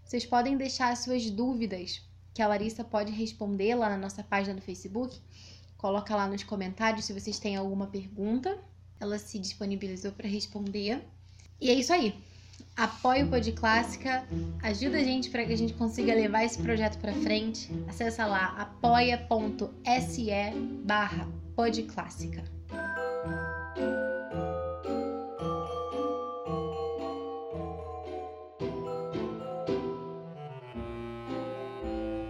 Vocês 0.04 0.24
podem 0.24 0.56
deixar 0.56 0.96
suas 0.96 1.30
dúvidas, 1.30 2.02
que 2.32 2.42
a 2.42 2.48
Larissa 2.48 2.82
pode 2.82 3.12
responder 3.12 3.74
lá 3.74 3.88
na 3.88 3.96
nossa 3.96 4.22
página 4.22 4.54
do 4.54 4.62
Facebook. 4.62 5.18
Coloca 5.76 6.16
lá 6.16 6.26
nos 6.26 6.42
comentários 6.42 7.04
se 7.04 7.12
vocês 7.12 7.38
têm 7.38 7.56
alguma 7.56 7.86
pergunta 7.86 8.58
ela 9.00 9.18
se 9.18 9.38
disponibilizou 9.38 10.12
para 10.12 10.28
responder. 10.28 11.02
E 11.60 11.70
é 11.70 11.74
isso 11.74 11.92
aí. 11.92 12.14
Apoie 12.76 13.22
o 13.22 13.28
Pod 13.28 13.52
Clássica, 13.52 14.26
ajuda 14.62 14.98
a 14.98 15.04
gente 15.04 15.30
para 15.30 15.44
que 15.44 15.52
a 15.52 15.56
gente 15.56 15.74
consiga 15.74 16.12
levar 16.12 16.44
esse 16.44 16.58
projeto 16.58 16.98
para 16.98 17.12
frente. 17.12 17.70
Acesse 17.88 18.20
lá 18.20 18.46
apoia.se 18.58 20.26
barra 20.84 21.28
podclássica. 21.54 22.42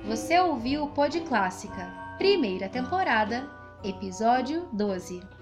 Você 0.06 0.38
ouviu 0.38 0.84
o 0.84 0.90
Pod 0.90 1.18
Clássica, 1.22 1.92
primeira 2.18 2.68
temporada, 2.68 3.48
episódio 3.82 4.68
12. 4.72 5.33